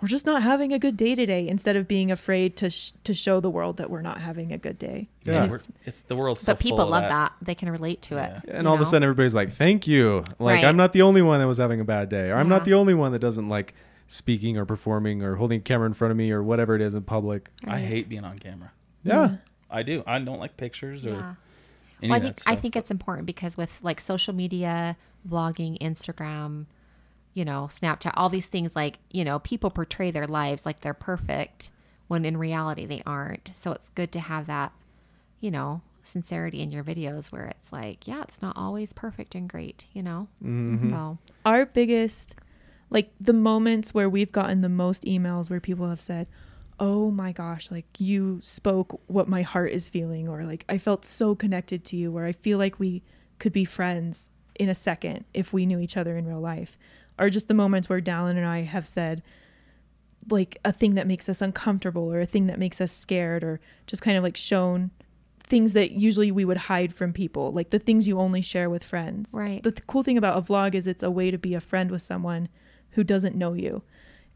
we're 0.00 0.08
just 0.08 0.26
not 0.26 0.42
having 0.42 0.72
a 0.72 0.80
good 0.80 0.96
day 0.96 1.14
today 1.14 1.46
instead 1.46 1.76
of 1.76 1.86
being 1.86 2.10
afraid 2.10 2.56
to 2.56 2.68
sh- 2.70 2.90
to 3.04 3.14
show 3.14 3.38
the 3.40 3.50
world 3.50 3.76
that 3.76 3.88
we're 3.88 4.02
not 4.02 4.20
having 4.20 4.52
a 4.52 4.58
good 4.58 4.76
day. 4.78 5.08
Yeah. 5.24 5.44
Yeah, 5.44 5.46
we're- 5.50 5.62
it's 5.84 6.00
the 6.02 6.16
world's 6.16 6.40
so 6.40 6.52
But 6.54 6.60
people 6.60 6.86
love 6.86 7.04
that. 7.08 7.32
They 7.40 7.54
can 7.54 7.70
relate 7.70 8.02
to 8.02 8.16
Yeah. 8.16 8.38
it. 8.38 8.48
And 8.50 8.64
you 8.64 8.68
all 8.68 8.74
of 8.74 8.80
a 8.80 8.84
sudden, 8.86 9.04
everybody's 9.04 9.34
like, 9.34 9.50
"Thank 9.52 9.86
you." 9.86 10.24
Like, 10.40 10.56
Right. 10.56 10.64
I'm 10.64 10.76
not 10.76 10.92
the 10.92 11.02
only 11.02 11.22
one 11.22 11.38
that 11.38 11.46
was 11.46 11.58
having 11.58 11.78
a 11.80 11.84
bad 11.84 12.08
day, 12.08 12.30
or 12.30 12.34
I'm 12.36 12.48
not 12.48 12.64
the 12.64 12.74
only 12.74 12.94
one 12.94 13.12
that 13.12 13.20
doesn't 13.20 13.48
like 13.48 13.74
speaking 14.06 14.56
or 14.58 14.64
performing 14.64 15.22
or 15.22 15.36
holding 15.36 15.58
a 15.60 15.62
camera 15.62 15.86
in 15.86 15.94
front 15.94 16.10
of 16.10 16.16
me 16.16 16.30
or 16.30 16.42
whatever 16.42 16.74
it 16.74 16.82
is 16.82 16.94
in 16.94 17.02
public. 17.02 17.50
I 17.66 17.80
hate 17.80 18.08
being 18.08 18.24
on 18.24 18.38
camera. 18.38 18.72
Yeah. 19.04 19.36
I 19.70 19.82
do. 19.82 20.02
I 20.06 20.18
don't 20.18 20.38
like 20.38 20.56
pictures 20.56 21.06
or 21.06 21.10
Yeah. 21.10 21.34
any 22.02 22.10
Well, 22.10 22.14
I 22.14 22.16
of 22.18 22.22
think 22.24 22.36
that 22.36 22.42
I 22.48 22.52
stuff. 22.52 22.62
think 22.62 22.76
it's 22.76 22.90
important 22.90 23.26
because 23.26 23.56
with 23.56 23.70
like 23.82 24.00
social 24.00 24.34
media, 24.34 24.96
vlogging, 25.28 25.78
Instagram, 25.80 26.66
you 27.34 27.44
know, 27.44 27.68
Snapchat, 27.70 28.12
all 28.14 28.28
these 28.28 28.46
things 28.48 28.76
like, 28.76 28.98
you 29.10 29.24
know, 29.24 29.38
people 29.38 29.70
portray 29.70 30.10
their 30.10 30.26
lives 30.26 30.66
like 30.66 30.80
they're 30.80 30.92
perfect 30.92 31.70
when 32.08 32.24
in 32.26 32.36
reality 32.36 32.84
they 32.84 33.02
aren't. 33.06 33.50
So 33.54 33.72
it's 33.72 33.88
good 33.90 34.12
to 34.12 34.20
have 34.20 34.46
that, 34.46 34.72
you 35.40 35.50
know, 35.50 35.80
sincerity 36.02 36.60
in 36.60 36.70
your 36.70 36.84
videos 36.84 37.32
where 37.32 37.46
it's 37.46 37.72
like, 37.72 38.06
yeah, 38.06 38.20
it's 38.22 38.42
not 38.42 38.56
always 38.56 38.92
perfect 38.92 39.34
and 39.34 39.48
great, 39.48 39.86
you 39.94 40.02
know? 40.02 40.28
Mm-hmm. 40.44 40.90
So, 40.90 41.16
our 41.46 41.64
biggest 41.64 42.34
like 42.92 43.10
the 43.20 43.32
moments 43.32 43.94
where 43.94 44.08
we've 44.08 44.30
gotten 44.32 44.60
the 44.60 44.68
most 44.68 45.04
emails 45.04 45.48
where 45.50 45.60
people 45.60 45.88
have 45.88 46.00
said 46.00 46.26
oh 46.78 47.10
my 47.10 47.32
gosh 47.32 47.70
like 47.70 47.86
you 47.98 48.38
spoke 48.42 49.00
what 49.06 49.28
my 49.28 49.42
heart 49.42 49.70
is 49.72 49.88
feeling 49.88 50.28
or 50.28 50.44
like 50.44 50.64
i 50.68 50.78
felt 50.78 51.04
so 51.04 51.34
connected 51.34 51.84
to 51.84 51.96
you 51.96 52.16
or 52.16 52.24
i 52.24 52.32
feel 52.32 52.58
like 52.58 52.78
we 52.78 53.02
could 53.38 53.52
be 53.52 53.64
friends 53.64 54.30
in 54.58 54.68
a 54.68 54.74
second 54.74 55.24
if 55.32 55.52
we 55.52 55.66
knew 55.66 55.78
each 55.78 55.96
other 55.96 56.16
in 56.16 56.26
real 56.26 56.40
life 56.40 56.76
are 57.18 57.30
just 57.30 57.48
the 57.48 57.54
moments 57.54 57.88
where 57.88 58.00
dallin 58.00 58.36
and 58.36 58.46
i 58.46 58.62
have 58.62 58.86
said 58.86 59.22
like 60.30 60.58
a 60.64 60.72
thing 60.72 60.94
that 60.94 61.06
makes 61.06 61.28
us 61.28 61.42
uncomfortable 61.42 62.12
or 62.12 62.20
a 62.20 62.26
thing 62.26 62.46
that 62.46 62.58
makes 62.58 62.80
us 62.80 62.92
scared 62.92 63.42
or 63.42 63.60
just 63.86 64.02
kind 64.02 64.16
of 64.16 64.22
like 64.22 64.36
shown 64.36 64.90
things 65.42 65.72
that 65.72 65.90
usually 65.92 66.30
we 66.30 66.44
would 66.44 66.56
hide 66.56 66.94
from 66.94 67.12
people 67.12 67.52
like 67.52 67.70
the 67.70 67.78
things 67.78 68.06
you 68.06 68.18
only 68.18 68.40
share 68.40 68.70
with 68.70 68.84
friends 68.84 69.30
Right. 69.32 69.62
the 69.62 69.72
th- 69.72 69.86
cool 69.86 70.02
thing 70.02 70.16
about 70.16 70.38
a 70.38 70.42
vlog 70.42 70.74
is 70.74 70.86
it's 70.86 71.02
a 71.02 71.10
way 71.10 71.30
to 71.30 71.38
be 71.38 71.54
a 71.54 71.60
friend 71.60 71.90
with 71.90 72.02
someone 72.02 72.48
who 72.92 73.04
doesn't 73.04 73.36
know 73.36 73.52
you 73.52 73.82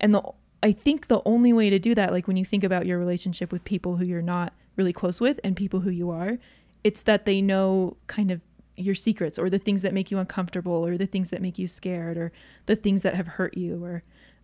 and 0.01 0.15
the 0.15 0.23
i 0.63 0.73
think 0.73 1.09
the 1.09 1.23
only 1.25 1.53
way 1.53 1.71
to 1.71 1.79
do 1.79 1.95
that 1.95 2.13
like 2.13 2.27
when 2.27 2.37
you 2.37 2.45
think 2.45 2.65
about 2.65 2.87
your 2.87 2.99
relationship 2.99 3.53
with 3.53 3.65
people 3.65 3.97
who 3.97 4.05
you're 4.05 4.23
not 4.23 4.53
really 4.77 4.93
close 4.93 5.21
with 5.21 5.41
and 5.45 5.57
people 5.57 5.81
who 5.81 5.91
you 5.91 6.11
are 6.11 6.39
it's 6.85 7.03
that 7.03 7.25
they 7.25 7.41
know 7.41 7.97
kind 8.07 8.31
of 8.31 8.41
your 8.77 8.95
secrets 8.95 9.39
or 9.39 9.49
the 9.49 9.59
things 9.59 9.83
that 9.83 9.95
make 9.95 10.11
you 10.11 10.19
uncomfortable 10.19 10.87
or 10.87 10.99
the 10.99 11.07
things 11.07 11.31
that 11.31 11.41
make 11.41 11.59
you 11.59 11.67
scared 11.67 12.19
or 12.19 12.31
the 12.67 12.77
things 12.77 13.03
that 13.03 13.15
have 13.15 13.27
hurt 13.27 13.57
you 13.57 13.83
or 13.83 14.03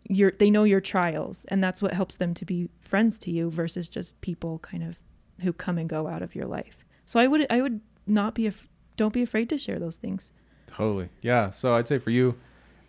your 0.09 0.33
they 0.33 0.51
know 0.51 0.65
your 0.65 0.81
trials 0.81 1.45
and 1.49 1.63
that's 1.63 1.83
what 1.83 1.93
helps 1.93 2.17
them 2.17 2.35
to 2.35 2.45
be 2.45 2.69
friends 2.81 3.19
to 3.19 3.31
you 3.31 3.51
versus 3.51 3.89
just 3.89 4.19
people 4.21 4.59
kind 4.61 4.83
of 4.83 5.01
who 5.43 5.53
come 5.53 5.77
and 5.77 5.89
go 5.89 6.09
out 6.09 6.23
of 6.23 6.35
your 6.35 6.47
life 6.47 6.85
so 7.05 7.21
i 7.21 7.27
would 7.27 7.47
i 7.51 7.61
would 7.61 7.81
not 8.07 8.35
be 8.35 8.47
af- 8.47 8.67
don't 8.97 9.13
be 9.13 9.23
afraid 9.23 9.49
to 9.49 9.59
share 9.59 9.79
those 9.79 9.97
things 9.97 10.33
Totally. 10.77 11.09
Yeah. 11.21 11.51
So 11.51 11.75
I'd 11.75 11.89
say 11.89 11.99
for 11.99 12.11
you, 12.11 12.35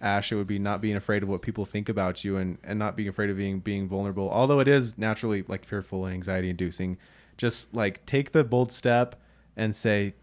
Ash, 0.04 0.32
it 0.32 0.36
would 0.36 0.48
be 0.48 0.60
not 0.60 0.82
being 0.82 0.98
afraid 0.98 1.24
of 1.24 1.30
what 1.30 1.42
people 1.42 1.66
think 1.66 1.88
about 1.88 2.24
you 2.24 2.38
and, 2.38 2.58
and 2.64 2.78
not 2.78 2.98
being 2.98 3.08
afraid 3.08 3.30
of 3.30 3.38
being 3.38 3.60
being 3.60 3.88
vulnerable. 3.88 4.30
Although 4.30 4.60
it 4.60 4.68
is 4.68 4.98
naturally 4.98 5.44
like 5.48 5.66
fearful 5.66 6.06
and 6.06 6.14
anxiety 6.14 6.50
inducing. 6.50 6.98
Just 7.38 7.74
like 7.74 8.06
take 8.06 8.32
the 8.32 8.44
bold 8.44 8.72
step 8.72 9.16
and 9.56 9.76
say, 9.76 10.14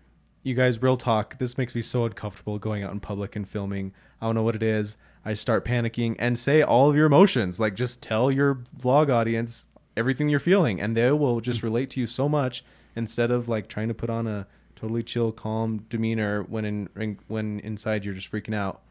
You 0.43 0.55
guys, 0.55 0.81
real 0.81 0.97
talk, 0.97 1.39
this 1.39 1.57
makes 1.57 1.75
me 1.75 1.81
so 1.81 2.05
uncomfortable 2.05 2.59
going 2.59 2.83
out 2.85 2.93
in 2.93 3.01
public 3.01 3.35
and 3.35 3.49
filming. 3.49 3.93
I 4.21 4.27
don't 4.27 4.35
know 4.35 4.43
what 4.43 4.55
it 4.55 4.63
is. 4.63 4.97
I 5.25 5.35
start 5.35 5.65
panicking 5.65 6.17
and 6.19 6.39
say 6.39 6.63
all 6.63 6.89
of 6.89 6.95
your 6.95 7.07
emotions. 7.07 7.59
Like 7.59 7.75
just 7.75 8.03
tell 8.03 8.31
your 8.31 8.57
vlog 8.79 9.11
audience 9.11 9.67
everything 9.97 10.29
you're 10.29 10.41
feeling 10.41 10.81
and 10.81 10.97
they 10.97 11.11
will 11.11 11.41
just 11.41 11.63
relate 11.63 11.91
to 11.91 12.01
you 12.01 12.07
so 12.07 12.29
much 12.29 12.65
instead 12.97 13.31
of 13.31 13.49
like 13.49 13.67
trying 13.67 13.89
to 13.89 13.95
put 13.95 14.11
on 14.11 14.27
a 14.27 14.47
totally 14.77 15.03
chill, 15.03 15.33
calm 15.33 15.85
demeanor 15.89 16.43
when 16.45 16.65
in 16.65 17.19
when 17.29 17.61
inside 17.61 18.05
you're 18.05 18.15
just 18.15 18.31
freaking 18.31 18.55
out. 18.55 18.83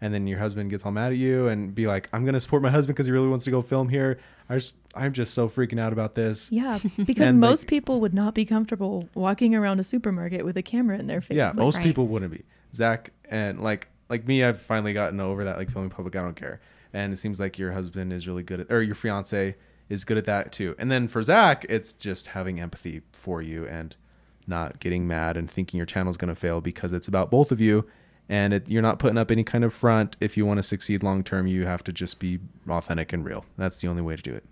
And 0.00 0.12
then 0.12 0.26
your 0.26 0.38
husband 0.38 0.68
gets 0.70 0.84
all 0.84 0.92
mad 0.92 1.12
at 1.12 1.18
you 1.18 1.48
and 1.48 1.74
be 1.74 1.86
like, 1.86 2.08
"I'm 2.12 2.24
gonna 2.26 2.40
support 2.40 2.62
my 2.62 2.70
husband 2.70 2.94
because 2.94 3.06
he 3.06 3.12
really 3.12 3.28
wants 3.28 3.44
to 3.46 3.50
go 3.50 3.62
film 3.62 3.88
here. 3.88 4.18
I 4.48 4.54
just, 4.56 4.74
I'm 4.94 5.12
just 5.14 5.32
so 5.34 5.48
freaking 5.48 5.80
out 5.80 5.92
about 5.92 6.14
this." 6.14 6.52
yeah 6.52 6.78
because 7.04 7.30
And, 7.30 7.40
like- 7.40 7.50
most 7.50 7.66
people 7.66 8.00
would 8.00 8.12
not 8.14 8.34
be 8.34 8.44
comfortable 8.44 9.08
walking 9.14 9.54
around 9.54 9.80
a 9.80 9.84
supermarket 9.84 10.44
with 10.44 10.56
a 10.58 10.62
camera 10.62 10.98
in 10.98 11.06
their 11.06 11.20
face 11.22 11.36
Yeah, 11.36 11.48
Like, 11.48 11.56
most 11.56 11.76
Right. 11.78 11.84
people 11.84 12.06
wouldn't 12.08 12.32
be. 12.32 12.42
Zach 12.74 13.10
and 13.30 13.60
like 13.60 13.88
like 14.08 14.26
me, 14.28 14.44
I've 14.44 14.60
finally 14.60 14.92
gotten 14.92 15.18
over 15.18 15.44
that. 15.44 15.56
Like 15.56 15.70
filming 15.70 15.90
public, 15.90 16.14
I 16.14 16.22
don't 16.22 16.36
care. 16.36 16.60
And 16.92 17.12
it 17.12 17.16
seems 17.16 17.40
like 17.40 17.58
your 17.58 17.72
husband 17.72 18.12
is 18.12 18.28
really 18.28 18.42
good 18.44 18.60
at, 18.60 18.70
or 18.70 18.82
your 18.82 18.94
fiance 18.94 19.56
is 19.88 20.04
good 20.04 20.16
at 20.18 20.26
that 20.26 20.52
too. 20.52 20.74
And 20.78 20.90
then 20.90 21.08
for 21.08 21.22
Zach, 21.22 21.64
it's 21.68 21.92
just 21.92 22.28
having 22.28 22.60
empathy 22.60 23.02
for 23.12 23.40
you 23.42 23.66
and 23.66 23.96
not 24.46 24.78
getting 24.78 25.06
mad 25.08 25.36
and 25.36 25.50
thinking 25.50 25.78
your 25.78 25.86
channel's 25.86 26.16
going 26.16 26.28
to 26.28 26.38
fail 26.40 26.60
because 26.60 26.92
it's 26.92 27.08
about 27.08 27.30
both 27.30 27.50
of 27.50 27.60
you. 27.60 27.84
And 28.28 28.52
it, 28.54 28.68
you're 28.68 28.82
not 28.82 28.98
putting 28.98 29.18
up 29.18 29.30
any 29.30 29.44
kind 29.44 29.62
of 29.64 29.72
front. 29.72 30.16
If 30.20 30.36
you 30.36 30.44
want 30.44 30.58
to 30.58 30.62
succeed 30.62 31.02
long 31.02 31.22
term, 31.22 31.46
you 31.46 31.66
have 31.66 31.84
to 31.84 31.92
just 31.92 32.18
be 32.18 32.40
authentic 32.68 33.12
and 33.12 33.24
real. 33.24 33.44
That's 33.56 33.76
the 33.78 33.88
only 33.88 34.02
way 34.02 34.16
to 34.16 34.22
do 34.22 34.34
it. 34.34 34.44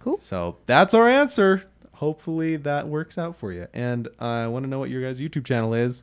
cool 0.00 0.18
So 0.18 0.56
that's 0.66 0.92
our 0.94 1.08
answer. 1.08 1.64
Hopefully 1.94 2.56
that 2.56 2.88
works 2.88 3.16
out 3.18 3.36
for 3.36 3.52
you. 3.52 3.68
And 3.72 4.08
I 4.18 4.48
want 4.48 4.64
to 4.64 4.70
know 4.70 4.80
what 4.80 4.90
your 4.90 5.00
guys' 5.00 5.20
YouTube 5.20 5.44
channel 5.44 5.74
is 5.74 6.02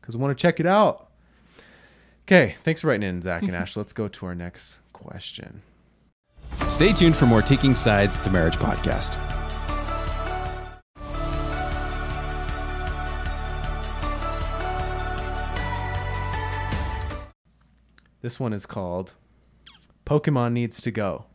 because 0.00 0.14
I 0.14 0.18
want 0.18 0.36
to 0.36 0.40
check 0.40 0.60
it 0.60 0.66
out. 0.66 1.08
Okay, 2.26 2.56
thanks 2.64 2.80
for 2.80 2.86
writing 2.86 3.06
in, 3.06 3.20
Zach 3.20 3.42
and 3.42 3.54
Ash. 3.56 3.76
Let's 3.76 3.92
go 3.92 4.08
to 4.08 4.26
our 4.26 4.34
next 4.34 4.78
question. 4.94 5.60
Stay 6.68 6.92
tuned 6.92 7.16
for 7.16 7.26
more 7.26 7.42
Taking 7.42 7.74
Sides, 7.74 8.18
the 8.20 8.30
Marriage 8.30 8.56
Podcast. 8.56 9.43
This 18.24 18.40
one 18.40 18.54
is 18.54 18.64
called 18.64 19.12
Pokemon 20.06 20.54
Needs 20.54 20.80
to 20.80 20.90
Go. 20.90 21.26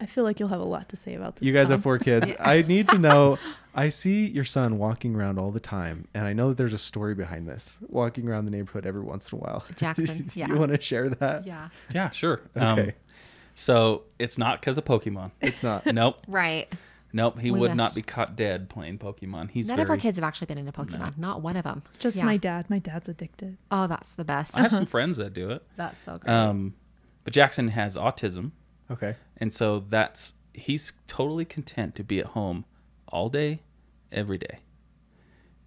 I 0.00 0.06
feel 0.06 0.22
like 0.22 0.38
you'll 0.38 0.48
have 0.50 0.60
a 0.60 0.64
lot 0.64 0.88
to 0.90 0.96
say 0.96 1.14
about 1.14 1.34
this. 1.34 1.44
You 1.44 1.52
guys 1.52 1.64
Tom. 1.64 1.72
have 1.72 1.82
four 1.82 1.98
kids. 1.98 2.30
I 2.38 2.62
need 2.62 2.88
to 2.90 2.98
know. 2.98 3.40
I 3.74 3.88
see 3.88 4.26
your 4.26 4.44
son 4.44 4.78
walking 4.78 5.16
around 5.16 5.40
all 5.40 5.50
the 5.50 5.58
time, 5.58 6.06
and 6.14 6.24
I 6.24 6.32
know 6.32 6.50
that 6.50 6.58
there's 6.58 6.74
a 6.74 6.78
story 6.78 7.16
behind 7.16 7.48
this. 7.48 7.76
Walking 7.88 8.28
around 8.28 8.44
the 8.44 8.52
neighborhood 8.52 8.86
every 8.86 9.00
once 9.00 9.32
in 9.32 9.38
a 9.38 9.40
while. 9.40 9.64
Jackson, 9.76 10.28
Do 10.28 10.38
yeah. 10.38 10.46
You 10.46 10.54
want 10.54 10.70
to 10.70 10.80
share 10.80 11.08
that? 11.08 11.44
Yeah. 11.44 11.70
Yeah, 11.92 12.10
sure. 12.10 12.40
Okay. 12.56 12.82
Um, 12.82 12.92
so 13.56 14.04
it's 14.20 14.38
not 14.38 14.60
because 14.60 14.78
of 14.78 14.84
Pokemon. 14.84 15.32
It's 15.40 15.60
not. 15.64 15.86
nope. 15.92 16.24
Right. 16.28 16.72
Nope. 17.12 17.38
He 17.40 17.50
We 17.50 17.58
would 17.60 17.70
wish. 17.70 17.76
not 17.76 17.94
be 17.94 18.02
caught 18.02 18.36
dead 18.36 18.68
playing 18.68 18.98
Pokemon. 18.98 19.50
He's 19.50 19.68
None 19.68 19.76
very. 19.76 19.84
of 19.84 19.90
our 19.90 19.96
kids 19.96 20.16
have 20.18 20.24
actually 20.24 20.46
been 20.46 20.58
into 20.58 20.72
Pokemon. 20.72 21.18
Not 21.18 21.42
one 21.42 21.56
of 21.56 21.64
them. 21.64 21.82
Just 21.98 22.16
Yeah. 22.16 22.24
my 22.24 22.36
dad. 22.36 22.70
My 22.70 22.78
dad's 22.78 23.08
addicted. 23.08 23.56
Oh, 23.70 23.86
that's 23.86 24.12
the 24.12 24.24
best. 24.24 24.56
I 24.56 24.60
have 24.62 24.72
some 24.72 24.86
friends 24.96 25.16
that 25.16 25.32
do 25.32 25.50
it. 25.50 25.62
That's 25.76 26.02
so 26.04 26.18
great. 26.18 26.32
Um, 26.32 26.74
but 27.24 27.32
Jackson 27.32 27.68
has 27.68 27.96
autism, 27.96 28.52
Okay. 28.90 29.16
and 29.36 29.52
so 29.52 29.80
that's 29.88 30.34
he's 30.54 30.92
totally 31.06 31.44
content 31.44 31.94
to 31.96 32.04
be 32.04 32.18
at 32.20 32.26
home 32.26 32.64
all 33.08 33.28
day, 33.28 33.62
every 34.12 34.38
day. 34.38 34.60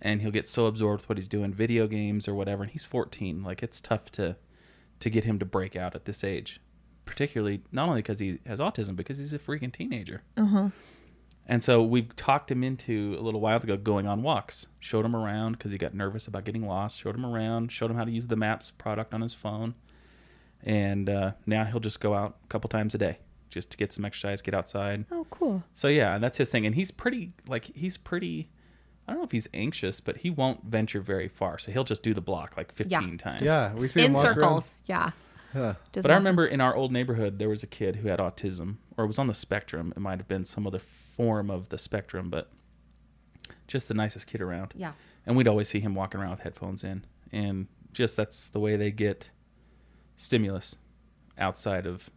And 0.01 0.21
he'll 0.21 0.31
get 0.31 0.47
so 0.47 0.65
absorbed 0.65 1.01
with 1.03 1.09
what 1.09 1.17
he's 1.17 1.29
doing, 1.29 1.53
video 1.53 1.87
games 1.87 2.27
or 2.27 2.33
whatever. 2.33 2.63
And 2.63 2.71
he's 2.71 2.83
14. 2.83 3.41
Like 3.43 3.63
it's 3.63 3.79
tough 3.81 4.11
to 4.13 4.35
to 4.99 5.09
get 5.09 5.23
him 5.25 5.39
to 5.39 5.45
break 5.45 5.75
out 5.75 5.95
at 5.95 6.05
this 6.05 6.23
age, 6.23 6.61
particularly 7.05 7.61
not 7.71 7.89
only 7.89 8.01
because 8.01 8.19
he 8.19 8.39
has 8.45 8.59
autism, 8.59 8.95
because 8.95 9.17
he's 9.17 9.33
a 9.33 9.39
freaking 9.39 9.71
teenager. 9.71 10.21
Uh 10.37 10.45
huh. 10.45 10.69
And 11.45 11.61
so 11.63 11.83
we 11.83 12.03
talked 12.03 12.49
him 12.49 12.63
into 12.63 13.17
a 13.19 13.21
little 13.21 13.41
while 13.41 13.57
ago 13.57 13.75
going 13.75 14.07
on 14.07 14.23
walks. 14.23 14.67
Showed 14.79 15.03
him 15.05 15.15
around 15.15 15.53
because 15.53 15.71
he 15.73 15.77
got 15.77 15.93
nervous 15.93 16.25
about 16.27 16.45
getting 16.45 16.65
lost. 16.65 16.99
Showed 16.99 17.15
him 17.15 17.25
around. 17.25 17.71
Showed 17.71 17.91
him 17.91 17.97
how 17.97 18.05
to 18.05 18.11
use 18.11 18.27
the 18.27 18.35
Maps 18.37 18.71
product 18.71 19.13
on 19.13 19.21
his 19.21 19.33
phone. 19.33 19.75
And 20.63 21.09
uh, 21.09 21.31
now 21.45 21.65
he'll 21.65 21.79
just 21.81 21.99
go 21.99 22.13
out 22.13 22.37
a 22.43 22.47
couple 22.47 22.69
times 22.69 22.95
a 22.95 22.97
day 22.97 23.17
just 23.49 23.69
to 23.71 23.77
get 23.77 23.91
some 23.91 24.05
exercise, 24.05 24.41
get 24.41 24.53
outside. 24.53 25.05
Oh, 25.11 25.27
cool. 25.29 25.63
So 25.73 25.87
yeah, 25.89 26.17
that's 26.17 26.37
his 26.37 26.49
thing. 26.49 26.65
And 26.65 26.75
he's 26.75 26.91
pretty 26.91 27.33
like 27.47 27.65
he's 27.65 27.97
pretty. 27.97 28.49
I 29.05 29.11
don't 29.11 29.19
know 29.19 29.25
if 29.25 29.31
he's 29.31 29.49
anxious, 29.53 29.99
but 29.99 30.17
he 30.17 30.29
won't 30.29 30.63
venture 30.63 31.01
very 31.01 31.27
far. 31.27 31.59
So 31.59 31.73
he'll 31.73 31.83
just 31.83 32.03
do 32.03 32.13
the 32.13 32.21
block 32.21 32.55
like 32.55 32.71
15 32.71 32.89
Yeah. 33.11 33.17
times. 33.17 33.41
Yeah, 33.41 33.73
we 33.73 33.87
see 33.87 33.99
him 33.99 34.05
in 34.07 34.13
walk 34.13 34.25
around. 34.27 34.35
circles. 34.35 34.75
Yeah. 34.85 35.11
Yeah. 35.53 35.73
Just 35.91 36.03
But 36.03 36.11
I 36.11 36.15
remember 36.15 36.45
in 36.45 36.61
our 36.61 36.73
old 36.73 36.93
neighborhood, 36.93 37.37
there 37.37 37.49
was 37.49 37.61
a 37.63 37.67
kid 37.67 37.97
who 37.97 38.07
had 38.07 38.19
autism, 38.19 38.77
or 38.97 39.05
was 39.05 39.19
on 39.19 39.27
the 39.27 39.33
spectrum. 39.33 39.91
It 39.95 39.99
might 39.99 40.19
have 40.19 40.27
been 40.29 40.45
some 40.45 40.65
other 40.65 40.79
form 41.15 41.49
of 41.49 41.69
the 41.69 41.77
spectrum, 41.77 42.29
but 42.29 42.49
just 43.67 43.87
the 43.87 43.93
nicest 43.93 44.27
kid 44.27 44.41
around. 44.41 44.73
Yeah. 44.75 44.93
And 45.25 45.35
we'd 45.37 45.47
always 45.47 45.69
see 45.69 45.79
him 45.79 45.95
walking 45.95 46.19
around 46.19 46.31
with 46.31 46.39
headphones 46.41 46.83
in, 46.83 47.05
and 47.31 47.67
just 47.93 48.17
that's 48.17 48.47
the 48.47 48.59
way 48.59 48.75
they 48.75 48.91
get 48.91 49.29
stimulus 50.15 50.75
outside 51.37 51.85
of 51.85 52.09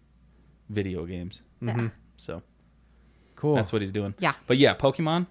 video 0.68 1.06
games. 1.06 1.42
Yeah. 1.60 1.88
So 2.16 2.42
Cool. 3.36 3.54
that's 3.54 3.72
what 3.72 3.82
he's 3.82 3.92
doing. 3.92 4.14
Yeah. 4.18 4.34
But 4.46 4.56
yeah, 4.58 4.74
Pokemon. 4.74 5.26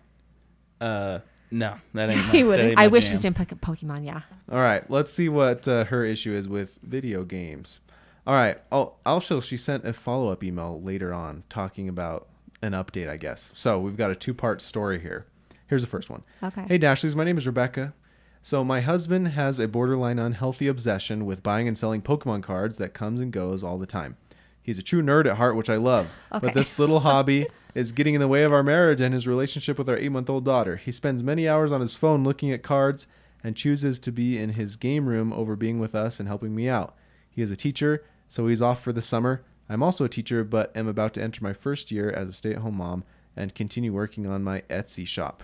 Uh, 0.80 1.20
no, 1.52 1.76
that 1.94 2.10
ain't. 2.10 2.18
My, 2.28 2.32
He 2.32 2.44
wouldn't. 2.44 2.70
ain't 2.72 2.80
I 2.80 2.84
my 2.84 2.88
wish 2.88 3.06
he 3.08 3.12
was 3.12 3.22
doing 3.22 3.34
Pokemon. 3.34 4.06
Yeah. 4.06 4.22
All 4.52 4.60
right, 4.60 4.90
let's 4.90 5.12
see 5.14 5.30
what 5.30 5.68
uh, 5.68 5.86
her 5.86 6.04
issue 6.06 6.34
is 6.34 6.48
with 6.48 6.78
video 6.84 7.24
games. 7.24 7.80
All 8.28 8.34
right, 8.34 8.58
I'll, 8.72 9.00
also 9.06 9.40
she 9.40 9.56
sent 9.58 9.86
a 9.86 9.94
follow 9.94 10.32
up 10.32 10.44
email 10.44 10.82
later 10.82 11.14
on 11.14 11.44
talking 11.50 11.88
about 11.90 12.28
an 12.66 12.74
update, 12.74 13.10
I 13.10 13.18
guess. 13.18 13.52
So 13.56 13.80
we've 13.80 13.98
got 13.98 14.12
a 14.12 14.16
two 14.16 14.34
part 14.34 14.62
story 14.62 15.00
here. 15.00 15.26
Here's 15.68 15.82
the 15.82 15.88
first 15.90 16.10
one. 16.10 16.24
Okay. 16.44 16.66
Hey 16.68 16.80
Dashleys, 16.80 17.16
my 17.16 17.24
name 17.24 17.38
is 17.38 17.48
Rebecca. 17.48 17.94
So 18.42 18.64
my 18.64 18.82
husband 18.82 19.30
has 19.30 19.58
a 19.58 19.68
borderline 19.68 20.20
unhealthy 20.20 20.68
obsession 20.68 21.26
with 21.26 21.42
buying 21.42 21.68
and 21.68 21.78
selling 21.78 22.04
Pokemon 22.04 22.44
cards 22.44 22.78
that 22.78 22.94
comes 22.94 23.20
and 23.20 23.32
goes 23.32 23.64
all 23.64 23.80
the 23.80 23.88
time. 23.88 24.18
He's 24.62 24.78
a 24.78 24.84
true 24.84 25.02
nerd 25.02 25.26
at 25.26 25.38
heart, 25.38 25.56
which 25.56 25.70
I 25.70 25.78
love. 25.78 26.08
Okay. 26.32 26.48
But 26.48 26.54
this 26.54 26.78
little 26.78 27.00
hobby 27.02 27.48
is 27.74 27.92
getting 27.92 28.14
in 28.14 28.22
the 28.22 28.28
way 28.28 28.44
of 28.44 28.52
our 28.52 28.64
marriage 28.64 29.02
and 29.02 29.14
his 29.14 29.28
relationship 29.28 29.78
with 29.78 29.90
our 29.90 29.98
eight 29.98 30.12
month 30.12 30.30
old 30.30 30.46
daughter. 30.46 30.76
He 30.76 30.92
spends 30.92 31.24
many 31.24 31.48
hours 31.48 31.72
on 31.72 31.82
his 31.82 31.96
phone 31.96 32.24
looking 32.24 32.52
at 32.52 32.64
cards 32.64 33.08
and 33.44 33.56
chooses 33.56 34.00
to 34.00 34.12
be 34.12 34.40
in 34.40 34.52
his 34.52 34.76
game 34.76 35.08
room 35.08 35.32
over 35.34 35.56
being 35.56 35.80
with 35.80 35.94
us 35.94 36.20
and 36.20 36.28
helping 36.28 36.56
me 36.56 36.68
out. 36.68 36.96
He 37.30 37.42
is 37.42 37.52
a 37.52 37.56
teacher, 37.56 38.04
so 38.28 38.48
he's 38.48 38.62
off 38.62 38.82
for 38.82 38.94
the 38.94 39.02
summer. 39.02 39.44
I'm 39.70 39.82
also 39.84 40.06
a 40.06 40.10
teacher, 40.10 40.44
but 40.44 40.76
am 40.76 40.88
about 40.88 41.14
to 41.16 41.22
enter 41.24 41.44
my 41.44 41.54
first 41.54 41.92
year 41.92 42.10
as 42.12 42.28
a 42.30 42.34
stay 42.34 42.52
at 42.52 42.58
home 42.60 42.78
mom 42.78 43.04
and 43.36 43.54
continue 43.56 43.92
working 43.94 44.28
on 44.28 44.44
my 44.44 44.62
Etsy 44.70 45.06
shop. 45.08 45.44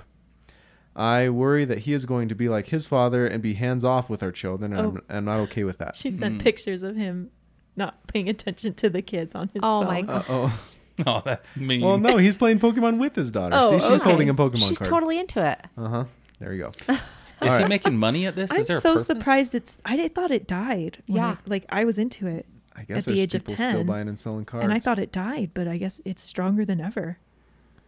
I 0.96 1.30
worry 1.30 1.64
that 1.66 1.80
he 1.80 1.94
is 1.94 2.06
going 2.06 2.28
to 2.30 2.36
be 2.36 2.50
like 2.50 2.68
his 2.68 2.86
father 2.86 3.26
and 3.26 3.42
be 3.42 3.54
hands 3.54 3.84
off 3.84 4.10
with 4.10 4.22
our 4.22 4.32
children, 4.32 4.74
and 4.74 4.82
Oh. 4.82 4.90
I'm, 5.10 5.18
I'm 5.18 5.26
not 5.26 5.40
okay 5.42 5.64
with 5.64 5.78
that. 5.78 5.96
She 5.96 6.12
sent 6.12 6.40
Mm. 6.40 6.42
pictures 6.44 6.84
of 6.84 6.96
him 6.96 7.32
not 7.78 8.06
paying 8.08 8.28
attention 8.28 8.74
to 8.76 8.90
the 8.90 9.02
kids 9.02 9.34
on 9.34 9.48
his 9.54 9.62
Oh 9.64 9.80
phone. 9.82 9.86
my 9.88 10.02
God. 10.02 10.26
Uh 10.28 10.50
oh. 10.50 10.60
Oh, 11.08 11.22
that's 11.26 11.56
mean. 11.56 11.82
Well, 11.82 11.98
no, 11.98 12.18
he's 12.18 12.36
playing 12.38 12.60
Pokemon 12.60 13.00
with 13.00 13.16
his 13.16 13.32
daughter. 13.32 13.56
Oh, 13.58 13.72
See, 13.80 13.88
she's 13.88 14.02
okay. 14.02 14.10
holding 14.10 14.30
a 14.30 14.34
Pokemon 14.36 14.68
She's 14.68 14.78
card. 14.78 14.90
totally 14.92 15.18
into 15.18 15.44
it. 15.50 15.66
Uh 15.78 15.88
huh. 15.88 16.04
There 16.40 16.54
you 16.54 16.70
go. 16.88 16.94
Is 17.42 17.58
he 17.58 17.64
making 17.66 17.98
money 17.98 18.28
at 18.28 18.36
this? 18.36 18.52
I'm 18.52 18.60
Is 18.60 18.68
there 18.68 18.78
a 18.78 18.82
so 18.82 18.94
purpose? 18.94 19.08
surprised 19.08 19.56
it's. 19.56 19.78
I 19.86 20.10
thought 20.10 20.30
it 20.30 20.46
died. 20.48 21.02
Yeah. 21.08 21.28
I- 21.30 21.38
like 21.50 21.66
I 21.70 21.86
was 21.86 21.98
into 21.98 22.28
it, 22.28 22.46
I 22.76 22.84
guess 22.84 23.08
At 23.08 23.14
the 23.14 23.20
age 23.20 23.36
of 23.36 23.44
people 23.44 23.56
still 23.58 23.72
10, 23.72 23.86
buying 23.86 24.08
and 24.08 24.18
selling 24.20 24.46
cards. 24.46 24.64
and 24.64 24.74
I 24.74 24.80
thought 24.80 24.98
it 25.00 25.12
died, 25.12 25.52
but 25.54 25.68
I 25.68 25.78
guess 25.78 26.00
it's 26.06 26.22
stronger 26.22 26.64
than 26.66 26.80
ever. 26.80 27.18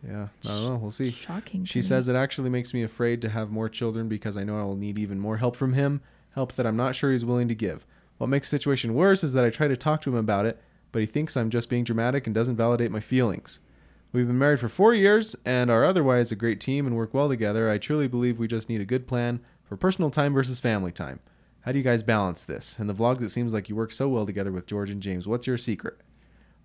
Yeah, 0.06 0.28
I 0.44 0.48
don't 0.48 0.68
know. 0.68 0.76
We'll 0.76 0.92
see. 0.92 1.12
Shocking. 1.12 1.64
She 1.64 1.82
says 1.82 2.10
it 2.10 2.16
actually 2.18 2.50
makes 2.50 2.74
me 2.74 2.84
afraid 2.84 3.22
to 3.22 3.30
have 3.30 3.50
more 3.52 3.70
children 3.70 4.10
because 4.10 4.36
I 4.36 4.44
know 4.44 4.60
I 4.60 4.64
will 4.64 4.76
need 4.76 5.00
even 5.00 5.20
more 5.20 5.38
help 5.38 5.56
from 5.56 5.74
him, 5.74 6.02
help 6.36 6.54
that 6.56 6.66
I'm 6.68 6.76
not 6.76 6.96
sure 6.96 7.12
he's 7.14 7.24
willing 7.24 7.48
to 7.48 7.56
give. 7.56 7.86
What 8.18 8.28
makes 8.28 8.50
the 8.50 8.58
situation 8.58 8.94
worse 8.94 9.24
is 9.24 9.32
that 9.34 9.46
I 9.46 9.50
try 9.50 9.70
to 9.70 9.78
talk 9.78 10.02
to 10.02 10.10
him 10.10 10.18
about 10.18 10.46
it, 10.46 10.62
but 10.92 11.00
he 11.00 11.06
thinks 11.06 11.38
I'm 11.38 11.50
just 11.50 11.70
being 11.70 11.86
dramatic 11.86 12.28
and 12.28 12.34
doesn't 12.34 12.58
validate 12.58 12.92
my 12.92 13.00
feelings. 13.00 13.62
We've 14.12 14.28
been 14.28 14.38
married 14.38 14.60
for 14.60 14.70
four 14.70 14.94
years 14.94 15.36
and 15.46 15.72
are 15.72 15.86
otherwise 15.86 16.32
a 16.32 16.36
great 16.36 16.60
team 16.60 16.86
and 16.86 16.96
work 16.96 17.14
well 17.14 17.30
together. 17.30 17.70
I 17.70 17.78
truly 17.78 18.08
believe 18.08 18.38
we 18.38 18.48
just 18.48 18.70
need 18.70 18.82
a 18.82 18.86
good 18.86 19.08
plan 19.08 19.40
for 19.64 19.76
personal 19.78 20.12
time 20.12 20.34
versus 20.34 20.60
family 20.60 20.92
time. 20.92 21.20
How 21.64 21.72
do 21.72 21.78
you 21.78 21.84
guys 21.84 22.04
balance 22.04 22.42
this? 22.42 22.78
In 22.80 22.88
the 22.88 22.94
vlogs, 22.94 23.22
it 23.24 23.30
seems 23.30 23.54
like 23.54 23.70
you 23.70 23.76
work 23.76 23.92
so 23.92 24.08
well 24.10 24.26
together 24.26 24.52
with 24.52 24.66
George 24.66 24.90
and 24.90 25.02
James. 25.02 25.28
What's 25.28 25.48
your 25.48 25.58
secret? 25.58 25.98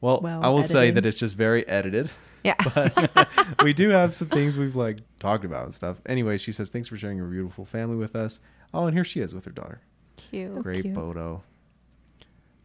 Well, 0.01 0.21
Well, 0.21 0.43
I 0.45 0.49
will 0.49 0.65
say 0.65 0.91
that 0.91 1.05
it's 1.07 1.19
just 1.19 1.35
very 1.37 1.67
edited 1.69 2.11
Yeah. 2.45 2.55
but 2.75 3.29
we 3.65 3.73
do 3.73 3.89
have 3.91 4.15
some 4.15 4.29
things 4.29 4.57
we've 4.59 4.77
like 4.77 4.99
talked 5.21 5.45
about 5.45 5.65
and 5.67 5.75
stuff. 5.75 5.97
Anyway, 6.07 6.37
she 6.39 6.53
says 6.53 6.71
thanks 6.71 6.89
for 6.89 6.97
sharing 6.97 7.17
your 7.17 7.27
beautiful 7.27 7.65
family 7.65 7.97
with 7.97 8.15
us. 8.17 8.41
Oh, 8.75 8.85
and 8.87 8.95
here 8.95 9.05
she 9.05 9.21
is 9.21 9.35
with 9.35 9.45
her 9.45 9.51
daughter. 9.51 9.81
Cute. 10.17 10.63
Great 10.63 10.83
cute. 10.83 10.95
photo. 10.95 11.43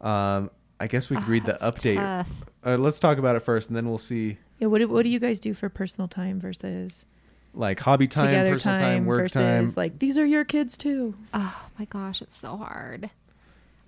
Um, 0.02 0.50
I 0.80 0.88
guess 0.88 1.10
we 1.10 1.15
could 1.15 1.28
read 1.28 1.46
the 1.46 1.63
Oh, 1.63 1.72
update. 1.72 2.26
Uh, 2.65 2.78
let's 2.78 3.00
talk 3.00 3.17
about 3.17 3.36
it 3.36 3.39
first, 3.41 3.69
and 3.69 3.76
then 3.78 3.88
we'll 3.88 3.98
see 3.98 4.38
Yeah. 4.60 4.67
What 4.67 4.80
do, 4.80 4.88
What 4.88 5.04
do 5.04 5.10
you 5.10 5.19
guys 5.19 5.39
do 5.39 5.54
for 5.54 5.69
personal 5.69 6.08
time 6.08 6.39
versus 6.39 7.06
like 7.54 7.80
hobby 7.80 8.08
time, 8.08 8.28
together 8.28 8.54
personal 8.54 8.78
time, 8.80 8.98
time, 8.98 9.06
work 9.06 9.20
versus 9.20 9.34
time. 9.34 9.74
like 9.76 10.00
these 10.00 10.18
are 10.18 10.26
your 10.26 10.44
kids 10.44 10.78
too? 10.78 11.16
Oh 11.34 11.66
my 11.78 11.86
gosh, 11.86 12.22
it's 12.22 12.38
so 12.38 12.58
hard. 12.58 13.10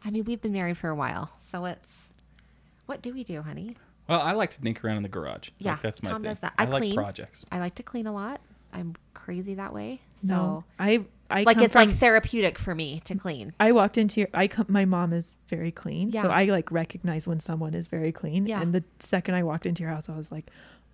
I 0.04 0.12
mean, 0.12 0.24
we've 0.26 0.42
been 0.42 0.54
married 0.54 0.78
for 0.78 0.90
a 0.90 0.96
while, 0.96 1.32
so 1.44 1.66
it's. 1.66 1.90
What 2.86 3.02
do 3.02 3.12
we 3.14 3.24
do, 3.24 3.42
honey? 3.42 3.76
Well, 4.08 4.22
I 4.22 4.34
like 4.34 4.52
to 4.52 4.62
dink 4.62 4.86
around 4.86 4.98
in 4.98 5.04
the 5.04 5.10
garage. 5.10 5.50
Yeah, 5.58 5.72
like, 5.72 5.82
that's 5.82 6.04
my 6.04 6.12
Tom 6.12 6.22
thing. 6.22 6.32
does 6.32 6.40
that. 6.42 6.54
I, 6.60 6.64
I 6.64 6.68
like 6.68 6.82
clean. 6.82 6.96
projects. 6.96 7.46
I 7.52 7.60
like 7.60 7.76
to 7.76 7.84
clean 7.84 8.06
a 8.06 8.14
lot. 8.14 8.40
I'm 8.72 8.96
crazy 9.16 9.56
that 9.56 9.74
way. 9.74 10.02
So, 10.16 10.28
No, 10.28 10.64
I 10.78 11.06
I 11.30 11.42
like, 11.44 11.58
it's 11.58 11.74
from, 11.74 11.90
like 11.90 11.98
therapeutic 11.98 12.60
for 12.60 12.76
me 12.76 13.00
to 13.06 13.16
clean. 13.16 13.54
I 13.60 13.72
walked 13.72 13.98
into 13.98 14.20
your. 14.20 14.30
I 14.34 14.48
come, 14.48 14.68
my 14.70 14.86
mom 14.86 15.12
is 15.12 15.36
very 15.50 15.72
clean, 15.72 16.10
yeah. 16.10 16.22
so 16.22 16.30
I 16.30 16.46
like 16.46 16.72
recognize 16.72 17.28
when 17.28 17.40
someone 17.40 17.74
is 17.74 17.88
very 17.88 18.12
clean. 18.12 18.46
Yeah. 18.46 18.62
And 18.62 18.74
the 18.74 18.84
second 19.00 19.34
I 19.34 19.44
walked 19.44 19.66
into 19.66 19.82
your 19.82 19.92
house, 19.92 20.08
I 20.08 20.16
was 20.16 20.32
like, 20.32 20.46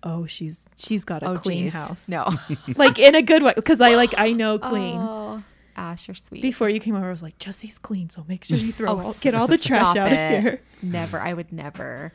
"Oh, 0.02 0.26
she's 0.26 0.60
she's 0.76 1.04
got 1.04 1.22
a 1.22 1.30
oh, 1.30 1.36
clean 1.36 1.64
geez. 1.64 1.72
house." 1.72 2.08
No. 2.08 2.28
like 2.76 2.98
in 2.98 3.14
a 3.14 3.22
good 3.22 3.42
way, 3.42 3.52
because 3.54 3.80
I 3.80 3.94
like 3.94 4.14
I 4.16 4.32
know 4.32 4.58
clean. 4.58 4.98
Oh, 4.98 5.42
Ash, 5.76 6.08
you're 6.08 6.14
sweet. 6.14 6.42
Before 6.42 6.68
you 6.68 6.80
came 6.80 6.94
over, 6.96 7.06
I 7.06 7.10
was 7.10 7.22
like, 7.22 7.38
"Jesse's 7.38 7.78
clean, 7.78 8.10
so 8.10 8.24
make 8.28 8.44
sure 8.44 8.58
you 8.58 8.72
throw 8.72 8.90
Oh, 8.90 9.00
all, 9.00 9.14
get 9.20 9.34
all 9.34 9.46
the 9.46 9.58
trash 9.58 9.90
stop 9.90 10.06
out 10.06 10.12
it. 10.12 10.36
of 10.36 10.42
here." 10.42 10.60
Never. 10.82 11.20
I 11.20 11.32
would 11.32 11.52
never. 11.52 12.12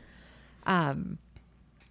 Um, 0.66 1.18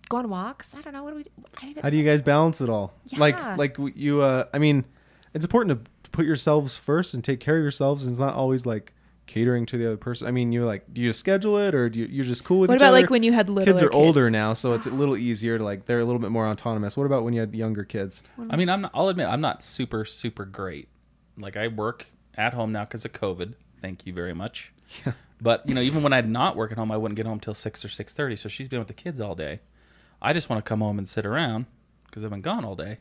go 0.10 0.17
on 0.17 0.29
walks. 0.29 0.73
I 0.75 0.81
don't 0.81 0.93
know. 0.93 1.03
What 1.03 1.12
do 1.12 1.15
we? 1.17 1.25
I 1.62 1.81
How 1.83 1.89
do 1.89 1.97
you 1.97 2.05
guys 2.05 2.21
balance 2.21 2.62
it 2.62 2.69
all? 2.69 2.93
Yeah. 3.07 3.19
Like, 3.19 3.57
like 3.57 3.77
you. 3.95 4.21
Uh, 4.21 4.45
I 4.53 4.60
mean, 4.60 4.86
it's 5.33 5.45
important 5.45 5.83
to 5.83 6.10
put 6.12 6.25
yourselves 6.25 6.77
first 6.77 7.13
and 7.13 7.23
take 7.23 7.39
care 7.39 7.57
of 7.57 7.62
yourselves, 7.62 8.05
and 8.05 8.13
it's 8.13 8.19
not 8.19 8.33
always 8.33 8.65
like 8.65 8.93
catering 9.27 9.65
to 9.67 9.77
the 9.77 9.85
other 9.85 9.97
person. 9.97 10.27
I 10.27 10.31
mean, 10.31 10.51
you're 10.51 10.65
like, 10.65 10.85
do 10.93 11.01
you 11.01 11.13
schedule 11.13 11.57
it, 11.57 11.75
or 11.75 11.89
do 11.89 11.99
you, 11.99 12.05
you're 12.07 12.25
just 12.25 12.43
cool 12.43 12.59
with 12.59 12.69
What 12.69 12.75
each 12.75 12.81
about 12.81 12.93
other? 12.93 13.01
like 13.01 13.09
when 13.09 13.23
you 13.23 13.31
had 13.33 13.49
little 13.49 13.71
kids 13.71 13.83
are 13.83 13.91
older 13.93 14.29
now, 14.31 14.53
so 14.53 14.73
it's 14.73 14.85
a 14.87 14.89
little 14.89 15.15
easier 15.17 15.57
to 15.57 15.63
like 15.63 15.85
they're 15.85 15.99
a 15.99 16.05
little 16.05 16.19
bit 16.19 16.31
more 16.31 16.47
autonomous. 16.47 16.97
What 16.97 17.05
about 17.05 17.23
when 17.23 17.33
you 17.33 17.41
had 17.41 17.53
younger 17.53 17.83
kids? 17.83 18.23
I 18.49 18.55
mean, 18.55 18.69
I'm 18.69 18.81
not, 18.81 18.91
I'll 18.93 19.09
admit 19.09 19.27
I'm 19.27 19.41
not 19.41 19.61
super 19.61 20.05
super 20.05 20.45
great. 20.45 20.89
Like 21.37 21.55
I 21.57 21.67
work 21.67 22.07
at 22.35 22.53
home 22.53 22.71
now 22.71 22.85
because 22.85 23.05
of 23.05 23.11
COVID. 23.13 23.53
Thank 23.81 24.05
you 24.07 24.13
very 24.13 24.33
much. 24.33 24.71
Yeah. 25.05 25.13
But 25.39 25.69
you 25.69 25.75
know, 25.75 25.81
even 25.81 26.01
when 26.01 26.13
I'd 26.13 26.27
not 26.27 26.55
work 26.55 26.71
at 26.71 26.79
home, 26.79 26.91
I 26.91 26.97
wouldn't 26.97 27.15
get 27.15 27.27
home 27.27 27.39
till 27.39 27.53
six 27.53 27.85
or 27.85 27.89
six 27.89 28.11
thirty. 28.11 28.35
So 28.35 28.49
she's 28.49 28.67
been 28.67 28.79
with 28.79 28.87
the 28.87 28.95
kids 28.95 29.21
all 29.21 29.35
day. 29.35 29.59
I 30.19 30.33
just 30.33 30.49
want 30.49 30.65
to 30.65 30.67
come 30.67 30.79
home 30.81 30.97
and 30.97 31.07
sit 31.07 31.27
around 31.27 31.67
because 32.17 32.25
I've 32.25 32.32
been 32.32 32.41
gone 32.41 32.65
all 32.65 32.75
day. 32.75 32.97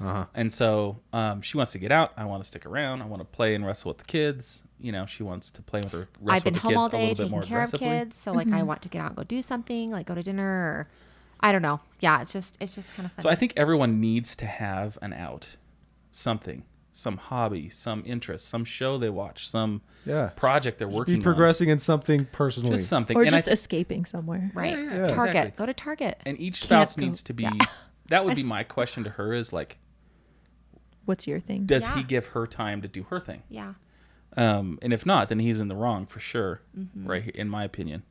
Uh-huh. 0.00 0.26
And 0.36 0.52
so 0.52 1.00
um, 1.12 1.42
she 1.42 1.56
wants 1.56 1.72
to 1.72 1.78
get 1.80 1.90
out. 1.90 2.12
I 2.16 2.24
want 2.26 2.44
to 2.44 2.46
stick 2.46 2.64
around. 2.64 3.02
I 3.02 3.06
want 3.06 3.20
to 3.20 3.24
play 3.24 3.56
and 3.56 3.66
wrestle 3.66 3.88
with 3.90 3.98
the 3.98 4.04
kids. 4.04 4.62
You 4.78 4.92
know, 4.92 5.04
she 5.04 5.24
wants 5.24 5.50
to 5.50 5.62
play 5.62 5.80
with 5.80 5.90
her. 5.92 6.08
Wrestle 6.20 6.30
I've 6.36 6.44
been 6.44 6.52
with 6.54 6.62
the 6.62 6.68
home 6.68 6.74
kids 6.74 6.82
all 6.84 6.88
day 6.88 7.08
little 7.08 7.28
more 7.28 7.40
taking 7.42 7.54
care 7.56 7.64
of 7.64 7.72
kids, 7.72 8.18
so 8.18 8.30
like 8.32 8.52
I 8.52 8.62
want 8.62 8.82
to 8.82 8.88
get 8.88 9.00
out 9.00 9.08
and 9.08 9.16
go 9.16 9.24
do 9.24 9.42
something, 9.42 9.90
like 9.90 10.06
go 10.06 10.14
to 10.14 10.22
dinner 10.22 10.44
or 10.46 10.88
I 11.40 11.50
don't 11.50 11.62
know. 11.62 11.80
Yeah, 11.98 12.20
it's 12.20 12.32
just 12.32 12.56
it's 12.60 12.76
just 12.76 12.94
kind 12.94 13.06
of 13.06 13.12
fun. 13.12 13.22
So 13.24 13.28
I 13.28 13.34
think 13.34 13.52
everyone 13.56 14.00
needs 14.00 14.36
to 14.36 14.46
have 14.46 14.96
an 15.02 15.12
out, 15.12 15.56
something, 16.12 16.62
some 16.92 17.16
hobby, 17.16 17.68
some 17.68 18.04
interest, 18.06 18.48
some 18.48 18.64
show 18.64 18.96
they 18.98 19.10
watch, 19.10 19.48
some 19.48 19.82
Yeah. 20.04 20.28
project 20.36 20.78
they're 20.78 20.88
working 20.88 21.14
on. 21.14 21.20
Be 21.20 21.24
progressing 21.24 21.68
in 21.68 21.78
something 21.80 22.26
personally. 22.32 22.70
Just 22.76 22.88
something. 22.88 23.16
or 23.16 23.22
and 23.22 23.30
just 23.30 23.46
thi- 23.46 23.52
escaping 23.52 24.04
somewhere. 24.04 24.50
right. 24.54 24.76
yeah, 24.76 24.82
yeah, 24.84 25.06
Target. 25.08 25.34
exactly. 25.36 25.52
Go 25.56 25.66
to 25.66 25.74
Target. 25.74 26.20
and 26.26 26.38
each 26.40 26.60
Can't 26.60 26.88
spouse 26.88 26.96
go- 26.96 27.02
needs 27.06 27.22
to 27.22 27.32
be. 27.32 27.48
Yeah. 28.12 28.18
That 28.18 28.24
would 28.26 28.36
be 28.36 28.42
my 28.42 28.62
question 28.62 29.04
to 29.04 29.10
her: 29.10 29.32
is 29.32 29.52
like, 29.52 29.78
What's 31.04 31.26
your 31.26 31.40
thing? 31.40 31.64
does 31.66 31.86
he 31.88 32.02
give 32.02 32.26
her 32.28 32.46
time 32.46 32.82
to 32.82 32.88
do 32.88 33.02
her 33.04 33.18
thing? 33.20 33.42
Yeah. 33.48 33.74
Um, 34.36 34.78
and 34.82 34.92
if 34.92 35.04
not, 35.04 35.28
then 35.28 35.38
he's 35.40 35.60
in 35.60 35.68
the 35.68 35.74
wrong 35.76 36.06
for 36.06 36.20
sure, 36.20 36.60
Mm-hmm. 36.78 37.06
right? 37.06 37.30
In 37.30 37.48
my 37.48 37.64
opinion, 37.64 38.02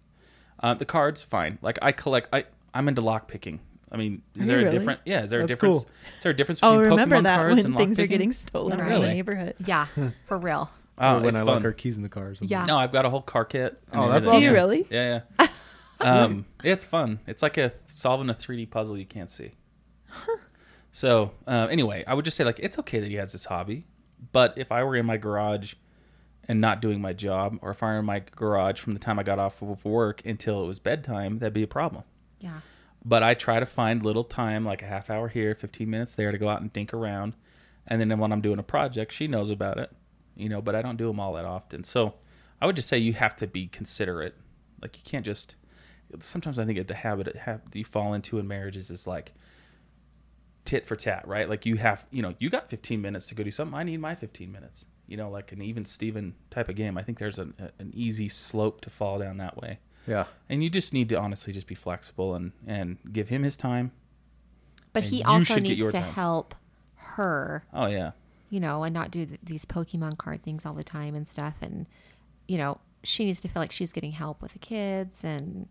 uh, 0.61 0.73
the 0.73 0.85
cards 0.85 1.21
fine. 1.21 1.57
Like 1.61 1.79
I 1.81 1.91
collect, 1.91 2.29
I 2.33 2.45
I'm 2.73 2.87
into 2.87 3.01
lock 3.01 3.27
picking. 3.27 3.59
I 3.91 3.97
mean, 3.97 4.21
is 4.37 4.49
Are 4.49 4.53
there 4.53 4.59
a 4.61 4.63
really? 4.65 4.77
different? 4.77 4.99
Yeah, 5.05 5.23
is 5.23 5.31
there 5.31 5.41
a 5.41 5.47
difference? 5.47 5.79
cool. 5.79 5.87
Is 6.17 6.23
there 6.23 6.31
a 6.31 6.35
difference 6.35 6.59
Oh, 6.63 6.71
between 6.77 6.89
remember 6.91 7.15
Pokemon 7.17 7.23
that 7.23 7.35
cards 7.37 7.55
when 7.57 7.65
and 7.65 7.77
things 7.77 7.99
are 7.99 8.07
getting 8.07 8.31
stolen 8.31 8.77
Not 8.77 8.79
in 8.79 8.85
really. 8.85 9.07
the 9.07 9.13
neighborhood. 9.15 9.55
Yeah. 9.65 9.87
For 10.27 10.37
real. 10.37 10.69
Oh, 10.97 11.19
when 11.21 11.35
I 11.35 11.39
fun. 11.39 11.47
lock 11.47 11.63
our 11.65 11.73
keys 11.73 11.97
in 11.97 12.03
the 12.03 12.07
car. 12.09 12.27
Or 12.29 12.35
something. 12.35 12.47
Yeah. 12.47 12.63
No, 12.65 12.77
I've 12.77 12.91
got 12.93 13.05
a 13.05 13.09
whole 13.09 13.21
car 13.21 13.43
kit. 13.43 13.77
Oh, 13.91 14.07
that's 14.09 14.25
everything. 14.27 14.39
Do 14.41 14.45
you 14.45 14.53
really? 14.53 14.87
Yeah, 14.89 15.21
yeah. 15.39 15.47
um, 15.99 16.45
it's 16.63 16.85
fun. 16.85 17.19
It's 17.27 17.41
like 17.41 17.57
a 17.57 17.73
solving 17.87 18.29
a 18.29 18.33
3D 18.33 18.69
puzzle 18.69 18.97
you 18.97 19.05
can't 19.05 19.29
see. 19.31 19.51
So 20.91 21.31
uh, 21.47 21.67
anyway, 21.71 22.03
I 22.05 22.13
would 22.13 22.25
just 22.25 22.37
say 22.37 22.43
like 22.43 22.59
it's 22.59 22.77
okay 22.79 22.99
that 22.99 23.09
he 23.09 23.15
has 23.15 23.31
this 23.31 23.45
hobby, 23.45 23.85
but 24.31 24.57
if 24.57 24.71
I 24.71 24.83
were 24.83 24.95
in 24.95 25.05
my 25.05 25.17
garage 25.17 25.73
and 26.47 26.59
not 26.59 26.81
doing 26.81 27.01
my 27.01 27.13
job, 27.13 27.57
or 27.61 27.71
if 27.71 27.81
I 27.81 27.87
were 27.87 27.99
in 27.99 28.05
my 28.05 28.23
garage 28.35 28.79
from 28.79 28.93
the 28.93 28.99
time 28.99 29.17
I 29.17 29.23
got 29.23 29.39
off 29.39 29.61
of 29.61 29.85
work 29.85 30.25
until 30.25 30.63
it 30.63 30.67
was 30.67 30.79
bedtime, 30.79 31.39
that'd 31.39 31.53
be 31.53 31.63
a 31.63 31.67
problem. 31.67 32.03
Yeah. 32.39 32.59
But 33.03 33.23
I 33.23 33.33
try 33.33 33.59
to 33.59 33.65
find 33.65 34.03
little 34.03 34.23
time, 34.23 34.65
like 34.65 34.81
a 34.81 34.85
half 34.85 35.09
hour 35.09 35.27
here, 35.27 35.55
15 35.55 35.89
minutes 35.89 36.13
there, 36.13 36.31
to 36.31 36.37
go 36.37 36.49
out 36.49 36.61
and 36.61 36.71
dink 36.71 36.93
around. 36.93 37.33
And 37.87 37.99
then 37.99 38.19
when 38.19 38.31
I'm 38.31 38.41
doing 38.41 38.59
a 38.59 38.63
project, 38.63 39.11
she 39.11 39.27
knows 39.27 39.49
about 39.49 39.77
it, 39.77 39.91
you 40.35 40.49
know, 40.49 40.61
but 40.61 40.75
I 40.75 40.81
don't 40.81 40.97
do 40.97 41.07
them 41.07 41.19
all 41.19 41.33
that 41.33 41.45
often. 41.45 41.83
So 41.83 42.15
I 42.61 42.65
would 42.65 42.75
just 42.75 42.89
say 42.89 42.97
you 42.97 43.13
have 43.13 43.35
to 43.37 43.47
be 43.47 43.67
considerate. 43.67 44.35
Like 44.81 44.97
you 44.97 45.03
can't 45.03 45.25
just. 45.25 45.55
Sometimes 46.19 46.59
I 46.59 46.65
think 46.65 46.85
the 46.87 46.93
habit 46.93 47.27
it 47.27 47.39
you 47.73 47.85
fall 47.85 48.13
into 48.13 48.37
in 48.37 48.45
marriages 48.45 48.91
is 48.91 49.07
like 49.07 49.31
tit 50.65 50.85
for 50.85 50.95
tat, 50.95 51.27
right? 51.27 51.49
Like 51.49 51.65
you 51.65 51.75
have, 51.77 52.05
you 52.11 52.21
know, 52.21 52.35
you 52.39 52.49
got 52.49 52.69
15 52.69 53.01
minutes 53.01 53.27
to 53.27 53.35
go 53.35 53.43
do 53.43 53.51
something. 53.51 53.75
I 53.77 53.83
need 53.83 53.99
my 53.99 54.15
15 54.15 54.51
minutes. 54.51 54.85
You 55.07 55.17
know, 55.17 55.29
like 55.29 55.51
an 55.51 55.61
even 55.61 55.83
Steven 55.85 56.35
type 56.49 56.69
of 56.69 56.75
game. 56.75 56.97
I 56.97 57.03
think 57.03 57.17
there's 57.19 57.37
an, 57.39 57.53
an 57.79 57.91
easy 57.93 58.29
slope 58.29 58.81
to 58.81 58.89
fall 58.89 59.19
down 59.19 59.37
that 59.37 59.57
way 59.57 59.79
Yeah. 60.07 60.25
and 60.49 60.63
you 60.63 60.69
just 60.69 60.93
need 60.93 61.09
to 61.09 61.19
honestly 61.19 61.51
just 61.51 61.67
be 61.67 61.75
flexible 61.75 62.33
and 62.35 62.53
and 62.65 62.97
give 63.11 63.27
him 63.27 63.43
his 63.43 63.57
time 63.57 63.91
But 64.93 65.03
he 65.03 65.21
also 65.23 65.55
needs 65.59 65.83
to 65.85 65.91
time. 65.91 66.13
help 66.13 66.55
her, 66.95 67.65
oh 67.73 67.87
yeah 67.87 68.11
you 68.49 68.59
know, 68.59 68.83
and 68.83 68.93
not 68.93 69.11
do 69.11 69.25
th- 69.25 69.39
these 69.41 69.63
Pokemon 69.65 70.17
card 70.17 70.43
things 70.43 70.65
all 70.65 70.73
the 70.73 70.83
time 70.83 71.15
and 71.15 71.25
stuff. 71.27 71.55
And, 71.61 71.85
you 72.49 72.57
know, 72.57 72.79
she 73.01 73.23
needs 73.23 73.39
to 73.39 73.47
feel 73.47 73.61
like 73.61 73.71
she's 73.71 73.93
getting 73.93 74.11
help 74.11 74.41
with 74.41 74.51
the 74.51 74.59
kids. 74.59 75.23
And 75.23 75.69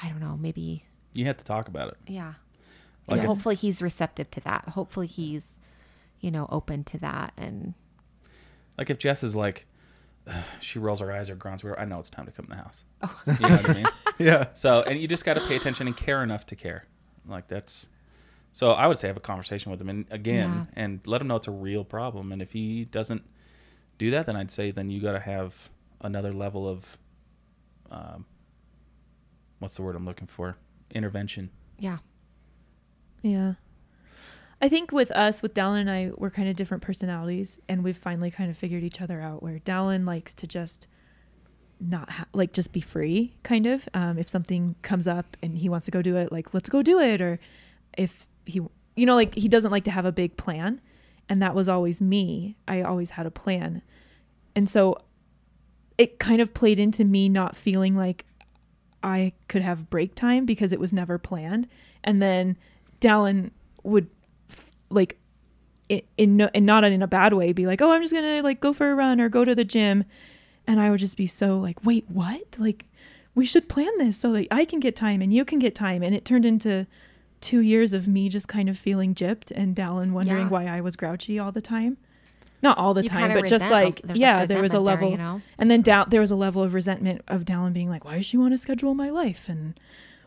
I 0.00 0.08
don't 0.08 0.20
know, 0.20 0.36
maybe, 0.36 0.84
you 1.14 1.24
have 1.26 1.36
to 1.38 1.44
talk 1.44 1.66
about 1.66 1.88
it 1.88 1.96
yeah. 2.06 2.34
Like 3.08 3.20
and 3.20 3.26
hopefully 3.28 3.54
he's 3.54 3.80
receptive 3.82 4.30
to 4.32 4.40
that. 4.40 4.70
Hopefully 4.70 5.06
he's, 5.06 5.58
you 6.20 6.30
know, 6.30 6.46
open 6.50 6.84
to 6.84 6.98
that. 6.98 7.32
And 7.36 7.74
like 8.78 8.88
if 8.88 8.98
jess 8.98 9.22
is 9.22 9.36
like 9.36 9.66
she 10.60 10.78
rolls 10.78 11.00
her 11.00 11.12
eyes 11.12 11.28
or 11.28 11.34
grunts 11.34 11.64
i 11.76 11.84
know 11.84 11.98
it's 11.98 12.08
time 12.08 12.24
to 12.24 12.32
come 12.32 12.46
in 12.46 12.50
the 12.50 12.56
house 12.56 12.84
you 13.26 13.48
know 13.48 13.56
what 13.56 13.70
i 13.70 13.74
mean 13.74 13.86
Yeah. 14.18 14.46
so 14.54 14.82
and 14.82 14.98
you 15.00 15.06
just 15.06 15.24
got 15.24 15.34
to 15.34 15.46
pay 15.46 15.56
attention 15.56 15.86
and 15.86 15.96
care 15.96 16.22
enough 16.22 16.46
to 16.46 16.56
care 16.56 16.86
like 17.26 17.48
that's 17.48 17.88
so 18.52 18.70
i 18.70 18.86
would 18.86 18.98
say 18.98 19.08
have 19.08 19.16
a 19.16 19.20
conversation 19.20 19.70
with 19.70 19.80
him 19.80 19.88
and 19.88 20.06
again 20.10 20.68
and 20.74 21.00
let 21.06 21.20
him 21.20 21.28
know 21.28 21.36
it's 21.36 21.48
a 21.48 21.52
real 21.52 21.84
problem 21.84 22.32
and 22.32 22.40
if 22.40 22.52
he 22.52 22.84
doesn't 22.84 23.22
do 23.98 24.10
that 24.10 24.26
then 24.26 24.36
i'd 24.36 24.50
say 24.50 24.70
then 24.70 24.90
you 24.90 25.00
got 25.00 25.12
to 25.12 25.20
have 25.20 25.70
another 26.00 26.32
level 26.32 26.68
of 26.68 26.98
um, 27.90 28.26
what's 29.58 29.76
the 29.76 29.82
word 29.82 29.96
i'm 29.96 30.04
looking 30.04 30.26
for 30.26 30.56
intervention 30.90 31.50
yeah. 31.78 31.98
Yeah. 33.22 33.54
I 34.60 34.68
think 34.68 34.90
with 34.90 35.10
us, 35.12 35.40
with 35.40 35.54
Dallin 35.54 35.82
and 35.82 35.90
I, 35.90 36.10
we're 36.16 36.30
kind 36.30 36.48
of 36.48 36.56
different 36.56 36.82
personalities, 36.82 37.58
and 37.68 37.84
we've 37.84 37.96
finally 37.96 38.30
kind 38.30 38.50
of 38.50 38.58
figured 38.58 38.82
each 38.82 39.00
other 39.00 39.20
out. 39.20 39.42
Where 39.42 39.58
Dallin 39.60 40.04
likes 40.06 40.34
to 40.34 40.46
just 40.46 40.88
not 41.80 42.10
ha- 42.10 42.26
like 42.32 42.52
just 42.52 42.72
be 42.72 42.80
free, 42.80 43.36
kind 43.44 43.66
of. 43.66 43.88
Um, 43.94 44.18
if 44.18 44.28
something 44.28 44.74
comes 44.82 45.06
up 45.06 45.36
and 45.42 45.56
he 45.56 45.68
wants 45.68 45.84
to 45.86 45.92
go 45.92 46.02
do 46.02 46.16
it, 46.16 46.32
like 46.32 46.52
let's 46.54 46.68
go 46.68 46.82
do 46.82 46.98
it. 46.98 47.20
Or 47.20 47.38
if 47.96 48.26
he, 48.46 48.60
you 48.96 49.06
know, 49.06 49.14
like 49.14 49.34
he 49.36 49.48
doesn't 49.48 49.70
like 49.70 49.84
to 49.84 49.92
have 49.92 50.04
a 50.04 50.12
big 50.12 50.36
plan, 50.36 50.80
and 51.28 51.40
that 51.40 51.54
was 51.54 51.68
always 51.68 52.00
me. 52.00 52.56
I 52.66 52.82
always 52.82 53.10
had 53.10 53.26
a 53.26 53.30
plan, 53.30 53.82
and 54.56 54.68
so 54.68 54.98
it 55.98 56.18
kind 56.18 56.40
of 56.40 56.52
played 56.52 56.80
into 56.80 57.04
me 57.04 57.28
not 57.28 57.54
feeling 57.54 57.96
like 57.96 58.24
I 59.02 59.32
could 59.46 59.62
have 59.62 59.88
break 59.90 60.14
time 60.14 60.46
because 60.46 60.72
it 60.72 60.80
was 60.80 60.92
never 60.92 61.18
planned. 61.18 61.68
And 62.02 62.20
then 62.22 62.56
Dallin 63.00 63.50
would 63.82 64.08
like 64.90 65.18
in, 65.88 66.02
in 66.16 66.36
no, 66.36 66.50
and 66.54 66.66
not 66.66 66.84
in 66.84 67.02
a 67.02 67.06
bad 67.06 67.32
way 67.32 67.52
be 67.52 67.66
like, 67.66 67.80
"Oh, 67.80 67.92
I'm 67.92 68.02
just 68.02 68.12
going 68.12 68.24
to 68.24 68.42
like 68.42 68.60
go 68.60 68.72
for 68.72 68.90
a 68.90 68.94
run 68.94 69.20
or 69.20 69.28
go 69.28 69.44
to 69.44 69.54
the 69.54 69.64
gym." 69.64 70.04
And 70.66 70.78
I 70.80 70.90
would 70.90 71.00
just 71.00 71.16
be 71.16 71.26
so 71.26 71.58
like, 71.58 71.84
"Wait, 71.84 72.04
what? 72.08 72.42
Like 72.58 72.84
we 73.34 73.46
should 73.46 73.68
plan 73.68 73.90
this 73.98 74.16
so 74.18 74.32
that 74.32 74.48
I 74.50 74.64
can 74.64 74.80
get 74.80 74.96
time 74.96 75.22
and 75.22 75.32
you 75.32 75.44
can 75.44 75.58
get 75.58 75.74
time." 75.74 76.02
And 76.02 76.14
it 76.14 76.24
turned 76.24 76.44
into 76.44 76.86
2 77.40 77.60
years 77.60 77.92
of 77.92 78.08
me 78.08 78.28
just 78.28 78.48
kind 78.48 78.68
of 78.68 78.76
feeling 78.76 79.14
gypped 79.14 79.50
and 79.54 79.74
Dallin 79.76 80.10
wondering 80.12 80.42
Yeah. 80.46 80.48
why 80.48 80.66
I 80.66 80.80
was 80.80 80.96
grouchy 80.96 81.38
all 81.38 81.52
the 81.52 81.62
time. 81.62 81.96
Not 82.60 82.76
all 82.76 82.92
the 82.92 83.04
You 83.04 83.08
time, 83.08 83.32
but 83.34 83.42
just 83.42 83.52
resent- 83.66 83.70
like 83.70 84.00
there's, 84.02 84.18
like, 84.18 84.20
yeah, 84.20 84.44
there 84.44 84.60
was 84.60 84.74
a 84.74 84.80
resentment 84.80 84.84
there, 84.84 84.94
level 84.96 85.10
you 85.12 85.16
know? 85.16 85.40
and 85.58 85.70
then 85.70 85.80
down 85.80 86.06
there 86.10 86.20
was 86.20 86.32
a 86.32 86.36
level 86.36 86.64
of 86.64 86.74
resentment 86.74 87.22
of 87.28 87.44
Dallin 87.44 87.72
being 87.72 87.88
like, 87.88 88.04
"Why 88.04 88.16
does 88.16 88.26
she 88.26 88.36
want 88.36 88.52
to 88.52 88.58
schedule 88.58 88.94
my 88.94 89.10
life? 89.10 89.48
And 89.48 89.78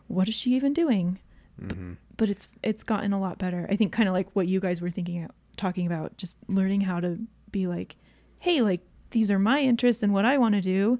what 0.07 0.29
is 0.29 0.35
she 0.35 0.55
even 0.55 0.71
doing?" 0.73 1.19
B- 1.67 1.75
But 2.17 2.29
it's 2.29 2.47
it's 2.63 2.83
gotten 2.83 3.13
a 3.13 3.19
lot 3.19 3.37
better. 3.37 3.67
I 3.69 3.75
think 3.75 3.91
kind 3.91 4.09
of 4.09 4.13
like 4.13 4.29
what 4.33 4.47
you 4.47 4.59
guys 4.59 4.81
were 4.81 4.89
thinking, 4.89 5.27
talking 5.57 5.85
about, 5.87 6.17
just 6.17 6.37
learning 6.47 6.81
how 6.81 6.99
to 6.99 7.19
be 7.51 7.67
like, 7.67 7.95
"Hey, 8.39 8.61
like 8.61 8.81
these 9.11 9.29
are 9.31 9.39
my 9.39 9.59
interests 9.61 10.03
and 10.03 10.13
what 10.13 10.25
I 10.25 10.37
want 10.37 10.55
to 10.55 10.61
do," 10.61 10.99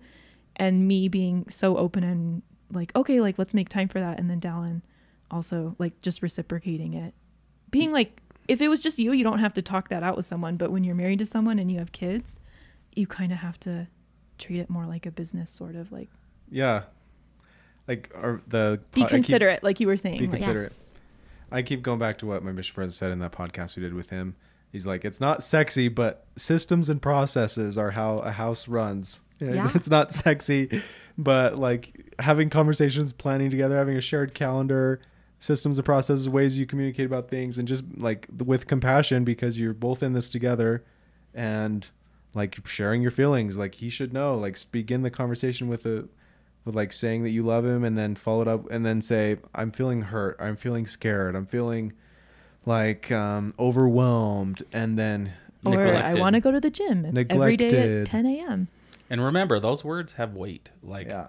and 0.56 0.88
me 0.88 1.08
being 1.08 1.46
so 1.50 1.78
open 1.78 2.04
and 2.04 2.42
like, 2.72 2.96
"Okay, 2.96 3.22
like 3.22 3.38
let's 3.40 3.54
make 3.54 3.70
time 3.70 3.88
for 3.88 4.00
that." 4.00 4.20
And 4.20 4.30
then 4.30 4.40
Dallin 4.40 4.82
also 5.30 5.76
like 5.80 6.00
just 6.02 6.22
reciprocating 6.22 6.94
it, 6.94 7.14
being 7.72 7.92
like, 7.92 8.22
if 8.48 8.62
it 8.62 8.68
was 8.68 8.82
just 8.82 9.00
you, 9.00 9.14
you 9.14 9.24
don't 9.24 9.40
have 9.40 9.54
to 9.54 9.62
talk 9.62 9.90
that 9.90 10.04
out 10.04 10.18
with 10.18 10.26
someone. 10.26 10.58
But 10.58 10.72
when 10.72 10.84
you're 10.84 10.96
married 10.96 11.20
to 11.20 11.26
someone 11.26 11.58
and 11.60 11.72
you 11.72 11.80
have 11.80 11.92
kids, 11.92 12.40
you 12.96 13.08
kind 13.08 13.32
of 13.32 13.38
have 13.40 13.60
to 13.62 13.88
treat 14.38 14.60
it 14.60 14.70
more 14.70 14.86
like 14.86 15.06
a 15.06 15.12
business, 15.12 15.50
sort 15.52 15.76
of 15.76 15.92
like 15.92 16.10
Yeah. 16.50 16.84
Like 17.92 18.10
are 18.16 18.42
the 18.48 18.80
be 18.94 19.02
I 19.02 19.06
keep- 19.06 19.10
considerate, 19.12 19.64
like 19.64 19.80
you 19.80 19.88
were 19.88 19.98
saying. 19.98 20.20
Be 20.20 20.28
like, 20.28 20.38
considerate. 20.38 20.72
Yes. 20.72 20.94
I 21.52 21.62
keep 21.62 21.84
going 21.84 22.00
back 22.00 22.18
to 22.20 22.26
what 22.26 22.44
my 22.44 22.52
mission 22.54 22.74
president 22.74 22.96
said 22.96 23.12
in 23.12 23.20
that 23.20 23.34
podcast 23.34 23.76
we 23.76 23.84
did 23.84 23.94
with 23.94 24.10
him. 24.10 24.36
He's 24.72 24.86
like, 24.86 25.04
it's 25.04 25.20
not 25.20 25.44
sexy, 25.44 25.90
but 25.90 26.26
systems 26.38 26.88
and 26.88 27.02
processes 27.02 27.78
are 27.78 27.92
how 27.92 28.16
a 28.18 28.32
house 28.32 28.70
runs. 28.70 29.20
Yeah. 29.42 29.70
It's 29.76 29.90
not 29.90 30.14
sexy, 30.14 30.82
but 31.18 31.58
like 31.58 32.14
having 32.20 32.50
conversations, 32.50 33.12
planning 33.12 33.50
together, 33.52 33.76
having 33.76 33.98
a 33.98 34.02
shared 34.02 34.34
calendar, 34.34 35.02
systems 35.40 35.78
and 35.78 35.84
processes, 35.86 36.30
ways 36.30 36.58
you 36.58 36.66
communicate 36.66 37.06
about 37.08 37.28
things, 37.28 37.58
and 37.58 37.68
just 37.68 37.84
like 37.98 38.28
with 38.46 38.68
compassion 38.68 39.26
because 39.26 39.60
you're 39.60 39.74
both 39.74 40.02
in 40.04 40.14
this 40.14 40.30
together, 40.30 40.84
and 41.34 41.90
like 42.34 42.66
sharing 42.66 43.02
your 43.02 43.12
feelings. 43.12 43.58
Like 43.58 43.76
he 43.76 43.90
should 43.90 44.14
know. 44.14 44.36
Like 44.36 44.58
begin 44.72 45.02
the 45.02 45.10
conversation 45.12 45.68
with 45.68 45.86
a 45.86 46.08
with 46.66 46.76
like 46.76 46.94
saying 46.94 47.24
that 47.24 47.30
you 47.30 47.44
love 47.44 47.66
him 47.66 47.84
and 47.84 47.98
then 47.98 48.16
follow 48.16 48.42
it 48.42 48.48
up 48.48 48.70
and 48.70 48.86
then 48.86 49.02
say 49.02 49.38
i'm 49.56 49.72
feeling 49.72 50.02
hurt. 50.02 50.38
I'm 50.40 50.56
feeling 50.56 50.86
scared. 50.86 51.36
I'm 51.36 51.46
feeling 51.46 51.94
like 52.66 53.12
um 53.12 53.54
overwhelmed 53.58 54.64
and 54.72 54.98
then 54.98 55.34
or 55.66 55.80
I 55.80 56.14
want 56.16 56.34
to 56.36 56.40
go 56.40 56.52
to 56.52 56.60
the 56.60 56.70
gym 56.70 57.06
every 57.30 57.58
day 57.58 58.02
at 58.02 58.08
10 58.08 58.26
a.m. 58.26 58.68
and 59.10 59.24
remember 59.24 59.60
those 59.60 59.84
words 59.84 60.14
have 60.14 60.34
weight. 60.34 60.72
Like 60.84 61.08
yeah. 61.08 61.28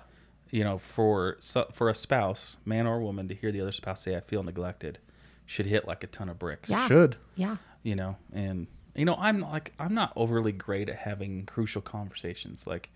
you 0.50 0.64
know 0.64 0.78
for 0.78 1.36
so, 1.38 1.68
for 1.72 1.88
a 1.88 1.94
spouse 1.94 2.56
man 2.64 2.86
or 2.86 3.00
woman 3.00 3.28
to 3.28 3.34
hear 3.34 3.52
the 3.52 3.60
other 3.60 3.72
spouse 3.72 4.02
say 4.02 4.16
i 4.16 4.20
feel 4.20 4.42
neglected 4.42 4.98
should 5.46 5.66
hit 5.66 5.86
like 5.86 6.04
a 6.04 6.06
ton 6.06 6.28
of 6.28 6.38
bricks. 6.38 6.70
Yeah. 6.70 6.86
should. 6.88 7.16
Yeah. 7.36 7.56
you 7.82 7.94
know 7.94 8.16
and 8.32 8.66
you 8.94 9.04
know 9.04 9.16
i'm 9.18 9.40
like 9.40 9.72
i'm 9.78 9.94
not 9.94 10.12
overly 10.16 10.52
great 10.52 10.88
at 10.90 10.96
having 10.96 11.46
crucial 11.46 11.80
conversations. 11.82 12.66
Like 12.66 12.90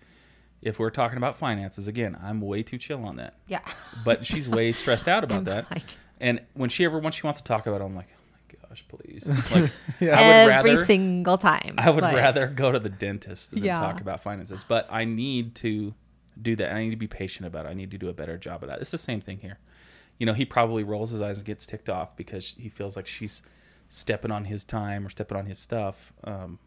if 0.61 0.79
we're 0.79 0.89
talking 0.89 1.17
about 1.17 1.37
finances 1.37 1.87
again 1.87 2.17
i'm 2.23 2.41
way 2.41 2.63
too 2.63 2.77
chill 2.77 3.03
on 3.05 3.15
that 3.17 3.35
Yeah. 3.47 3.61
but 4.03 4.25
she's 4.25 4.47
way 4.49 4.71
stressed 4.71 5.07
out 5.07 5.23
about 5.25 5.45
that 5.45 5.69
like- 5.71 5.83
and 6.19 6.41
when 6.53 6.69
she 6.69 6.83
ever 6.85 6.99
once 6.99 7.15
she 7.15 7.23
wants 7.23 7.39
to 7.41 7.43
talk 7.47 7.67
about 7.67 7.81
it 7.81 7.83
i'm 7.83 7.95
like 7.95 8.07
oh 8.11 8.55
gosh, 8.69 8.85
please. 8.87 9.27
Like, 9.51 9.71
Yeah. 9.99 10.17
I 10.17 10.45
would 10.45 10.53
Every 10.53 10.71
rather 10.71 10.85
single 10.85 11.37
time. 11.37 11.75
I 11.77 11.89
would 11.89 12.01
Like, 12.01 12.15
rather 12.15 12.47
go 12.47 12.71
to 12.71 12.79
the 12.79 12.89
dentist 12.89 13.51
than 13.51 13.63
Yeah. 13.63 13.75
talk 13.79 14.01
about 14.01 14.21
finances. 14.23 14.63
But 14.67 14.87
I 14.91 15.05
need 15.05 15.55
to 15.55 15.93
do 16.41 16.55
that. 16.57 16.71
I 16.73 16.81
need 16.83 16.89
to 16.91 16.95
be 16.97 17.07
patient 17.07 17.45
about 17.47 17.65
it. 17.65 17.69
I 17.69 17.73
need 17.73 17.91
to 17.91 17.97
do 17.97 18.09
a 18.09 18.13
better 18.13 18.37
job 18.37 18.63
of 18.63 18.69
that. 18.69 18.79
It's 18.79 18.91
the 18.91 18.97
same 18.97 19.19
thing 19.21 19.39
here. 19.39 19.57
You 20.17 20.25
know, 20.25 20.33
he 20.33 20.43
probably 20.45 20.83
rolls 20.83 21.11
his 21.11 21.21
eyes 21.21 21.37
and 21.37 21.45
gets 21.45 21.65
ticked 21.65 21.89
off 21.89 22.15
because 22.17 22.55
he 22.59 22.67
feels 22.69 22.95
like 22.95 23.07
she's 23.07 23.41
stepping 23.89 24.31
on 24.31 24.45
his 24.45 24.63
time 24.63 25.05
or 25.05 25.09
stepping 25.09 25.37
on 25.37 25.45
his 25.45 25.59
stuff. 25.59 26.11
Um, 26.23 26.59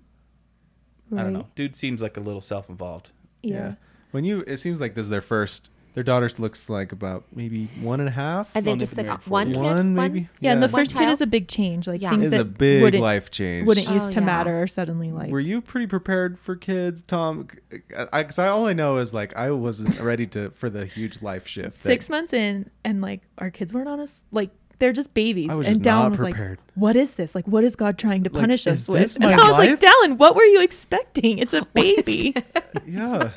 I 1.16 1.22
don't 1.22 1.32
know. 1.32 1.48
Dude 1.54 1.76
seems 1.76 2.00
like 2.02 2.16
a 2.16 2.20
little 2.20 2.40
self-involved. 2.40 3.10
Yeah. 3.42 3.74
When 4.12 4.24
you, 4.24 4.42
it 4.46 4.56
seems 4.58 4.80
like 4.80 4.94
this 4.94 5.04
is 5.04 5.10
their 5.10 5.20
first. 5.20 5.70
Their 5.92 6.04
daughter 6.04 6.30
looks 6.38 6.70
like 6.70 6.92
about 6.92 7.24
maybe 7.34 7.66
one 7.82 7.98
and 7.98 8.08
a 8.08 8.12
half. 8.12 8.48
And 8.54 8.64
Well, 8.64 8.72
then 8.74 8.78
they've 8.78 8.80
just 8.88 8.94
been 8.94 9.06
like 9.08 9.12
married 9.18 9.24
for 9.24 9.30
one 9.30 9.46
years. 9.48 9.56
kid. 9.58 9.64
One, 9.64 9.94
maybe? 9.96 10.28
Yeah, 10.38 10.52
and 10.52 10.62
the 10.62 10.68
Yeah. 10.68 10.72
first 10.72 10.94
One 10.94 11.04
kid 11.04 11.10
is 11.12 11.20
a 11.20 11.26
big 11.26 11.48
change. 11.48 11.88
Like 11.88 12.00
Yeah. 12.00 12.10
things 12.10 12.28
It's 12.28 12.36
a 12.36 12.44
big 12.44 12.82
wouldn't 12.82 13.02
life 13.02 13.32
change. 13.32 13.66
wouldn't 13.66 13.90
Oh, 13.90 13.94
used 13.94 14.12
to 14.12 14.20
yeah. 14.20 14.26
matter 14.26 14.66
suddenly 14.68 15.10
like 15.10 15.32
Were 15.32 15.40
you 15.40 15.60
pretty 15.60 15.88
prepared 15.88 16.38
for 16.38 16.54
kids, 16.54 17.02
Tom? 17.08 17.48
Because 17.70 18.38
I, 18.38 18.46
all 18.46 18.66
I 18.66 18.72
know 18.72 18.98
is 18.98 19.12
like 19.12 19.36
I 19.36 19.50
wasn't 19.50 19.98
ready 20.00 20.28
to 20.28 20.50
for 20.50 20.70
the 20.70 20.86
huge 20.86 21.22
life 21.22 21.48
shift. 21.48 21.70
that- 21.72 21.76
six 21.78 22.08
months 22.08 22.32
in 22.32 22.70
and 22.84 23.00
like 23.02 23.22
our 23.38 23.50
kids 23.50 23.74
weren't 23.74 23.88
on 23.88 23.98
us 23.98 24.22
like 24.30 24.50
they're 24.80 24.92
just 24.92 25.14
babies 25.14 25.48
I 25.50 25.54
was 25.54 25.66
and 25.68 25.76
just 25.76 25.86
not 25.86 26.06
Dallin 26.06 26.10
was 26.10 26.18
prepared. 26.20 26.58
like 26.58 26.66
what 26.74 26.96
is 26.96 27.14
this 27.14 27.34
like 27.36 27.46
what 27.46 27.62
is 27.62 27.76
god 27.76 27.96
trying 27.98 28.24
to 28.24 28.30
Like, 28.30 28.40
punish 28.40 28.66
is 28.66 28.82
us 28.82 28.88
with 28.88 29.00
this 29.02 29.16
and 29.16 29.24
my 29.26 29.32
i 29.34 29.36
was 29.36 29.50
life? 29.52 29.70
like 29.70 29.80
Dallin, 29.80 30.16
what 30.18 30.34
were 30.34 30.44
you 30.44 30.60
expecting 30.62 31.38
it's 31.38 31.54
a 31.54 31.64
baby 31.74 32.34
Yeah. 32.86 33.30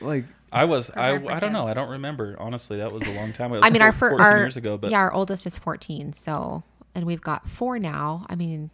like 0.00 0.24
I 0.52 0.64
was 0.64 0.90
I, 0.90 1.12
Prepared 1.18 1.22
for 1.24 1.32
I 1.32 1.40
don't 1.40 1.52
know. 1.52 1.62
kids. 1.66 1.70
I 1.70 1.74
don't 1.74 1.90
remember. 1.90 2.36
Honestly, 2.38 2.78
that 2.78 2.90
was 2.92 3.06
a 3.06 3.12
long 3.12 3.32
time 3.32 3.52
ago. 3.52 3.60
I 3.62 3.68
mean, 3.70 3.82
our, 3.82 3.92
four, 3.92 4.10
fir- 4.10 4.16
14 4.18 4.26
our 4.26 4.38
years 4.38 4.56
ago, 4.56 4.78
but 4.78 4.90
yeah, 4.90 4.98
our 4.98 5.12
oldest 5.12 5.44
is 5.44 5.58
14. 5.58 6.12
So, 6.14 6.62
and 6.94 7.04
we've 7.04 7.20
got 7.20 7.48
four 7.48 7.78
now. 7.78 8.24
I 8.30 8.36
mean, 8.36 8.70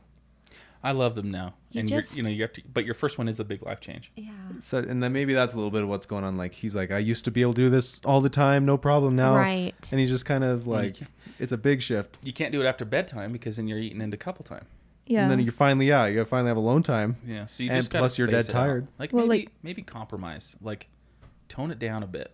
I 0.85 0.93
love 0.93 1.15
them 1.15 1.31
now. 1.31 1.55
You 1.71 1.81
and 1.81 1.89
just- 1.89 2.17
you're, 2.17 2.19
you 2.19 2.23
know, 2.25 2.31
you 2.35 2.43
have 2.43 2.53
to, 2.55 2.63
but 2.75 2.85
your 2.85 2.95
first 2.95 3.17
one 3.19 3.29
is 3.29 3.39
a 3.41 3.45
big 3.45 3.63
life 3.63 3.81
change. 3.81 4.11
yeah. 4.17 4.31
so, 4.61 4.79
and 4.79 5.03
then 5.03 5.13
maybe 5.13 5.33
that's 5.33 5.53
a 5.53 5.57
little 5.57 5.71
bit 5.71 5.83
of 5.83 5.89
what's 5.89 6.07
going 6.07 6.25
on. 6.25 6.37
Like 6.37 6.53
he's 6.53 6.75
like, 6.75 6.91
I 6.91 6.99
used 6.99 7.25
to 7.27 7.31
be 7.31 7.41
able 7.43 7.55
to 7.55 7.63
do 7.63 7.71
this 7.71 8.01
all 8.05 8.21
the 8.21 8.29
time, 8.29 8.65
no 8.67 8.77
problem 8.77 9.15
now. 9.17 9.37
Right. 9.37 9.75
And 9.91 10.01
he's 10.01 10.11
just 10.11 10.27
kind 10.27 10.43
of 10.45 10.67
like, 10.67 10.97
it's 11.39 11.53
a 11.53 11.57
big 11.57 11.83
shift. 11.83 12.19
You 12.23 12.33
can't 12.33 12.53
do 12.53 12.61
it 12.61 12.67
after 12.67 12.85
bedtime 12.85 13.33
because 13.33 13.57
then 13.57 13.69
you're 13.69 13.79
eating 13.79 14.01
into 14.01 14.17
couple 14.17 14.45
time. 14.45 14.67
yeah 15.07 15.23
And 15.23 15.31
then 15.31 15.39
you're 15.41 15.53
finally, 15.53 15.87
yeah, 15.87 16.07
you 16.07 16.25
finally 16.25 16.49
have 16.49 16.57
alone 16.57 16.83
time. 16.83 17.17
Yeah, 17.27 17.47
so 17.47 17.63
you 17.63 17.71
And 17.71 17.79
just 17.79 17.91
gotta 17.91 18.03
plus 18.03 18.19
you're 18.19 18.27
dead 18.29 18.45
space 18.45 18.55
out. 18.55 18.61
tired. 18.65 18.89
Like 18.99 19.13
Well, 19.13 19.27
maybe 19.27 19.45
like- 19.45 19.53
maybe 19.63 19.83
compromise, 19.83 20.57
like 20.61 20.89
tone 21.49 21.71
it 21.71 21.79
down 21.79 22.03
a 22.03 22.07
bit. 22.09 22.33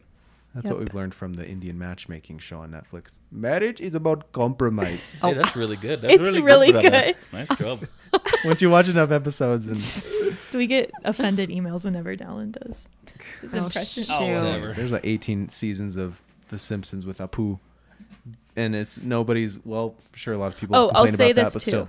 That's 0.60 0.70
what 0.70 0.80
we've 0.80 0.94
learned 0.94 1.14
from 1.14 1.34
the 1.34 1.46
Indian 1.48 1.78
matchmaking 1.78 2.38
show 2.38 2.58
on 2.60 2.72
Netflix. 2.72 3.18
Marriage 3.30 3.80
is 3.80 3.94
about 3.94 4.32
compromise. 4.32 5.12
Hey, 5.22 5.34
that's 5.34 5.54
really 5.54 5.76
good. 5.76 6.00
That's 6.02 6.14
It's 6.14 6.22
really, 6.22 6.42
really 6.42 6.72
brother. 6.72 6.90
good. 6.90 7.16
Nice 7.32 7.48
job. 7.58 7.86
Once 8.44 8.60
you 8.62 8.68
watch 8.70 8.88
enough 8.88 9.10
episodes, 9.12 9.66
and 9.68 9.78
so 9.78 10.58
we 10.58 10.66
get 10.66 10.90
offended 11.04 11.50
emails 11.50 11.84
whenever 11.84 12.16
Dallin 12.16 12.52
does 12.52 12.88
his 13.42 13.54
Oh, 13.54 13.64
impression 13.66 14.02
shoot. 14.04 14.12
Oh, 14.12 14.20
whatever. 14.44 14.72
there's 14.74 14.92
like 14.92 15.06
18 15.06 15.48
seasons 15.50 15.96
of 15.96 16.20
The 16.48 16.58
Simpsons 16.58 17.04
with 17.06 17.18
Apu, 17.18 17.58
and 18.56 18.74
it's 18.74 19.00
nobody's. 19.00 19.64
Well, 19.64 19.94
sure, 20.14 20.34
a 20.34 20.38
lot 20.38 20.52
of 20.52 20.58
people 20.58 20.74
oh 20.76 20.90
i'll 20.94 21.06
say 21.06 21.30
about 21.30 21.34
this 21.36 21.44
that, 21.44 21.52
but 21.54 21.62
too 21.62 21.70
still. 21.70 21.88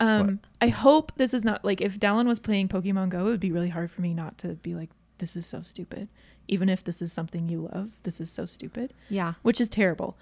um 0.00 0.40
i 0.60 0.68
hope 0.68 1.12
this 1.16 1.32
is 1.34 1.44
not 1.44 1.64
like 1.64 1.80
if 1.80 1.98
Dallin 1.98 2.26
was 2.26 2.38
playing 2.38 2.68
pokemon 2.68 3.08
go 3.10 3.20
it 3.20 3.30
would 3.30 3.40
be 3.40 3.52
really 3.52 3.68
hard 3.70 3.90
for 3.90 4.00
me 4.02 4.12
not 4.14 4.36
to 4.38 4.48
be 4.56 4.74
like 4.74 4.90
this 5.18 5.36
is 5.36 5.46
so 5.46 5.62
stupid 5.62 6.08
even 6.48 6.68
if 6.68 6.82
this 6.84 7.00
is 7.02 7.12
something 7.12 7.48
you 7.48 7.68
love 7.72 7.90
this 8.02 8.20
is 8.20 8.30
so 8.30 8.44
stupid 8.46 8.92
Yeah. 9.08 9.34
which 9.42 9.60
is 9.60 9.68
terrible. 9.68 10.16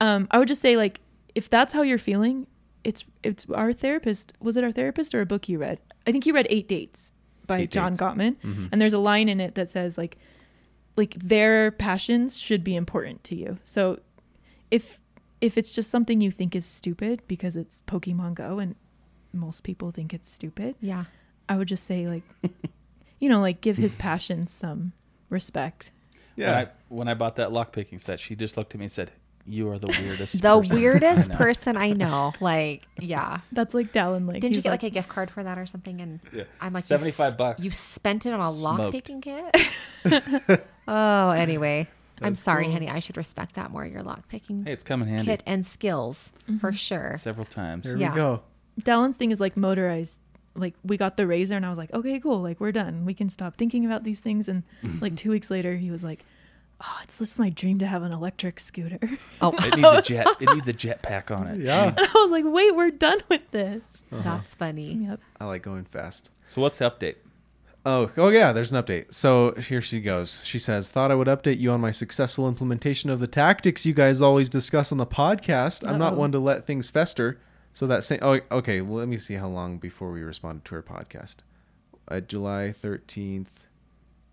Um, 0.00 0.28
I 0.30 0.38
would 0.38 0.48
just 0.48 0.60
say 0.60 0.76
like 0.76 1.00
if 1.34 1.48
that's 1.50 1.72
how 1.72 1.82
you're 1.82 1.98
feeling, 1.98 2.46
it's 2.84 3.04
it's 3.22 3.46
our 3.54 3.72
therapist. 3.72 4.32
Was 4.40 4.56
it 4.56 4.64
our 4.64 4.72
therapist 4.72 5.14
or 5.14 5.20
a 5.20 5.26
book 5.26 5.48
you 5.48 5.58
read? 5.58 5.78
I 6.06 6.12
think 6.12 6.24
you 6.26 6.32
read 6.32 6.46
Eight 6.50 6.68
Dates 6.68 7.12
by 7.46 7.60
Eight 7.60 7.70
John 7.70 7.92
Dates. 7.92 8.00
Gottman, 8.02 8.36
Mhm. 8.42 8.68
and 8.72 8.80
there's 8.80 8.92
a 8.94 8.98
line 8.98 9.28
in 9.28 9.40
it 9.40 9.54
that 9.56 9.68
says 9.68 9.98
like 9.98 10.16
like 10.96 11.14
their 11.14 11.70
passions 11.70 12.36
should 12.38 12.62
be 12.64 12.74
important 12.76 13.22
to 13.24 13.34
you. 13.36 13.58
So 13.64 13.98
if 14.70 15.00
if 15.40 15.56
it's 15.58 15.72
just 15.72 15.90
something 15.90 16.20
you 16.20 16.30
think 16.32 16.56
is 16.56 16.66
stupid 16.66 17.22
because 17.28 17.56
it's 17.56 17.82
Pokemon 17.86 18.34
Go 18.34 18.58
and 18.58 18.74
most 19.32 19.62
people 19.62 19.90
think 19.92 20.12
it's 20.14 20.28
stupid, 20.30 20.74
Yeah. 20.80 21.04
I 21.48 21.56
would 21.56 21.68
just 21.68 21.84
say 21.84 22.06
like 22.08 22.22
you 23.20 23.28
know 23.28 23.40
like 23.40 23.60
give 23.60 23.76
his 23.76 23.94
passion 24.08 24.46
some 24.46 24.92
respect. 25.30 25.92
Yeah, 26.36 26.46
When 26.52 26.54
I, 26.54 26.68
when 26.88 27.08
I 27.08 27.14
bought 27.14 27.36
that 27.36 27.52
lock 27.52 27.72
picking 27.72 27.98
set, 27.98 28.20
she 28.20 28.36
just 28.36 28.56
looked 28.56 28.72
at 28.74 28.78
me 28.78 28.84
and 28.84 28.92
said, 28.92 29.10
"You 29.44 29.70
are 29.70 29.78
the 29.78 29.88
weirdest." 29.88 30.40
The 30.40 30.56
person 30.60 30.72
I 30.72 30.74
weirdest 30.80 31.30
know." 31.30 31.36
person 31.36 31.76
I 31.76 31.90
know. 31.90 32.32
Like, 32.40 32.86
yeah. 33.00 33.40
That's 33.52 33.74
like 33.74 33.92
Dallin 33.92 34.26
like 34.28 34.40
Didn't 34.40 34.52
you 34.52 34.58
he's 34.58 34.62
get 34.62 34.70
like, 34.70 34.82
a 34.84 34.90
gift 34.90 35.08
card 35.08 35.30
for 35.30 35.42
that 35.42 35.58
or 35.58 35.66
something? 35.66 36.00
And 36.00 36.20
Yeah. 36.32 36.44
I'm 36.60 36.72
like, 36.72 36.84
you 36.84 36.96
75 36.96 37.32
s- 37.32 37.36
bucks. 37.36 37.64
You 37.64 37.70
spent 37.72 38.24
it 38.26 38.32
on 38.32 38.40
a 38.40 38.50
lock 38.50 38.76
Smoked. 38.76 38.92
picking 38.92 39.20
kit? 39.20 39.56
oh, 40.88 41.30
anyway. 41.30 41.88
I'm 42.20 42.34
sorry, 42.34 42.64
cool. 42.64 42.72
honey. 42.72 42.88
I 42.88 42.98
should 42.98 43.16
respect 43.16 43.54
that 43.54 43.70
more. 43.70 43.86
Your 43.86 44.02
lock 44.02 44.28
picking 44.28 44.64
Hey, 44.64 44.72
it's 44.72 44.82
coming 44.84 45.08
handy 45.08 45.26
kit 45.26 45.42
and 45.46 45.64
skills 45.66 46.30
for 46.60 46.70
mm-hmm. 46.70 46.76
sure. 46.76 47.16
several 47.18 47.46
times. 47.46 47.84
there 47.84 47.96
yeah. 47.96 48.10
we 48.10 48.16
go. 48.16 48.42
Dallin's 48.80 49.16
thing 49.16 49.30
is 49.30 49.40
like 49.40 49.56
motorized. 49.56 50.18
Like 50.58 50.74
we 50.84 50.96
got 50.96 51.16
the 51.16 51.26
razor 51.26 51.56
and 51.56 51.64
I 51.64 51.70
was 51.70 51.78
like, 51.78 51.92
okay, 51.94 52.18
cool. 52.20 52.40
Like 52.40 52.60
we're 52.60 52.72
done. 52.72 53.04
We 53.04 53.14
can 53.14 53.28
stop 53.28 53.56
thinking 53.56 53.86
about 53.86 54.04
these 54.04 54.20
things. 54.20 54.48
And 54.48 54.62
like 55.00 55.16
two 55.16 55.30
weeks 55.30 55.50
later, 55.50 55.76
he 55.76 55.90
was 55.90 56.02
like, 56.04 56.24
oh, 56.80 56.98
it's 57.02 57.18
just 57.18 57.38
my 57.38 57.50
dream 57.50 57.78
to 57.78 57.86
have 57.86 58.02
an 58.02 58.12
electric 58.12 58.60
scooter. 58.60 58.98
Oh, 59.40 59.52
It 59.58 59.76
needs 59.76 59.88
a 59.88 60.02
jet. 60.02 60.26
It 60.40 60.54
needs 60.54 60.68
a 60.68 60.72
jet 60.72 61.02
pack 61.02 61.30
on 61.30 61.46
it. 61.46 61.60
Yeah, 61.60 61.84
And 61.96 61.98
I 61.98 62.12
was 62.14 62.30
like, 62.30 62.44
wait, 62.46 62.74
we're 62.76 62.90
done 62.90 63.20
with 63.28 63.50
this. 63.50 63.82
Uh-huh. 64.12 64.22
that's 64.22 64.54
funny. 64.54 64.92
Yep. 64.94 65.20
I 65.40 65.44
like 65.46 65.62
going 65.62 65.84
fast. 65.86 66.28
So 66.46 66.60
what's 66.62 66.78
the 66.78 66.90
update? 66.90 67.16
Oh, 67.86 68.10
oh 68.16 68.28
yeah, 68.28 68.52
there's 68.52 68.70
an 68.72 68.82
update. 68.82 69.14
So 69.14 69.54
here 69.54 69.80
she 69.80 70.00
goes. 70.00 70.44
She 70.44 70.58
says, 70.58 70.88
"Thought 70.88 71.10
I 71.10 71.14
would 71.14 71.28
update 71.28 71.58
you 71.58 71.70
on 71.70 71.80
my 71.80 71.90
successful 71.92 72.46
implementation 72.48 73.08
of 73.08 73.20
the 73.20 73.26
tactics 73.28 73.86
you 73.86 73.94
guys 73.94 74.20
always 74.20 74.48
discuss 74.48 74.92
on 74.92 74.98
the 74.98 75.06
podcast. 75.06 75.88
I'm 75.88 75.98
not 75.98 76.12
Uh-oh. 76.14 76.18
one 76.18 76.32
to 76.32 76.38
let 76.38 76.66
things 76.66 76.90
fester. 76.90 77.38
So 77.78 77.86
that 77.86 78.02
same. 78.02 78.18
Oh, 78.22 78.40
okay. 78.50 78.80
Well, 78.80 78.98
let 78.98 79.06
me 79.06 79.18
see 79.18 79.34
how 79.34 79.46
long 79.46 79.78
before 79.78 80.10
we 80.10 80.20
responded 80.22 80.64
to 80.64 80.74
her 80.74 80.82
podcast. 80.82 81.36
Uh, 82.08 82.18
July 82.18 82.74
13th, 82.76 83.46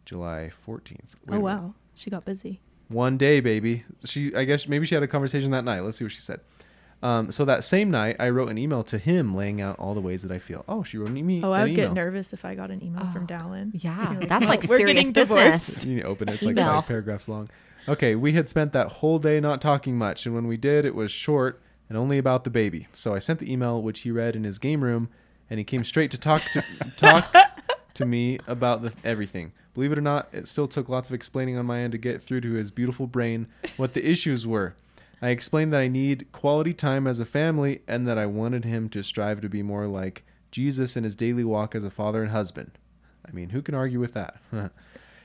July 0.04 0.50
14th. 0.68 0.82
Oh, 0.82 1.20
a 1.28 1.32
minute. 1.34 1.44
wow. 1.44 1.74
She 1.94 2.10
got 2.10 2.26
busy. 2.26 2.60
One 2.88 3.18
day, 3.20 3.42
baby. 3.42 3.84
She, 4.04 4.34
I 4.34 4.46
guess 4.46 4.68
maybe 4.68 4.88
she 4.88 4.96
had 4.96 5.04
a 5.04 5.08
conversation 5.08 5.52
that 5.52 5.64
night. 5.64 5.82
Let's 5.82 5.98
see 5.98 6.06
what 6.06 6.12
she 6.14 6.22
said. 6.22 6.40
Um, 7.04 7.32
so 7.32 7.46
that 7.46 7.64
same 7.64 7.92
night, 7.92 8.16
I 8.20 8.30
wrote 8.30 8.50
an 8.50 8.58
email 8.58 8.82
to 8.86 8.98
him 8.98 9.36
laying 9.36 9.62
out 9.62 9.78
all 9.78 9.94
the 9.94 10.02
ways 10.02 10.24
that 10.24 10.32
I 10.32 10.40
feel. 10.40 10.66
Oh, 10.68 10.82
she 10.82 10.98
wrote 10.98 11.12
me 11.12 11.44
Oh, 11.44 11.52
I 11.52 11.62
would 11.62 11.72
email. 11.74 11.90
get 11.90 11.94
nervous 11.94 12.34
if 12.34 12.46
I 12.46 12.56
got 12.56 12.72
an 12.72 12.84
email 12.84 13.06
from 13.12 13.26
Oh, 13.26 13.28
Dallin. 13.28 13.70
Yeah, 13.76 14.14
You're 14.14 14.26
that's 14.26 14.48
like 14.48 14.64
we're 14.68 14.78
serious 14.78 15.12
business. 15.12 15.86
You 15.86 16.02
open 16.02 16.30
it. 16.30 16.34
It's 16.34 16.42
like 16.44 16.54
Email. 16.54 16.66
five 16.82 16.88
paragraphs 16.88 17.30
long. 17.30 17.52
Okay, 17.88 18.16
we 18.16 18.32
had 18.34 18.50
spent 18.50 18.74
that 18.74 18.88
whole 18.88 19.20
day 19.20 19.40
not 19.40 19.62
talking 19.62 20.00
much, 20.00 20.26
and 20.26 20.34
when 20.34 20.48
we 20.48 20.58
did, 20.58 20.84
it 20.84 20.96
was 20.96 21.12
short 21.12 21.62
and 21.90 21.98
only 21.98 22.18
about 22.18 22.44
the 22.44 22.50
baby. 22.50 22.88
So 22.94 23.14
I 23.14 23.20
sent 23.20 23.40
the 23.40 23.52
email, 23.52 23.82
which 23.82 24.02
he 24.02 24.12
read 24.12 24.36
in 24.36 24.44
his 24.44 24.60
game 24.60 24.84
room, 24.84 25.10
and 25.50 25.60
he 25.60 25.64
came 25.64 25.84
straight 25.84 26.12
to 26.12 26.18
talk 26.18 26.44
to 26.54 26.64
talk 26.98 27.34
to 27.94 28.06
me 28.06 28.40
about 28.48 28.82
the, 28.82 28.94
everything. 29.04 29.54
Believe 29.74 29.92
it 29.92 29.98
or 29.98 30.02
not, 30.02 30.30
it 30.32 30.48
still 30.48 30.68
took 30.68 30.90
lots 30.90 31.10
of 31.10 31.16
explaining 31.16 31.58
on 31.58 31.66
my 31.66 31.80
end 31.80 31.92
to 31.92 31.98
get 31.98 32.22
through 32.22 32.42
to 32.42 32.54
his 32.54 32.72
beautiful 32.72 33.08
brain 33.08 33.48
what 33.78 33.94
the 33.94 34.10
issues 34.10 34.48
were. 34.48 34.76
I 35.22 35.30
explained 35.30 35.74
that 35.74 35.82
I 35.82 35.88
need 35.88 36.32
quality 36.32 36.74
time 36.74 37.08
as 37.08 37.20
a 37.20 37.26
family 37.26 37.82
and 37.88 38.08
that 38.08 38.18
I 38.18 38.26
wanted 38.26 38.66
him 38.66 38.90
to 38.90 39.04
strive 39.04 39.42
to 39.42 39.50
be 39.50 39.64
more 39.64 39.88
like 39.88 40.24
Jesus 40.52 40.96
in 40.96 41.04
his 41.04 41.16
daily 41.16 41.44
walk 41.44 41.74
as 41.76 41.84
a 41.84 41.90
father 41.90 42.22
and 42.22 42.32
husband. 42.32 42.78
I 43.28 43.32
mean, 43.32 43.50
who 43.50 43.62
can 43.62 43.76
argue 43.76 44.00
with 44.00 44.14
that? 44.14 44.38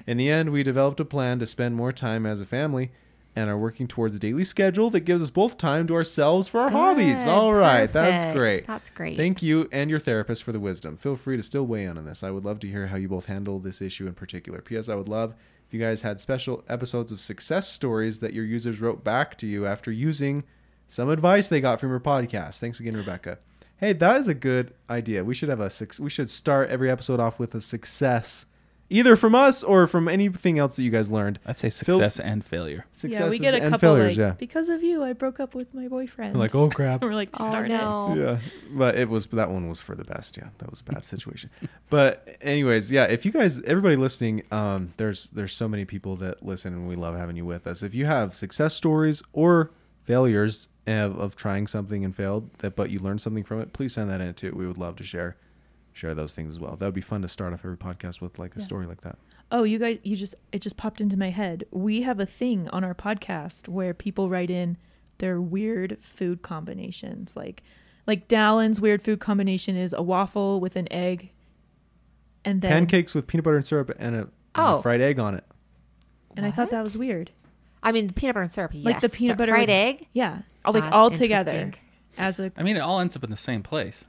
in 0.07 0.17
the 0.17 0.31
end, 0.31 0.51
we 0.51 0.63
developed 0.63 1.01
a 1.01 1.05
plan 1.05 1.39
to 1.41 1.47
spend 1.47 1.77
more 1.77 1.93
time 1.93 2.25
as 2.25 2.41
a 2.41 2.47
family 2.47 2.93
and 3.37 3.49
are 3.49 3.59
working 3.59 3.87
towards 3.87 4.15
a 4.15 4.19
daily 4.19 4.45
schedule 4.45 4.91
that 4.91 5.01
gives 5.01 5.23
us 5.23 5.31
both 5.31 5.57
time 5.57 5.87
to 5.87 5.95
ourselves 5.95 6.49
for 6.49 6.61
our 6.61 6.71
hobbies. 6.71 7.25
Good, 7.25 7.29
All 7.29 7.55
right, 7.55 7.93
that's 7.93 8.37
great. 8.37 8.67
That's 8.67 8.91
great. 8.91 9.17
Thank 9.17 9.43
you 9.43 9.69
and 9.71 9.89
your 9.89 10.01
therapist 10.01 10.43
for 10.43 10.53
the 10.53 10.61
wisdom. 10.61 10.97
Feel 10.97 11.17
free 11.17 11.37
to 11.37 11.43
still 11.43 11.67
weigh 11.67 11.85
in 11.85 11.97
on 11.97 12.05
this. 12.05 12.23
I 12.23 12.31
would 12.31 12.45
love 12.45 12.59
to 12.61 12.69
hear 12.69 12.89
how 12.89 12.97
you 12.97 13.09
both 13.09 13.27
handle 13.27 13.59
this 13.59 13.81
issue 13.81 14.07
in 14.07 14.15
particular. 14.15 14.61
P.S. 14.61 14.89
I 14.89 14.97
would 14.97 15.09
love 15.09 15.35
if 15.67 15.75
you 15.75 15.81
guys 15.81 16.03
had 16.03 16.21
special 16.21 16.65
episodes 16.69 17.13
of 17.13 17.21
success 17.21 17.69
stories 17.69 18.19
that 18.21 18.33
your 18.33 18.45
users 18.45 18.81
wrote 18.81 19.05
back 19.05 19.39
to 19.39 19.47
you 19.47 19.67
after 19.67 19.93
using 19.93 20.43
some 20.89 21.09
advice 21.09 21.47
they 21.47 21.61
got 21.61 21.79
from 21.79 21.91
your 21.91 22.01
podcast. 22.01 22.59
Thanks 22.59 22.81
again, 22.81 22.97
Rebecca. 22.97 23.39
Hey, 23.77 23.93
that 23.95 24.17
is 24.17 24.27
a 24.27 24.35
good 24.35 24.75
idea. 24.91 25.25
We 25.25 25.35
should 25.35 25.49
have 25.49 25.61
a 25.61 25.71
six. 25.71 26.01
We 26.01 26.11
should 26.11 26.29
start 26.29 26.69
every 26.69 26.91
episode 26.91 27.21
off 27.21 27.39
with 27.39 27.55
a 27.55 27.61
success, 27.61 28.45
either 28.91 29.17
from 29.17 29.35
us 29.35 29.63
or 29.63 29.87
from 29.87 30.09
anything 30.09 30.59
else 30.59 30.77
that 30.77 30.83
you 30.83 30.91
guys 30.91 31.11
learned. 31.11 31.39
I'd 31.47 31.57
say 31.57 31.71
Feel- 31.71 31.97
success 31.97 32.21
and 32.21 32.45
failure. 32.45 32.85
yeah, 33.03 33.29
we 33.29 33.39
get 33.39 33.55
a 33.55 33.59
and 33.63 33.73
couple 33.73 33.79
failures. 33.79 34.19
like, 34.19 34.25
yeah. 34.27 34.33
because 34.33 34.69
of 34.69 34.83
you, 34.83 35.03
I 35.03 35.15
broke 35.15 35.41
up 35.41 35.55
with 35.55 35.73
my 35.73 35.89
boyfriend. 35.89 36.39
Like, 36.39 36.55
oh 36.55 36.69
crap. 36.69 37.03
We're 37.03 37.15
like, 37.15 37.31
oh 37.35 37.49
start 37.49 37.67
it. 37.67 37.69
no. 37.71 38.15
yeah 38.17 38.39
but 38.73 38.97
it 38.97 39.09
was 39.09 39.27
that 39.29 39.49
one 39.51 39.69
was 39.69 39.81
for 39.81 39.95
the 39.95 40.05
best 40.05 40.37
yeah 40.37 40.49
that 40.59 40.71
was 40.71 40.81
a 40.81 40.85
bad 40.85 41.05
situation 41.05 41.51
but 41.89 42.37
anyways 42.41 42.91
yeah 42.91 43.05
if 43.05 43.25
you 43.25 43.33
guys 43.33 43.63
everybody 43.63 43.97
listening 43.97 44.43
um 44.51 44.93
there's 44.97 45.29
there's 45.31 45.55
so 45.55 45.67
many 45.69 45.85
people 45.85 46.17
that 46.17 46.45
listen 46.45 46.73
and 46.73 46.89
we 46.89 46.95
love 46.95 47.17
having 47.17 47.37
you 47.37 47.45
with 47.45 47.67
us 47.67 47.83
if 47.83 47.95
you 47.95 48.07
have 48.07 48.37
success 48.37 48.75
stories 48.75 49.23
or 49.33 49.71
failures 50.05 50.69
of, 50.87 51.19
of 51.19 51.37
trying 51.37 51.67
something 51.67 52.05
and 52.05 52.15
failed, 52.15 52.51
that 52.59 52.77
but 52.77 52.91
you 52.91 52.99
learned 52.99 53.21
something 53.21 53.45
from 53.45 53.61
it, 53.61 53.73
please 53.73 53.93
send 53.95 54.11
that 54.11 54.21
in 54.21 54.35
too. 54.35 54.53
We 54.55 54.67
would 54.67 54.79
love 54.79 54.97
to 54.97 55.05
share 55.05 55.37
share 55.93 56.15
those 56.15 56.33
things 56.33 56.51
as 56.51 56.61
well. 56.61 56.77
That 56.77 56.85
would 56.87 56.95
be 56.95 57.01
fun 57.01 57.23
to 57.23 57.29
start 57.29 57.53
off 57.53 57.61
every 57.65 57.77
podcast 57.77 58.21
with 58.21 58.39
like 58.39 58.57
a 58.57 58.61
Yeah. 58.61 58.65
story 58.65 58.87
like 58.87 59.01
that. 59.03 59.19
Oh, 59.53 59.65
you 59.65 59.79
guys, 59.79 59.99
you 60.05 60.15
just, 60.17 60.35
it 60.53 60.61
just 60.61 60.77
popped 60.77 61.01
into 61.01 61.17
my 61.17 61.31
head. 61.31 61.65
We 61.73 62.03
have 62.03 62.21
a 62.21 62.27
thing 62.27 62.69
on 62.71 62.85
our 62.85 62.95
podcast 62.95 63.67
where 63.69 63.93
people 63.95 64.29
write 64.29 64.51
in 64.51 64.77
their 65.19 65.41
weird 65.41 65.99
food 66.01 66.43
combinations. 66.43 67.35
Like, 67.37 67.63
like 68.07 68.29
Dallin's 68.29 68.81
weird 68.81 69.03
food 69.03 69.19
combination 69.21 69.77
is 69.77 69.93
a 69.93 70.03
waffle 70.03 70.61
with 70.61 70.77
an 70.77 70.91
egg 70.93 71.31
and 72.45 72.63
then, 72.63 72.71
Pancakes 72.71 73.15
with 73.15 73.27
peanut 73.27 73.45
butter 73.45 73.57
and 73.57 73.67
syrup 73.67 73.91
and 73.99 74.15
a, 74.15 74.19
and 74.21 74.29
a 74.29 74.31
Oh. 74.55 74.81
fried 74.81 75.01
egg 75.01 75.19
on 75.19 75.35
it. 75.35 75.45
and 76.37 76.47
I 76.47 76.51
thought 76.53 76.71
that 76.71 76.81
was 76.81 76.97
weird. 76.97 77.33
I 77.83 77.91
mean, 77.93 78.11
peanut 78.13 78.35
butter 78.35 78.43
and 78.45 78.53
syrup. 78.53 78.71
Yes, 78.73 78.85
Like 78.85 79.01
the 79.01 79.09
peanut 79.09 79.37
but 79.37 79.43
butter 79.43 79.53
fried 79.53 79.69
with- 79.69 79.75
egg. 79.75 80.07
Yeah. 80.13 80.43
All- 80.65 80.73
Like 80.73 80.85
That's 80.85 80.95
all 80.95 81.11
together 81.11 81.53
interesting. 81.55 81.85
as 82.19 82.39
a, 82.41 82.53
I 82.57 82.63
mean, 82.63 82.77
it 82.77 82.81
all 82.81 83.01
ends 83.01 83.17
up 83.17 83.25
in 83.25 83.31
the 83.31 83.37
same 83.37 83.63
place. 83.65 84.05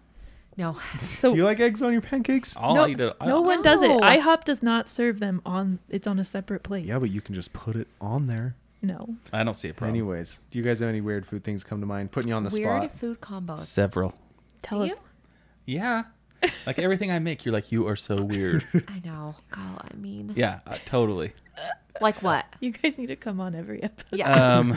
No, 0.57 0.77
so 1.01 1.29
Do 1.29 1.37
you 1.37 1.43
like 1.45 1.59
eggs 1.59 1.81
on 1.81 1.93
your 1.93 2.01
pancakes? 2.01 2.55
I'll 2.57 2.75
no, 2.75 2.87
eat 2.87 2.99
it. 2.99 3.15
I- 3.21 3.25
no 3.27 3.41
one 3.41 3.61
does 3.61 3.81
it. 3.81 3.87
No. 3.87 3.99
IHOP 4.01 4.43
does 4.43 4.61
not 4.61 4.87
serve 4.87 5.19
them 5.19 5.41
on, 5.45 5.79
it's 5.89 6.07
on 6.07 6.19
a 6.19 6.23
separate 6.25 6.63
plate. 6.63 6.85
Yeah, 6.85 6.99
but 6.99 7.09
you 7.09 7.21
can 7.21 7.33
just 7.35 7.53
put 7.53 7.75
it 7.75 7.87
on 8.01 8.27
there. 8.27 8.55
No. 8.81 9.15
I 9.31 9.43
don't 9.43 9.53
see 9.53 9.69
a 9.69 9.73
problem. 9.73 9.95
Anyways, 9.95 10.39
do 10.49 10.57
you 10.57 10.63
guys 10.65 10.79
have 10.79 10.89
any 10.89 11.01
weird 11.01 11.25
food 11.25 11.43
things 11.43 11.63
come 11.63 11.79
to 11.81 11.85
mind? 11.85 12.11
Putting 12.11 12.29
you 12.29 12.35
on 12.35 12.43
the 12.43 12.49
weird 12.49 12.83
spot. 12.83 12.99
food 12.99 13.21
combos. 13.21 13.59
Several. 13.61 14.13
Tell 14.61 14.79
Do 14.79 14.85
us. 14.85 14.89
you? 15.65 15.77
Yeah. 15.77 16.03
like 16.65 16.79
everything 16.79 17.11
I 17.11 17.19
make, 17.19 17.45
you're 17.45 17.53
like, 17.53 17.71
you 17.71 17.87
are 17.87 17.95
so 17.95 18.23
weird. 18.23 18.65
I 18.87 18.99
know. 19.05 19.35
God, 19.51 19.89
I 19.91 19.95
mean, 19.95 20.33
yeah, 20.35 20.61
uh, 20.65 20.75
totally. 20.85 21.33
like 22.01 22.21
what? 22.23 22.45
You 22.59 22.71
guys 22.71 22.97
need 22.97 23.07
to 23.07 23.15
come 23.15 23.39
on 23.39 23.53
every 23.53 23.81
episode. 23.83 24.17
Yeah, 24.17 24.57
Um, 24.57 24.75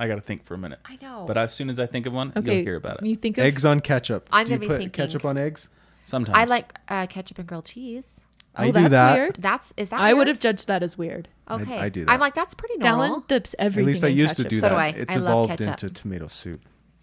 I 0.00 0.08
got 0.08 0.14
to 0.16 0.20
think 0.20 0.44
for 0.44 0.54
a 0.54 0.58
minute. 0.58 0.78
I 0.86 0.96
know. 1.02 1.24
But 1.26 1.36
as 1.36 1.52
soon 1.52 1.68
as 1.70 1.78
I 1.78 1.86
think 1.86 2.06
of 2.06 2.12
one, 2.12 2.32
Okay. 2.36 2.56
you'll 2.56 2.64
hear 2.64 2.76
about 2.76 3.00
it. 3.02 3.06
You 3.06 3.16
think 3.16 3.36
of 3.38 3.44
Eggs 3.44 3.64
on 3.64 3.80
ketchup. 3.80 4.28
I'm 4.32 4.46
do 4.46 4.52
you 4.52 4.56
gonna 4.56 4.60
be 4.60 4.66
put 4.68 4.78
thinking- 4.78 4.90
ketchup 5.06 5.24
on 5.24 5.36
eggs? 5.36 5.68
Sometimes 6.04 6.36
I 6.38 6.44
like 6.44 6.76
uh, 6.88 7.06
ketchup 7.06 7.38
and 7.38 7.46
grilled 7.46 7.66
cheese. 7.66 8.20
Oh, 8.56 8.62
I 8.64 8.66
do 8.68 8.72
that's 8.72 8.90
that. 8.90 9.18
weird. 9.18 9.36
That's 9.38 9.74
is 9.76 9.90
that? 9.90 10.00
I 10.00 10.12
would 10.12 10.20
weird? 10.20 10.28
have 10.28 10.38
judged 10.40 10.66
that 10.68 10.82
as 10.82 10.96
weird. 10.98 11.28
I- 11.46 11.54
Okay, 11.62 11.78
I 11.78 11.88
do 11.88 12.04
that. 12.04 12.10
I'm 12.12 12.18
like 12.20 12.34
that's 12.34 12.54
pretty 12.54 12.78
normal. 12.78 13.20
Dallin 13.20 13.26
dips 13.28 13.54
everything. 13.58 13.84
At 13.84 13.86
least 13.86 14.04
I 14.04 14.08
in 14.08 14.16
used 14.16 14.36
to 14.38 14.42
ketchup. 14.44 14.50
do 14.50 14.56
So 14.56 14.68
that. 14.68 14.68
do 14.70 14.74
I. 14.76 14.86
It's 14.88 15.14
I 15.14 15.18
love 15.18 15.28
evolved 15.30 15.50
ketchup. 15.58 15.66
into 15.84 15.90
tomato 15.90 16.26
soup. 16.28 16.62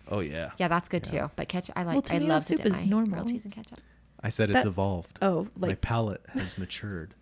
Oh 0.10 0.20
yeah. 0.20 0.52
Yeah, 0.58 0.68
that's 0.68 0.90
good 0.90 1.04
too. 1.04 1.30
But 1.36 1.48
ketchup, 1.48 1.78
I 1.78 1.84
like. 1.84 1.94
Well, 1.96 2.04
I 2.06 2.08
tomato 2.18 2.26
love 2.34 2.42
to 2.44 2.48
soup 2.48 2.58
dip 2.64 2.74
is 2.74 2.80
my 2.80 2.86
normal. 2.86 3.12
grilled 3.12 3.30
cheese 3.30 3.46
and 3.46 3.54
ketchup. 3.54 3.80
I 4.22 4.30
said 4.30 4.50
That- 4.50 4.58
it's 4.58 4.66
evolved. 4.66 5.20
Oh, 5.22 5.48
My 5.58 5.68
like 5.70 5.82
palate 5.82 6.22
has 6.30 6.58
matured 6.58 7.14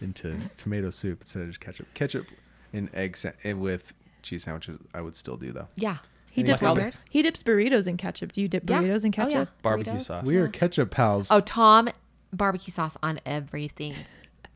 into 0.00 0.36
tomato 0.56 0.90
soup 0.90 1.20
instead 1.22 1.42
of 1.42 1.48
just 1.48 1.60
ketchup. 1.60 1.86
Ketchup 1.94 2.26
and 2.72 2.90
egg 2.94 3.16
sa- 3.16 3.30
and 3.44 3.60
with 3.60 3.92
cheese 4.22 4.44
sandwiches, 4.44 4.78
I 4.94 5.00
would 5.00 5.16
still 5.16 5.36
do 5.36 5.52
though. 5.52 5.68
Yeah. 5.76 5.98
he 6.30 6.42
dips 6.44 6.62
Like 6.62 6.94
he 7.10 7.22
dips 7.22 7.42
burritos 7.42 7.86
in 7.88 7.96
ketchup. 7.96 8.32
Do 8.32 8.40
you 8.40 8.48
dip 8.48 8.68
Yeah. 8.68 8.82
burritos 8.82 9.04
in 9.04 9.12
Oh, 9.18 9.22
yeah. 9.22 9.28
ketchup? 9.28 9.48
Barbecue 9.62 9.92
Burritos. 9.94 10.00
sauce. 10.02 10.24
We 10.24 10.36
are 10.36 10.48
ketchup 10.48 10.90
pals. 10.90 11.28
Oh, 11.30 11.40
Tom, 11.40 11.88
barbecue 12.32 12.70
sauce 12.72 12.96
on 13.02 13.20
everything. 13.26 13.94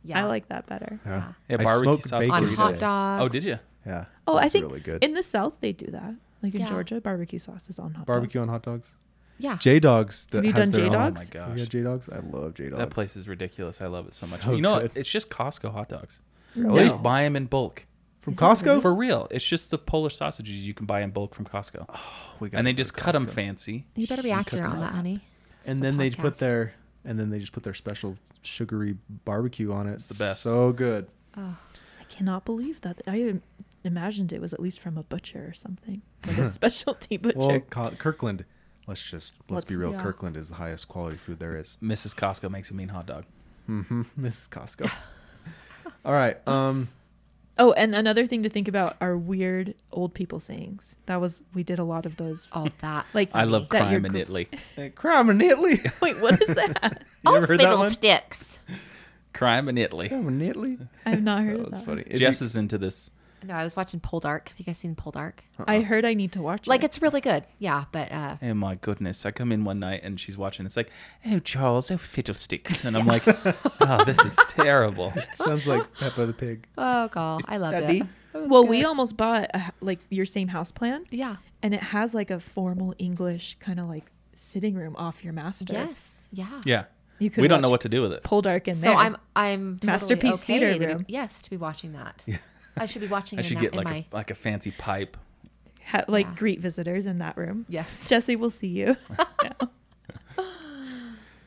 Yeah. 0.06 0.20
I 0.22 0.26
like 0.26 0.48
that 0.48 0.66
better. 0.66 1.00
yeah. 1.06 1.32
Yeah, 1.48 1.56
I 1.60 1.64
barbecue 1.64 1.82
smoked 1.92 2.02
sauce 2.08 2.20
bacon 2.20 2.34
on 2.34 2.42
burritos. 2.44 2.56
hot 2.56 2.68
today. 2.74 2.80
dogs. 2.80 3.22
Oh, 3.22 3.28
did 3.30 3.44
you? 3.44 3.58
Yeah. 3.86 4.04
Oh, 4.26 4.36
I 4.36 4.42
that's 4.42 4.52
think 4.52 4.66
really 4.66 4.80
good. 4.80 5.02
in 5.02 5.14
the 5.14 5.22
South 5.22 5.54
they 5.60 5.72
do 5.72 5.86
that. 5.92 6.14
Like 6.42 6.54
in 6.54 6.60
Yeah. 6.60 6.68
Georgia, 6.68 7.00
barbecue 7.00 7.38
sauce 7.38 7.70
is 7.70 7.78
on 7.78 7.94
hot 7.94 8.04
Barbecue 8.04 8.38
dogs. 8.38 8.48
on 8.48 8.52
hot 8.52 8.62
dogs. 8.62 8.94
Yeah. 9.38 9.56
J 9.56 9.80
Dawgs. 9.80 10.26
Have 10.32 10.44
you 10.44 10.52
done 10.52 10.72
J-Dawgs? 10.72 11.30
Oh 11.34 11.38
my 11.38 11.40
Have 11.46 11.48
you 11.48 11.54
gosh. 11.54 11.60
had 11.60 11.70
J 11.70 11.82
Dawgs? 11.82 12.08
I 12.10 12.18
love 12.18 12.52
J 12.52 12.64
Dawgs. 12.68 12.78
That 12.80 12.90
place 12.90 13.16
is 13.16 13.26
ridiculous. 13.28 13.80
I 13.80 13.86
love 13.86 14.06
it 14.06 14.12
so 14.12 14.26
much. 14.26 14.42
So 14.42 14.52
you 14.52 14.60
know, 14.60 14.74
good. 14.74 14.90
what? 14.90 14.96
it's 14.98 15.08
just 15.10 15.30
Costco 15.30 15.72
hot 15.72 15.88
dogs. 15.88 16.20
No. 16.54 16.74
They 16.74 16.84
just 16.86 17.02
buy 17.02 17.22
them 17.22 17.34
in 17.34 17.46
bulk. 17.46 17.86
From 18.24 18.34
Costco. 18.34 18.82
For 18.82 18.94
real. 18.94 19.28
It's 19.30 19.44
just 19.44 19.70
the 19.70 19.78
Polish 19.78 20.16
sausages 20.16 20.64
you 20.64 20.74
can 20.74 20.86
buy 20.86 21.02
in 21.02 21.10
bulk 21.10 21.34
from 21.34 21.44
Costco. 21.44 21.86
We 22.40 22.48
gotta 22.48 22.58
and 22.58 22.66
they 22.66 22.72
just 22.72 22.94
cut 22.94 23.12
them 23.12 23.26
fancy. 23.26 23.84
You 23.94 24.06
better 24.06 24.22
be 24.22 24.30
and 24.32 24.40
accurate 24.40 24.64
on 24.64 24.80
that, 24.80 24.92
honey. 24.92 25.20
This 25.62 25.70
And 25.70 25.80
then 25.82 25.96
they 25.96 26.10
put 26.10 26.38
their 26.38 26.74
and 27.04 27.18
then 27.20 27.30
they 27.30 27.38
just 27.38 27.52
put 27.52 27.62
their 27.62 27.74
special 27.74 28.16
sugary 28.42 28.96
barbecue 29.24 29.72
on 29.72 29.86
it. 29.86 29.94
It's 29.94 30.06
the 30.06 30.14
best. 30.14 30.42
So 30.42 30.72
good. 30.72 31.06
Oh, 31.36 31.56
I 32.00 32.04
cannot 32.08 32.44
believe 32.44 32.80
that. 32.80 33.00
I 33.06 33.34
imagined 33.84 34.32
it 34.32 34.40
was 34.40 34.54
at 34.54 34.60
least 34.60 34.80
from 34.80 34.96
a 34.96 35.02
butcher 35.02 35.46
or 35.46 35.52
something, 35.54 36.00
like 36.26 36.38
a 36.38 36.50
specialty 36.50 37.18
butcher. 37.18 37.38
Well, 37.38 37.60
Co- 37.60 37.90
Kirkland. 37.90 38.44
Let's 38.86 39.02
just 39.02 39.34
let's, 39.48 39.50
Let's- 39.50 39.64
be 39.66 39.76
real. 39.76 39.92
yeah. 39.92 40.00
Kirkland 40.02 40.36
is 40.36 40.48
the 40.48 40.54
highest 40.56 40.88
quality 40.88 41.16
food 41.18 41.38
there 41.38 41.56
is. 41.56 41.78
Mrs. 41.82 42.14
Costco 42.14 42.50
makes 42.50 42.70
a 42.70 42.74
mean 42.74 42.88
hot 42.88 43.06
dog. 43.06 43.24
Mm-hmm. 43.68 44.02
Mrs. 44.20 44.48
Costco. 44.50 44.90
All 46.04 46.12
right. 46.12 46.36
Um. 46.48 46.88
Oh, 47.58 47.72
and 47.72 47.94
another 47.94 48.26
thing 48.26 48.42
to 48.42 48.48
think 48.48 48.68
about 48.68 48.96
are 49.00 49.16
weird 49.16 49.74
old 49.92 50.14
people 50.14 50.40
sayings. 50.40 50.96
That 51.06 51.20
was 51.20 51.42
we 51.54 51.62
did 51.62 51.78
a 51.78 51.84
lot 51.84 52.06
of 52.06 52.16
those. 52.16 52.48
oh, 52.52 52.68
that 52.80 53.06
Like- 53.14 53.30
I 53.34 53.44
love 53.44 53.68
That 53.70 53.82
crime 53.88 54.04
in 54.04 54.12
gr- 54.12 54.18
Italy. 54.18 54.48
Crime 54.94 55.30
in 55.30 55.40
Italy. 55.40 55.80
Wait, 56.02 56.20
what 56.20 56.40
is 56.42 56.48
that? 56.48 57.02
You 57.24 57.32
oh, 57.32 57.36
ever 57.36 57.46
heard 57.46 57.60
that 57.60 57.78
one? 57.78 57.90
fiddlesticks. 57.90 58.58
crime 59.32 59.68
in 59.70 59.78
Italy. 59.78 60.08
Crime 60.08 60.28
in 60.28 60.42
Italy. 60.42 60.78
I've 61.06 61.22
not 61.22 61.42
heard 61.44 61.56
That 61.56 61.60
of 61.66 61.70
was 61.70 61.78
that. 61.80 61.86
funny. 61.86 62.02
It'd 62.06 62.18
Jess 62.18 62.40
be- 62.40 62.44
is 62.46 62.56
into 62.56 62.76
this. 62.76 63.10
No, 63.46 63.54
I 63.54 63.62
was 63.64 63.76
watching 63.76 64.00
Poldark. 64.00 64.48
Have 64.48 64.58
you 64.58 64.64
guys 64.64 64.78
seen 64.78 64.94
Poldark? 64.94 65.34
I 65.66 65.80
heard 65.80 66.04
I 66.04 66.14
need 66.14 66.32
to 66.32 66.42
watch 66.42 66.66
Like 66.66 66.82
it. 66.82 66.86
it's 66.86 67.02
really 67.02 67.20
good. 67.20 67.44
Yeah, 67.58 67.84
but 67.92 68.10
uh, 68.10 68.36
Oh 68.42 68.54
my 68.54 68.74
goodness! 68.76 69.24
I 69.26 69.30
come 69.30 69.52
in 69.52 69.64
one 69.64 69.78
night 69.80 70.00
and 70.02 70.18
she's 70.18 70.36
watching. 70.38 70.64
It's 70.66 70.76
like, 70.76 70.90
oh 71.26 71.38
Charles, 71.40 71.90
oh 71.90 71.96
fiddlesticks, 71.98 72.84
and 72.84 72.96
I'm 72.96 73.06
like, 73.06 73.22
oh, 73.80 74.04
this 74.04 74.24
is 74.24 74.36
terrible. 74.50 75.12
sounds 75.34 75.66
like 75.66 75.92
Peppa 75.94 76.26
the 76.26 76.32
Pig. 76.32 76.66
oh 76.78 77.08
god, 77.08 77.42
I 77.46 77.58
loved 77.58 77.80
Daddy? 77.80 78.00
it. 78.00 78.06
It 78.34 78.38
was 78.42 78.50
well, 78.50 78.66
we 78.66 78.84
almost 78.84 79.16
bought 79.16 79.50
a, 79.54 79.58
h- 79.58 79.70
like 79.80 80.00
your 80.10 80.26
same 80.26 80.48
house 80.48 80.72
plan, 80.72 81.04
yeah. 81.10 81.36
and 81.62 81.72
it 81.74 81.82
has 81.82 82.14
like 82.14 82.30
a 82.32 82.40
formal 82.40 82.94
English 82.98 83.56
kind 83.60 83.78
of 83.78 83.86
like 83.88 84.04
sitting 84.34 84.74
room 84.74 84.96
off 84.96 85.22
your 85.22 85.32
master. 85.32 85.72
Yes. 85.72 86.10
Yeah. 86.32 86.60
Yeah, 86.64 86.84
you 87.20 87.30
could. 87.30 87.42
we 87.42 87.46
don't 87.48 87.62
know 87.62 87.70
what 87.70 87.82
to 87.82 87.88
do 87.88 88.02
with 88.02 88.12
it. 88.12 88.24
Poldark 88.24 88.66
in 88.66 88.74
So 88.74 88.80
there. 88.86 88.94
So 88.94 88.98
I'm 88.98 89.16
I'm 89.36 89.74
totally 89.78 89.92
Masterpiece 89.92 90.42
okay 90.42 90.58
theater 90.58 90.72
to 90.72 90.78
be- 90.80 90.86
room. 90.86 91.04
yes, 91.08 91.40
to 91.42 91.50
be 91.50 91.56
watching 91.56 91.92
that. 91.92 92.24
I 92.76 92.86
should 92.86 93.02
be 93.02 93.08
watching. 93.08 93.38
I 93.38 93.42
in 93.42 93.48
should 93.48 93.56
that, 93.58 93.62
get 93.62 93.72
in 93.72 93.76
like 93.78 93.84
my 93.86 93.96
a, 93.96 94.14
like 94.14 94.30
a 94.30 94.34
fancy 94.34 94.70
pipe. 94.72 95.16
ha- 95.84 96.04
like 96.08 96.26
Yeah. 96.26 96.34
greet 96.36 96.60
visitors 96.60 97.06
in 97.06 97.18
that 97.18 97.36
room. 97.36 97.66
yes. 97.68 98.06
Jesse 98.08 98.36
we'll 98.36 98.50
see 98.50 98.68
you. 98.68 98.96
Yeah. 99.44 99.52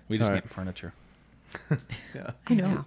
We 0.08 0.18
just 0.18 0.30
All 0.30 0.36
need 0.36 0.50
furniture. 0.50 0.94
Yeah. 2.16 2.32
I 2.48 2.54
know. 2.54 2.86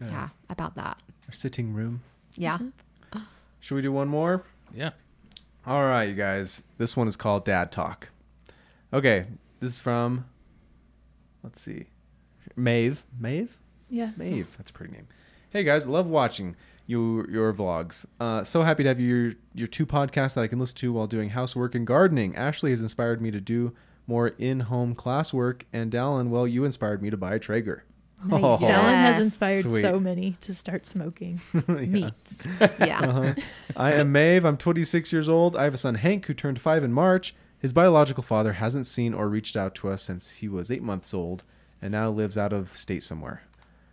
Yeah. 0.00 0.06
yeah, 0.08 0.28
about 0.50 0.74
that. 0.76 1.00
Our 1.26 1.32
sitting 1.32 1.72
room. 1.72 2.02
Yeah. 2.36 2.58
Mm-hmm. 2.58 3.20
Should 3.60 3.74
we 3.74 3.82
do 3.82 3.90
one 3.92 4.06
more? 4.08 4.44
Yeah. 4.72 4.90
All 5.66 5.84
right, 5.84 6.04
you 6.04 6.14
guys. 6.14 6.62
This 6.78 6.96
one 6.96 7.08
is 7.08 7.16
called 7.16 7.44
Dad 7.44 7.72
Talk. 7.72 8.08
Okay, 8.92 9.26
this 9.60 9.72
is 9.74 9.80
from. 9.80 10.26
Let's 11.42 11.60
see, 11.60 11.86
Maeve. 12.56 13.02
Maeve. 13.18 13.58
Yeah. 13.90 14.10
Maeve. 14.16 14.46
That's 14.56 14.70
a 14.70 14.74
pretty 14.74 14.92
name. 14.92 15.08
Hey 15.50 15.64
guys, 15.64 15.86
love 15.88 16.08
watching 16.08 16.54
you 16.88 17.24
your 17.30 17.52
vlogs. 17.52 18.06
Uh, 18.18 18.42
so 18.42 18.62
happy 18.62 18.82
to 18.82 18.88
have 18.88 18.98
your 18.98 19.34
your 19.54 19.68
two 19.68 19.86
podcasts 19.86 20.34
that 20.34 20.42
I 20.42 20.48
can 20.48 20.58
listen 20.58 20.76
to 20.78 20.92
while 20.92 21.06
doing 21.06 21.28
housework 21.30 21.76
and 21.76 21.86
gardening. 21.86 22.34
Ashley 22.34 22.70
has 22.70 22.80
inspired 22.80 23.22
me 23.22 23.30
to 23.30 23.40
do 23.40 23.72
more 24.08 24.28
in-home 24.38 24.94
classwork, 24.94 25.62
and 25.72 25.92
Dallin, 25.92 26.30
well, 26.30 26.48
you 26.48 26.64
inspired 26.64 27.02
me 27.02 27.10
to 27.10 27.16
buy 27.16 27.34
a 27.34 27.38
Traeger. 27.38 27.84
Nice. 28.24 28.40
Oh. 28.42 28.58
Dallin 28.58 28.94
has 28.94 29.22
inspired 29.22 29.62
Sweet. 29.64 29.82
so 29.82 30.00
many 30.00 30.32
to 30.40 30.54
start 30.54 30.86
smoking 30.86 31.40
meats. 31.68 32.46
Yeah. 32.80 33.00
Uh-huh. 33.00 33.34
I 33.76 33.92
am 33.92 34.10
Maeve. 34.10 34.44
I'm 34.44 34.56
26 34.56 35.12
years 35.12 35.28
old. 35.28 35.56
I 35.56 35.64
have 35.64 35.74
a 35.74 35.78
son, 35.78 35.96
Hank, 35.96 36.26
who 36.26 36.34
turned 36.34 36.58
five 36.60 36.82
in 36.82 36.92
March. 36.92 37.34
His 37.58 37.72
biological 37.72 38.22
father 38.22 38.54
hasn't 38.54 38.86
seen 38.86 39.12
or 39.12 39.28
reached 39.28 39.56
out 39.56 39.74
to 39.76 39.88
us 39.90 40.02
since 40.02 40.30
he 40.30 40.48
was 40.48 40.70
eight 40.70 40.82
months 40.82 41.12
old 41.12 41.42
and 41.82 41.92
now 41.92 42.08
lives 42.10 42.38
out 42.38 42.52
of 42.52 42.76
state 42.76 43.02
somewhere. 43.02 43.42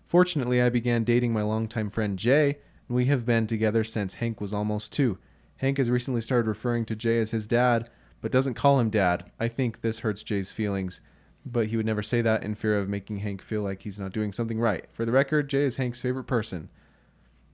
Fortunately, 0.08 0.62
I 0.62 0.70
began 0.70 1.04
dating 1.04 1.34
my 1.34 1.41
longtime 1.41 1.89
friend 1.89 2.18
Jay, 2.18 2.50
and 2.50 2.56
we 2.88 3.06
have 3.06 3.26
been 3.26 3.48
together 3.48 3.84
since 3.84 4.16
Hank 4.16 4.40
was 4.40 4.54
almost 4.54 4.94
two. 4.94 5.18
Hank 5.58 5.78
has 5.78 5.90
recently 5.90 6.22
started 6.22 6.48
referring 6.48 6.86
to 6.86 6.96
Jay 6.96 7.20
as 7.20 7.32
his 7.32 7.48
dad, 7.48 7.90
but 8.22 8.32
doesn't 8.32 8.54
call 8.56 8.80
him 8.80 8.90
dad. 8.90 9.32
I 9.40 9.48
think 9.48 9.82
this 9.82 10.00
hurts 10.00 10.24
Jay's 10.24 10.52
feelings, 10.52 11.02
but 11.46 11.68
he 11.68 11.78
would 11.78 11.86
never 11.86 12.04
say 12.04 12.22
that 12.22 12.44
in 12.44 12.56
fear 12.56 12.78
of 12.78 12.90
making 12.90 13.18
Hank 13.18 13.42
feel 13.42 13.62
like 13.62 13.82
he's 13.82 14.00
not 14.00 14.14
doing 14.14 14.32
something 14.32 14.60
right. 14.60 14.86
For 14.94 15.06
the 15.06 15.12
record, 15.12 15.50
Jay 15.50 15.64
is 15.64 15.78
Hank's 15.78 16.02
favorite 16.02 16.26
person. 16.26 16.70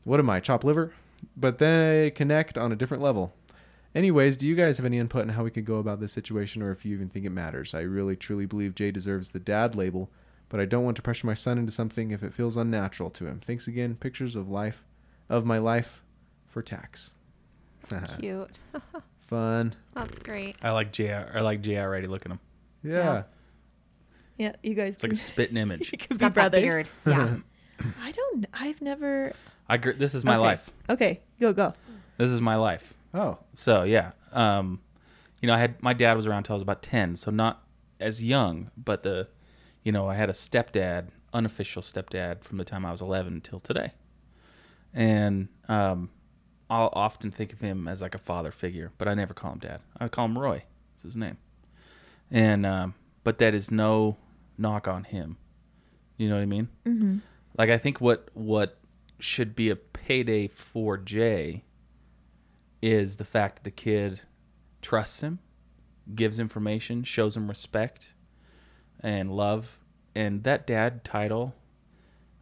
What 0.04 0.20
am 0.20 0.30
I, 0.30 0.40
chop 0.40 0.64
liver? 0.64 0.94
But 1.38 1.60
they 1.60 2.12
connect 2.16 2.58
on 2.58 2.72
a 2.72 2.76
different 2.76 3.04
level. 3.04 3.34
Anyways, 3.94 4.38
do 4.38 4.48
you 4.48 4.56
guys 4.56 4.78
have 4.78 4.86
any 4.86 4.98
input 4.98 5.24
on 5.24 5.30
how 5.30 5.44
we 5.44 5.52
could 5.52 5.66
go 5.66 5.76
about 5.76 6.00
this 6.00 6.14
situation 6.14 6.62
or 6.62 6.72
if 6.72 6.86
you 6.86 6.96
even 6.96 7.10
think 7.10 7.26
it 7.26 7.32
matters? 7.32 7.74
I 7.74 7.82
really 7.82 8.16
truly 8.16 8.46
believe 8.46 8.74
Jay 8.74 8.90
deserves 8.90 9.32
the 9.32 9.40
dad 9.40 9.76
label, 9.76 10.10
but 10.50 10.60
I 10.60 10.66
don't 10.66 10.86
want 10.86 10.96
to 10.96 11.02
pressure 11.02 11.28
my 11.28 11.34
son 11.34 11.58
into 11.58 11.72
something 11.72 12.12
if 12.12 12.24
it 12.24 12.34
feels 12.34 12.58
unnatural 12.58 13.10
to 13.12 13.26
him. 13.28 13.42
Thanks 13.44 13.68
again. 13.68 13.96
Pictures 13.96 14.36
of 14.36 14.50
life 14.50 14.84
of 15.32 15.46
my 15.46 15.58
life 15.58 16.04
for 16.48 16.62
tax. 16.62 17.12
Cute. 18.20 18.60
Fun. 19.28 19.74
That's 19.94 20.20
great. 20.20 20.58
I 20.62 20.72
like 20.72 20.92
JR. 20.92 21.26
I 21.34 21.40
like 21.42 21.62
JR 21.62 21.80
already. 21.80 22.08
Look 22.08 22.26
at 22.26 22.32
him. 22.32 22.40
Yeah. 22.84 23.24
Yeah, 24.38 24.54
you 24.64 24.74
guys 24.74 24.96
It's 24.96 25.04
like 25.04 25.14
a 25.14 25.16
spitting 25.16 25.58
image. 25.66 25.92
you 25.92 25.98
could 25.98 26.12
It's 26.12 26.18
be 26.18 26.26
that 26.26 26.34
brothers. 26.34 26.62
beard. 26.62 26.88
Yeah. 27.06 27.38
I 28.02 28.12
don't. 28.12 28.46
I've 28.54 28.82
never. 28.82 29.34
I 29.68 29.78
gr- 29.78 29.92
this 29.94 30.14
is 30.14 30.24
my 30.26 30.34
Okay. 30.36 30.42
life. 30.42 30.70
Okay, 30.90 31.20
go 31.40 31.54
go. 31.54 31.74
This 32.18 32.30
is 32.30 32.42
my 32.42 32.56
life. 32.56 32.94
Oh, 33.14 33.38
So 33.56 33.84
yeah, 33.84 34.12
um, 34.32 34.80
you 35.42 35.48
know, 35.48 35.54
I 35.54 35.58
had 35.60 35.82
my 35.82 35.94
dad 35.94 36.16
was 36.18 36.28
around 36.28 36.44
till 36.44 36.54
I 36.54 36.58
was 36.58 36.62
about 36.64 36.82
ten, 36.84 37.16
so 37.16 37.32
not 37.32 37.64
as 38.00 38.24
young, 38.24 38.70
but 38.78 39.04
the, 39.04 39.28
you 39.84 39.92
know, 39.92 40.08
I 40.08 40.16
had 40.16 40.30
a 40.30 40.34
stepdad, 40.34 41.08
unofficial 41.34 41.82
stepdad, 41.82 42.44
from 42.44 42.58
the 42.58 42.64
time 42.66 42.86
I 42.86 42.92
was 42.92 43.02
eleven 43.02 43.34
until 43.34 43.60
today, 43.60 43.92
and 44.94 45.48
um, 45.68 46.10
I'll 46.70 46.90
often 46.94 47.32
think 47.32 47.54
of 47.54 47.60
him 47.60 47.88
as 47.88 48.02
like 48.02 48.16
a 48.16 48.20
father 48.20 48.52
figure, 48.52 48.92
but 48.98 49.08
I 49.08 49.14
never 49.14 49.34
call 49.34 49.54
him 49.54 49.60
dad. 49.60 49.82
I 50.00 50.08
call 50.08 50.26
him 50.26 50.38
Roy. 50.38 50.64
It's 50.96 51.04
his 51.04 51.16
name, 51.16 51.38
and 52.30 52.66
um, 52.66 52.94
but 53.24 53.40
that 53.40 53.54
is 53.54 53.72
no 53.72 54.18
knock 54.58 54.88
on 54.88 55.04
him. 55.04 55.38
You 56.18 56.30
know 56.30 56.36
what 56.36 56.42
I 56.42 56.46
mean? 56.46 56.70
Mm-hmm. 56.86 57.18
Like 57.58 57.70
I 57.70 57.78
think 57.78 58.00
what 58.00 58.30
what 58.34 58.78
should 59.20 59.56
be 59.56 59.70
a 59.70 59.76
payday 59.76 60.48
for 60.48 60.98
Jay 60.98 61.64
is 62.82 63.18
the 63.18 63.26
fact 63.26 63.58
that 63.58 63.64
the 63.64 63.72
kid 63.72 64.22
trusts 64.82 65.22
him, 65.22 65.40
gives 66.16 66.40
information, 66.40 67.04
shows 67.04 67.38
him 67.38 67.48
respect 67.48 68.14
and 69.02 69.32
love, 69.32 69.78
and 70.16 70.44
that 70.44 70.66
dad 70.66 71.04
title. 71.04 71.54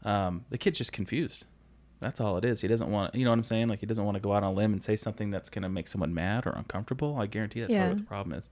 Um, 0.03 0.45
the 0.49 0.57
kid's 0.57 0.77
just 0.77 0.93
confused. 0.93 1.45
That's 1.99 2.21
all 2.21 2.37
it 2.37 2.45
is. 2.45 2.61
He 2.61 2.67
doesn't 2.67 2.89
want, 2.89 3.13
you 3.13 3.25
know 3.25 3.31
what 3.31 3.37
I'm 3.39 3.43
saying? 3.43 3.67
Like 3.67 3.79
he 3.81 3.85
doesn't 3.85 4.03
want 4.05 4.15
to 4.15 4.21
go 4.21 4.31
out 4.33 4.43
on 4.43 4.51
a 4.51 4.53
limb 4.53 4.71
and 4.73 4.81
say 4.83 4.95
something 4.95 5.31
that's 5.31 5.49
going 5.49 5.63
to 5.63 5.69
make 5.69 5.87
someone 5.87 6.13
mad 6.13 6.45
or 6.47 6.51
uncomfortable. 6.51 7.17
I 7.19 7.25
guarantee 7.25 7.59
that's 7.61 7.73
Yeah. 7.73 7.79
probably 7.87 7.93
what 7.95 7.97
the 7.99 8.07
problem 8.07 8.37
is. 8.39 8.49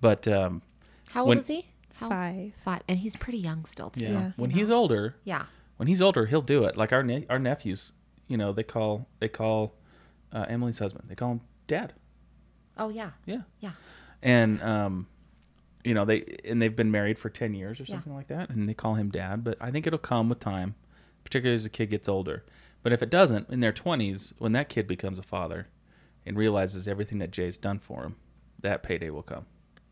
But 0.00 0.28
um, 0.28 0.62
How 1.10 1.20
old 1.22 1.28
When- 1.30 1.38
is 1.38 1.46
he? 1.46 1.66
How- 1.94 2.08
Five. 2.10 2.52
Five, 2.64 2.82
and 2.88 2.98
he's 2.98 3.16
pretty 3.16 3.38
young 3.38 3.64
still 3.64 3.90
too. 3.90 4.04
yeah, 4.04 4.10
Yeah. 4.10 4.30
when 4.36 4.50
he's 4.50 4.68
know? 4.68 4.76
older, 4.78 5.14
Yeah. 5.24 5.46
when 5.78 5.86
he's 5.88 6.02
older, 6.02 6.26
he'll 6.26 6.42
do 6.42 6.64
it. 6.64 6.76
Like 6.76 6.92
our 6.92 7.02
ne- 7.02 7.24
our 7.30 7.38
nephews, 7.38 7.92
you 8.28 8.36
know, 8.36 8.52
they 8.52 8.62
call 8.64 9.06
they 9.20 9.28
call 9.28 9.74
uh, 10.32 10.44
Emily's 10.48 10.78
husband. 10.78 11.04
They 11.08 11.14
call 11.14 11.32
him 11.32 11.40
Dad. 11.68 11.94
Oh 12.76 12.90
yeah. 12.90 13.12
Yeah, 13.24 13.42
Yeah. 13.60 13.70
and 14.22 14.60
um, 14.62 15.06
you 15.84 15.94
know 15.94 16.04
they 16.04 16.36
and 16.44 16.60
they've 16.60 16.74
been 16.76 16.90
married 16.90 17.18
for 17.18 17.30
ten 17.30 17.54
years 17.54 17.80
or 17.80 17.84
Yeah. 17.84 17.94
something 17.94 18.14
like 18.14 18.26
that, 18.26 18.50
and 18.50 18.66
they 18.66 18.74
call 18.74 18.96
him 18.96 19.08
Dad. 19.10 19.42
But 19.44 19.56
I 19.60 19.70
think 19.70 19.86
it'll 19.86 19.98
come 19.98 20.28
with 20.28 20.40
time, 20.40 20.74
particularly 21.24 21.54
as 21.54 21.62
the 21.64 21.70
kid 21.70 21.88
gets 21.88 22.08
older. 22.10 22.44
But 22.86 22.92
if 22.92 23.02
it 23.02 23.10
doesn't, 23.10 23.50
in 23.50 23.58
their 23.58 23.72
twenties, 23.72 24.32
when 24.38 24.52
that 24.52 24.68
kid 24.68 24.86
becomes 24.86 25.18
a 25.18 25.24
father 25.24 25.66
and 26.24 26.38
realizes 26.38 26.86
everything 26.86 27.18
that 27.18 27.32
Jay's 27.32 27.58
done 27.58 27.80
for 27.80 28.04
him, 28.04 28.14
that 28.60 28.84
payday 28.84 29.10
will 29.10 29.24
come. 29.24 29.44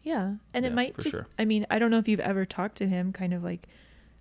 Yeah. 0.04 0.34
And 0.54 0.64
it 0.64 0.72
might 0.72 0.94
for 0.94 1.02
just 1.02 1.10
sure. 1.10 1.26
I 1.36 1.44
mean, 1.44 1.66
I 1.70 1.80
don't 1.80 1.90
know 1.90 1.98
if 1.98 2.06
you've 2.06 2.20
ever 2.20 2.46
talked 2.46 2.76
to 2.76 2.86
him 2.86 3.12
kind 3.12 3.34
of 3.34 3.42
like 3.42 3.66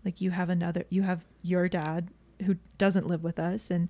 like 0.03 0.21
you 0.21 0.31
have 0.31 0.49
another 0.49 0.85
you 0.89 1.03
have 1.03 1.23
your 1.43 1.69
dad 1.69 2.09
who 2.47 2.55
doesn't 2.79 3.05
live 3.05 3.23
with 3.23 3.37
us 3.37 3.69
and 3.69 3.89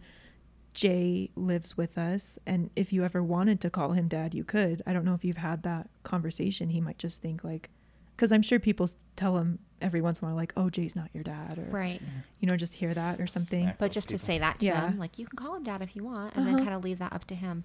Jay 0.73 1.29
lives 1.37 1.77
with 1.77 1.97
us 1.97 2.37
and 2.45 2.69
if 2.75 2.91
you 2.91 3.05
ever 3.05 3.23
wanted 3.23 3.61
to 3.61 3.69
call 3.69 3.93
him 3.93 4.09
dad, 4.09 4.33
you 4.33 4.43
could. 4.43 4.81
I 4.85 4.91
don't 4.91 5.05
know 5.05 5.13
if 5.13 5.23
you've 5.23 5.37
had 5.37 5.63
that 5.63 5.89
conversation. 6.03 6.71
He 6.71 6.81
might 6.81 6.97
just 6.97 7.21
think 7.21 7.41
like 7.45 7.69
cuz 8.17 8.33
I'm 8.33 8.41
sure 8.41 8.59
people 8.59 8.89
tell 9.15 9.37
him 9.37 9.59
every 9.83 10.01
once 10.01 10.19
in 10.19 10.25
a 10.25 10.29
while 10.29 10.35
like, 10.35 10.53
"Oh, 10.57 10.69
Jay's 10.69 10.95
not 10.95 11.09
your 11.13 11.23
dad," 11.23 11.59
or 11.59 11.65
Right. 11.71 12.01
you 12.39 12.47
know, 12.47 12.55
just 12.57 12.73
hear 12.73 12.93
that 12.93 13.19
or 13.21 13.27
something. 13.27 13.63
Smack 13.65 13.77
But 13.77 13.87
those 13.87 13.93
just 13.95 14.09
to 14.09 14.17
say 14.17 14.39
that 14.39 14.59
to 14.59 14.65
Yeah. 14.65 14.89
him, 14.89 14.97
like 14.97 15.19
you 15.19 15.25
can 15.25 15.37
call 15.37 15.55
him 15.55 15.63
dad 15.63 15.81
if 15.81 15.95
you 15.95 16.03
want, 16.03 16.35
and 16.35 16.47
then 16.47 16.55
Uh-huh. 16.55 16.63
kind 16.63 16.75
of 16.75 16.83
leave 16.83 16.99
that 16.99 17.13
up 17.13 17.25
to 17.25 17.35
him. 17.35 17.63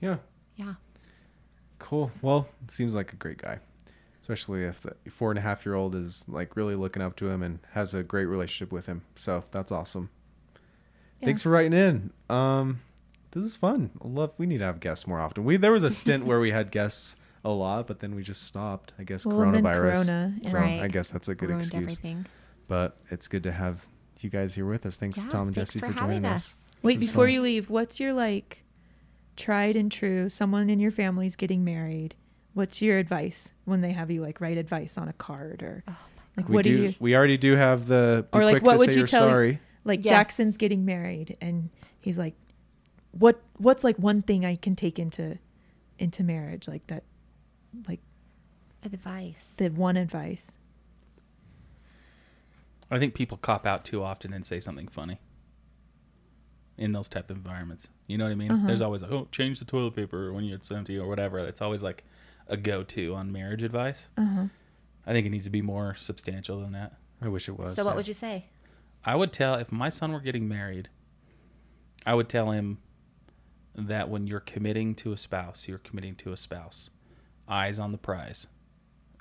yeah. 0.00 0.16
Yeah. 0.56 0.74
Cool. 1.78 2.10
Well, 2.22 2.48
it 2.64 2.70
seems 2.70 2.94
like 2.94 3.12
a 3.12 3.16
great 3.16 3.38
guy, 3.38 3.58
especially 4.20 4.64
if 4.64 4.82
the 4.82 4.94
four 5.10 5.30
and 5.30 5.38
a 5.38 5.42
half 5.42 5.64
year 5.64 5.74
old 5.74 5.94
is 5.94 6.24
like 6.28 6.56
really 6.56 6.74
looking 6.74 7.02
up 7.02 7.16
to 7.16 7.28
him 7.28 7.42
and 7.42 7.58
has 7.72 7.94
a 7.94 8.02
great 8.02 8.26
relationship 8.26 8.70
with 8.72 8.86
him. 8.86 9.02
So 9.14 9.44
that's 9.50 9.72
awesome. 9.72 10.10
Yeah. 11.20 11.26
Thanks 11.26 11.42
for 11.42 11.50
writing 11.50 11.72
in. 11.72 12.10
Um, 12.28 12.80
this 13.32 13.44
is 13.44 13.56
fun. 13.56 13.90
I 14.02 14.08
love. 14.08 14.32
We 14.38 14.46
need 14.46 14.58
to 14.58 14.64
have 14.64 14.80
guests 14.80 15.06
more 15.06 15.20
often. 15.20 15.44
We 15.44 15.56
there 15.56 15.72
was 15.72 15.82
a 15.82 15.90
stint 15.90 16.26
where 16.26 16.40
we 16.40 16.50
had 16.50 16.70
guests 16.70 17.16
a 17.44 17.50
lot, 17.50 17.86
but 17.86 18.00
then 18.00 18.14
we 18.14 18.22
just 18.22 18.42
stopped. 18.42 18.92
I 18.98 19.04
guess 19.04 19.24
Well, 19.26 19.36
coronavirus. 19.38 20.06
Corona, 20.06 20.34
so 20.46 20.52
Right. 20.58 20.80
I 20.82 20.88
guess 20.88 21.10
that's 21.10 21.28
a 21.28 21.34
good 21.34 21.48
Ruined 21.48 21.62
excuse. 21.64 21.82
everything. 21.82 22.26
But 22.68 22.96
it's 23.10 23.28
good 23.28 23.42
to 23.44 23.52
have 23.52 23.86
you 24.20 24.28
guys 24.30 24.54
here 24.54 24.66
with 24.66 24.84
us. 24.86 24.96
Thanks, 24.96 25.18
Yeah, 25.18 25.30
Tom 25.30 25.46
and 25.48 25.54
thanks 25.56 25.70
Jesse, 25.72 25.80
for, 25.80 25.86
for, 25.92 25.98
joining 25.98 26.22
having 26.22 26.24
us. 26.26 26.52
us. 26.52 26.68
Wait, 26.82 27.00
before 27.00 27.24
fun. 27.26 27.32
you 27.34 27.42
leave, 27.42 27.70
what's 27.70 27.98
your 27.98 28.12
like 28.12 28.62
tried 29.36 29.76
and 29.76 29.90
true 29.90 30.28
someone 30.28 30.68
in 30.70 30.78
your 30.80 30.90
family's 30.90 31.36
getting 31.36 31.64
married? 31.64 32.14
What's 32.54 32.82
your 32.82 32.98
advice 32.98 33.48
when 33.64 33.80
they 33.80 33.92
have 33.92 34.10
you 34.10 34.20
like 34.22 34.40
write 34.40 34.58
advice 34.58 34.98
on 34.98 35.08
a 35.08 35.12
card 35.14 35.62
or 35.62 35.82
Oh 35.88 35.96
like 36.36 36.48
We 36.48 36.54
what 36.56 36.64
do. 36.64 36.76
do 36.76 36.82
you 36.84 36.94
We 37.00 37.16
already 37.16 37.38
do 37.38 37.56
have 37.56 37.86
the. 37.86 38.26
Be 38.32 38.38
Or, 38.38 38.44
like, 38.44 38.62
what 38.62 38.72
to 38.74 38.78
would 38.80 38.94
you 38.94 39.06
tell- 39.06 39.28
Sorry. 39.28 39.60
like 39.84 40.04
Yes. 40.04 40.10
Jackson's 40.10 40.56
getting 40.56 40.84
married 40.84 41.36
and 41.40 41.70
he's 42.00 42.18
like 42.18 42.34
what 43.12 43.40
what's 43.56 43.82
like 43.82 43.96
one 43.98 44.22
thing 44.22 44.44
I 44.44 44.56
can 44.56 44.76
take 44.76 44.98
into 44.98 45.38
into 45.98 46.22
marriage 46.22 46.68
like 46.68 46.86
that 46.88 47.02
like 47.86 48.00
Advice. 48.84 49.46
the 49.56 49.68
one 49.68 49.96
advice. 49.96 50.46
I 52.90 52.98
think 52.98 53.14
people 53.14 53.36
cop 53.36 53.66
out 53.66 53.84
too 53.84 54.02
often 54.02 54.32
and 54.32 54.44
say 54.44 54.58
something 54.58 54.88
funny 54.88 55.20
in 56.76 56.92
those 56.92 57.08
type 57.08 57.30
of 57.30 57.36
environments. 57.36 57.88
You 58.06 58.18
know 58.18 58.24
what 58.24 58.32
I 58.32 58.36
mean? 58.36 58.50
Uh-huh. 58.50 58.66
There's 58.66 58.80
always 58.80 59.02
like, 59.02 59.12
oh, 59.12 59.28
change 59.30 59.58
the 59.58 59.64
toilet 59.64 59.94
paper 59.94 60.32
when 60.32 60.44
it's 60.44 60.70
empty 60.70 60.98
or 60.98 61.06
whatever. 61.06 61.38
It's 61.38 61.60
always 61.60 61.82
like 61.82 62.04
a 62.48 62.56
go-to 62.56 63.14
on 63.14 63.30
marriage 63.30 63.62
advice. 63.62 64.08
Uh-huh. 64.16 64.46
I 65.06 65.12
think 65.12 65.26
it 65.26 65.30
needs 65.30 65.44
to 65.44 65.50
be 65.50 65.62
more 65.62 65.94
substantial 65.98 66.60
than 66.60 66.72
that. 66.72 66.94
I 67.22 67.28
wish 67.28 67.48
it 67.48 67.58
was. 67.58 67.76
so 67.76 67.84
what 67.84 67.92
yeah. 67.92 67.96
would 67.96 68.08
you 68.08 68.14
say? 68.14 68.46
I 69.04 69.14
would 69.14 69.32
tell 69.32 69.54
if 69.54 69.70
my 69.70 69.88
son 69.88 70.12
were 70.12 70.20
getting 70.20 70.48
married, 70.48 70.88
I 72.04 72.14
would 72.14 72.28
tell 72.28 72.50
him 72.50 72.78
that 73.74 74.08
when 74.08 74.26
you're 74.26 74.40
committing 74.40 74.94
to 74.96 75.12
a 75.12 75.16
spouse, 75.16 75.68
you're 75.68 75.78
committing 75.78 76.16
to 76.16 76.32
a 76.32 76.36
spouse. 76.36 76.90
Eyes 77.50 77.78
on 77.78 77.92
the 77.92 77.98
prize 77.98 78.46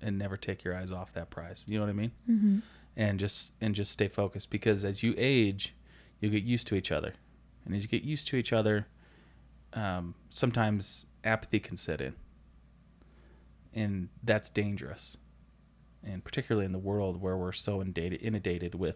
and 0.01 0.17
never 0.17 0.38
take 0.38 0.63
your 0.63 0.75
eyes 0.75 0.91
off 0.91 1.11
that 1.13 1.30
prize. 1.30 1.65
You 1.67 1.80
know 1.80 1.86
what 1.86 1.89
I 1.89 1.93
mean? 1.93 2.11
Mhm. 2.30 2.61
And 2.95 3.19
just 3.19 3.53
and 3.59 3.73
just 3.75 3.91
stay 3.91 4.07
focused 4.07 4.49
because 4.49 4.86
as 4.86 5.01
you 5.03 5.13
age, 5.17 5.73
you 6.21 6.30
get 6.30 6.43
used 6.43 6.67
to 6.67 6.75
each 6.75 6.91
other. 6.91 7.13
And 7.65 7.75
as 7.75 7.82
you 7.84 7.89
get 7.89 8.03
used 8.03 8.27
to 8.30 8.38
each 8.38 8.53
other, 8.53 8.88
um, 9.73 10.15
sometimes 10.30 11.07
apathy 11.23 11.59
can 11.59 11.75
set 11.77 12.01
in. 12.01 12.15
And 13.73 14.09
that's 14.23 14.49
dangerous. 14.49 15.17
And 16.03 16.23
particularly 16.23 16.65
in 16.65 16.71
the 16.71 16.80
world 16.80 17.21
where 17.21 17.38
we're 17.38 17.51
so 17.51 17.82
inundated, 17.82 18.21
inundated 18.21 18.75
with 18.75 18.95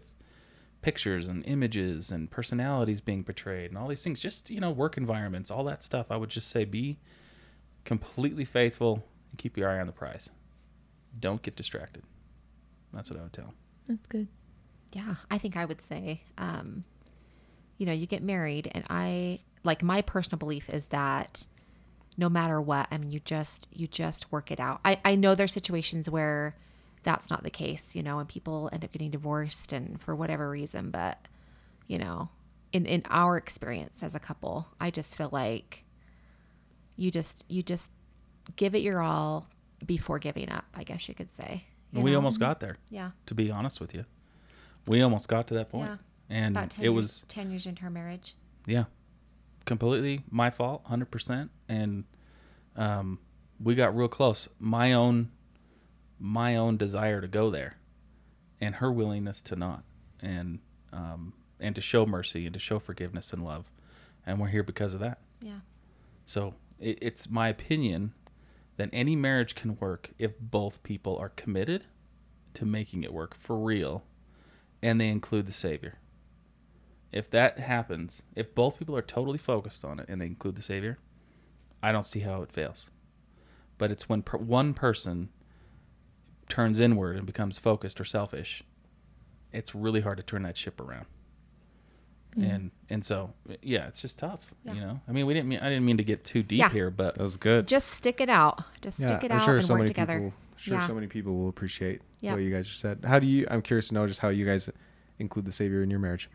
pictures 0.82 1.28
and 1.28 1.44
images 1.46 2.10
and 2.10 2.30
personalities 2.30 3.00
being 3.00 3.24
portrayed 3.24 3.70
and 3.70 3.78
all 3.78 3.88
these 3.88 4.04
things 4.04 4.20
just 4.20 4.50
you 4.50 4.60
know 4.60 4.70
work 4.70 4.98
environments 4.98 5.50
all 5.50 5.64
that 5.64 5.82
stuff 5.82 6.10
i 6.10 6.16
would 6.18 6.28
just 6.28 6.46
say 6.46 6.62
be 6.62 6.98
completely 7.86 8.44
faithful 8.44 9.02
and 9.34 9.38
keep 9.38 9.56
your 9.56 9.68
eye 9.68 9.80
on 9.80 9.86
the 9.88 9.92
prize 9.92 10.30
don't 11.18 11.42
get 11.42 11.56
distracted 11.56 12.04
that's 12.92 13.10
what 13.10 13.18
i 13.18 13.22
would 13.22 13.32
tell 13.32 13.52
That's 13.88 14.06
good. 14.06 14.28
Yeah, 14.92 15.16
I 15.28 15.38
think 15.38 15.56
I 15.56 15.64
would 15.64 15.80
say, 15.80 16.22
um, 16.38 16.84
you 17.78 17.84
know, 17.86 17.92
you 17.92 18.06
get 18.06 18.22
married, 18.22 18.70
and 18.72 18.84
I 18.88 19.40
like 19.64 19.82
my 19.82 20.02
personal 20.02 20.38
belief 20.38 20.70
is 20.70 20.84
that 20.86 21.48
no 22.16 22.28
matter 22.28 22.60
what, 22.60 22.86
I 22.92 22.98
mean, 22.98 23.10
you 23.10 23.18
just 23.18 23.66
you 23.72 23.88
just 23.88 24.30
work 24.30 24.52
it 24.52 24.60
out. 24.60 24.78
I 24.84 25.00
I 25.04 25.16
know 25.16 25.34
there's 25.34 25.52
situations 25.52 26.08
where 26.08 26.54
that's 27.02 27.28
not 27.28 27.42
the 27.42 27.50
case, 27.50 27.96
you 27.96 28.04
know, 28.04 28.20
and 28.20 28.28
people 28.28 28.70
end 28.72 28.84
up 28.84 28.92
getting 28.92 29.10
divorced 29.10 29.72
and 29.72 30.00
for 30.00 30.14
whatever 30.14 30.48
reason, 30.48 30.90
but 30.92 31.26
you 31.88 31.98
know, 31.98 32.28
in 32.72 32.86
in 32.86 33.02
our 33.10 33.36
experience 33.36 34.02
as 34.04 34.14
a 34.14 34.20
couple, 34.20 34.68
I 34.80 34.90
just 34.92 35.16
feel 35.16 35.30
like 35.32 35.84
you 36.96 37.10
just 37.10 37.44
you 37.48 37.64
just 37.64 37.90
give 38.56 38.74
it 38.74 38.82
your 38.82 39.00
all 39.00 39.48
before 39.84 40.18
giving 40.18 40.50
up. 40.50 40.64
I 40.74 40.84
guess 40.84 41.08
you 41.08 41.14
could 41.14 41.32
say. 41.32 41.64
you 41.92 42.00
we 42.02 42.10
know? 42.12 42.16
almost 42.18 42.40
got 42.40 42.60
there 42.60 42.76
yeah. 42.90 43.10
to 43.26 43.34
be 43.34 43.50
honest 43.50 43.80
with 43.80 43.94
you 43.94 44.04
we 44.86 45.00
almost 45.02 45.28
got 45.28 45.46
to 45.48 45.54
that 45.54 45.70
point 45.70 45.88
Yeah. 45.88 45.96
and 46.28 46.56
About 46.56 46.70
10 46.70 46.80
it 46.84 46.88
years, 46.88 46.94
was 46.94 47.24
10 47.28 47.50
years 47.50 47.66
into 47.66 47.82
our 47.84 47.90
marriage. 47.90 48.34
yeah 48.66 48.84
completely 49.64 50.20
my 50.30 50.50
fault 50.50 50.84
100% 50.88 51.48
and 51.68 52.04
um, 52.76 53.18
we 53.62 53.74
got 53.74 53.96
real 53.96 54.08
close 54.08 54.48
my 54.58 54.92
own 54.92 55.30
my 56.18 56.56
own 56.56 56.76
desire 56.76 57.20
to 57.20 57.28
go 57.28 57.50
there 57.50 57.76
and 58.60 58.76
her 58.76 58.90
willingness 58.92 59.40
to 59.42 59.56
not 59.56 59.82
and 60.20 60.58
um, 60.92 61.32
and 61.60 61.74
to 61.74 61.80
show 61.80 62.04
mercy 62.06 62.44
and 62.46 62.52
to 62.54 62.60
show 62.60 62.78
forgiveness 62.78 63.32
and 63.32 63.44
love 63.44 63.64
and 64.26 64.38
we're 64.40 64.48
here 64.48 64.62
because 64.62 64.94
of 64.94 65.00
that 65.00 65.18
Yeah. 65.40 65.60
so 66.26 66.54
it, 66.80 66.98
it's 67.00 67.28
my 67.30 67.48
opinion 67.48 68.12
that 68.76 68.90
any 68.92 69.16
marriage 69.16 69.54
can 69.54 69.76
work 69.76 70.10
if 70.18 70.38
both 70.40 70.82
people 70.82 71.16
are 71.16 71.28
committed 71.30 71.84
to 72.54 72.64
making 72.64 73.02
it 73.02 73.12
work 73.12 73.34
for 73.34 73.58
real 73.58 74.04
and 74.82 75.00
they 75.00 75.08
include 75.08 75.46
the 75.46 75.52
savior. 75.52 75.98
If 77.12 77.30
that 77.30 77.58
happens 77.58 78.22
if 78.34 78.54
both 78.54 78.78
people 78.78 78.96
are 78.96 79.02
totally 79.02 79.38
focused 79.38 79.84
on 79.84 80.00
it 80.00 80.08
and 80.08 80.20
they 80.20 80.26
include 80.26 80.56
the 80.56 80.62
savior 80.62 80.98
i 81.82 81.92
don't 81.92 82.06
see 82.06 82.20
how 82.20 82.42
it 82.42 82.52
fails. 82.52 82.90
But 83.76 83.90
it's 83.90 84.08
when 84.08 84.22
per- 84.22 84.38
one 84.38 84.74
person 84.74 85.30
turns 86.48 86.80
inward 86.80 87.16
and 87.16 87.26
becomes 87.26 87.58
focused 87.58 88.00
or 88.00 88.04
selfish 88.04 88.62
it's 89.52 89.74
really 89.74 90.00
hard 90.00 90.16
to 90.16 90.22
turn 90.22 90.42
that 90.42 90.56
ship 90.56 90.80
around 90.80 91.06
Mm. 92.38 92.54
and 92.54 92.70
and 92.90 93.04
so 93.04 93.32
yeah, 93.62 93.86
it's 93.86 94.00
just 94.00 94.18
tough. 94.18 94.40
Yeah. 94.64 94.74
You 94.74 94.80
know, 94.80 95.00
I 95.08 95.12
mean, 95.12 95.26
we 95.26 95.34
didn't 95.34 95.48
mean 95.48 95.60
I 95.60 95.68
didn't 95.68 95.84
mean 95.84 95.98
to 95.98 96.02
get 96.02 96.24
too 96.24 96.42
deep 96.42 96.58
Yeah. 96.58 96.68
here, 96.70 96.90
but 96.90 97.14
That 97.16 97.22
was 97.22 97.36
good. 97.36 97.68
Just 97.68 97.88
stick 97.88 98.20
it 98.20 98.28
out. 98.28 98.62
Just 98.80 98.96
stick 98.98 99.22
it 99.22 99.30
I'm 99.30 99.38
out 99.38 99.44
sure 99.44 99.56
and 99.58 99.66
so 99.66 99.74
work 99.74 99.78
many 99.82 99.88
together. 99.88 100.18
people. 100.18 100.34
Sure, 100.56 100.76
yeah. 100.78 100.86
so 100.86 100.94
many 100.94 101.06
people 101.06 101.36
will 101.36 101.48
appreciate 101.48 102.00
Yep. 102.20 102.32
what 102.34 102.42
you 102.42 102.50
guys 102.50 102.66
just 102.68 102.80
said. 102.80 103.00
How 103.04 103.18
do 103.18 103.26
you? 103.26 103.46
I'm 103.50 103.62
curious 103.62 103.88
to 103.88 103.94
know 103.94 104.06
just 104.06 104.20
how 104.20 104.28
you 104.30 104.44
guys 104.44 104.68
include 105.18 105.44
the 105.46 105.52
Savior 105.52 105.82
in 105.82 105.90
your 105.90 106.00
marriage. 106.00 106.28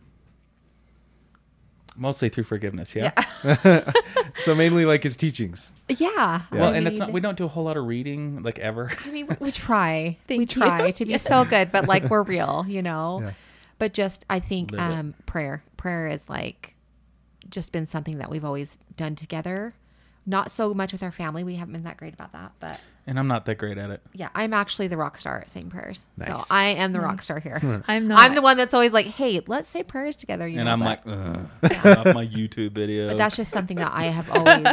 mostly 1.95 2.29
through 2.29 2.43
forgiveness. 2.45 2.95
Yeah. 2.95 3.11
yeah. 3.43 3.91
So 4.41 4.55
mainly 4.55 4.85
like 4.85 5.03
his 5.03 5.17
teachings. 5.17 5.73
yeah. 5.89 6.41
Well, 6.51 6.71
I 6.71 6.77
and 6.77 6.87
it's 6.87 6.97
not. 6.97 7.11
We 7.11 7.19
don't 7.19 7.37
do 7.37 7.43
a 7.43 7.47
whole 7.49 7.65
lot 7.65 7.75
of 7.75 7.85
reading, 7.87 8.41
like 8.41 8.57
ever. 8.59 8.89
I 9.05 9.09
mean, 9.09 9.27
we, 9.27 9.35
we 9.39 9.51
try. 9.51 10.17
we 10.29 10.37
you. 10.39 10.45
try 10.45 10.91
to 10.91 11.05
be 11.05 11.11
Yes. 11.11 11.23
so 11.23 11.43
good, 11.43 11.71
but 11.73 11.87
like 11.87 12.03
we're 12.09 12.23
real, 12.23 12.63
you 12.67 12.81
know. 12.81 13.31
Yeah. 13.79 13.85
But 13.85 13.93
just, 13.93 14.25
I 14.29 14.39
think 14.39 14.71
Live 14.71 14.79
it. 14.91 14.93
um, 14.93 15.13
prayer, 15.25 15.63
prayer 15.77 16.07
is 16.07 16.27
like 16.29 16.75
just 17.49 17.71
been 17.71 17.85
something 17.85 18.17
that 18.19 18.29
we've 18.29 18.45
always 18.45 18.77
done 18.97 19.15
together. 19.15 19.73
Not 20.25 20.51
so 20.51 20.73
much 20.75 20.91
with 20.91 21.01
our 21.01 21.11
family. 21.11 21.43
We 21.43 21.55
haven't 21.55 21.73
been 21.73 21.83
that 21.83 21.97
great 21.97 22.13
about 22.13 22.33
that, 22.33 22.51
but 22.59 22.79
And 23.07 23.17
I'm 23.17 23.27
not 23.27 23.45
that 23.45 23.55
great 23.55 23.79
at 23.79 23.89
it. 23.89 24.01
yeah, 24.13 24.29
I'm 24.35 24.53
actually 24.53 24.87
the 24.87 24.97
rock 24.97 25.17
star 25.17 25.39
at 25.39 25.49
saying 25.49 25.69
prayers. 25.69 26.05
So 26.19 26.25
Nice. 26.33 26.51
I 26.51 26.65
am 26.65 26.91
the 26.93 26.99
rock 26.99 27.23
star 27.23 27.39
here. 27.39 27.59
I'm 27.87 28.07
not. 28.07 28.19
I'm 28.19 28.35
the 28.35 28.41
one 28.43 28.55
that's 28.55 28.73
always 28.75 28.91
like, 28.93 29.07
"Hey, 29.07 29.41
let's 29.47 29.67
say 29.67 29.81
prayers 29.81 30.15
together." 30.17 30.47
You 30.47 30.59
and 30.59 30.65
know, 30.65 30.73
I'm 30.73 30.79
but, 30.81 31.07
like, 31.07 31.73
Ugh, 31.73 31.97
off 31.97 32.13
my 32.13 32.27
YouTube 32.27 32.73
video. 32.73 33.07
but 33.07 33.17
that's 33.17 33.35
just 33.37 33.51
something 33.51 33.77
that 33.77 33.91
I 33.91 34.03
have 34.03 34.29
always 34.29 34.67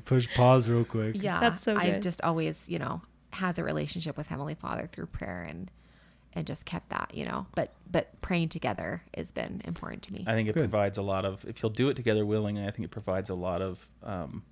Push 0.06 0.32
pause 0.34 0.66
real 0.70 0.84
quick. 0.84 1.16
yeah 1.22 1.40
That's 1.40 1.62
so 1.62 1.76
i've 1.76 1.94
good. 1.94 2.02
just 2.02 2.22
always 2.22 2.66
you 2.68 2.78
know 2.78 3.02
had 3.32 3.56
the 3.56 3.64
relationship 3.64 4.16
with 4.16 4.28
heavenly 4.28 4.54
father 4.54 4.88
through 4.90 5.06
prayer 5.06 5.42
and 5.42 5.70
and 6.34 6.46
just 6.46 6.64
kept 6.66 6.88
that 6.90 7.10
you 7.14 7.24
know 7.24 7.46
but 7.54 7.72
but 7.90 8.20
praying 8.22 8.48
together 8.48 9.02
has 9.16 9.32
been 9.32 9.60
important 9.64 10.02
to 10.02 10.12
me 10.12 10.24
I 10.26 10.32
think 10.32 10.48
it 10.48 10.54
Good. 10.54 10.60
provides 10.70 10.98
a 10.98 11.02
lot 11.02 11.24
of. 11.24 11.44
If 11.46 11.62
you'll 11.62 11.70
do 11.70 11.88
it 11.88 11.94
together 11.94 12.24
willingly, 12.24 12.66
I 12.66 12.70
think 12.70 12.84
it 12.86 12.90
provides 12.90 13.30
a 13.30 13.34
lot 13.34 13.60
of. 13.62 13.86
Um, 14.02 14.42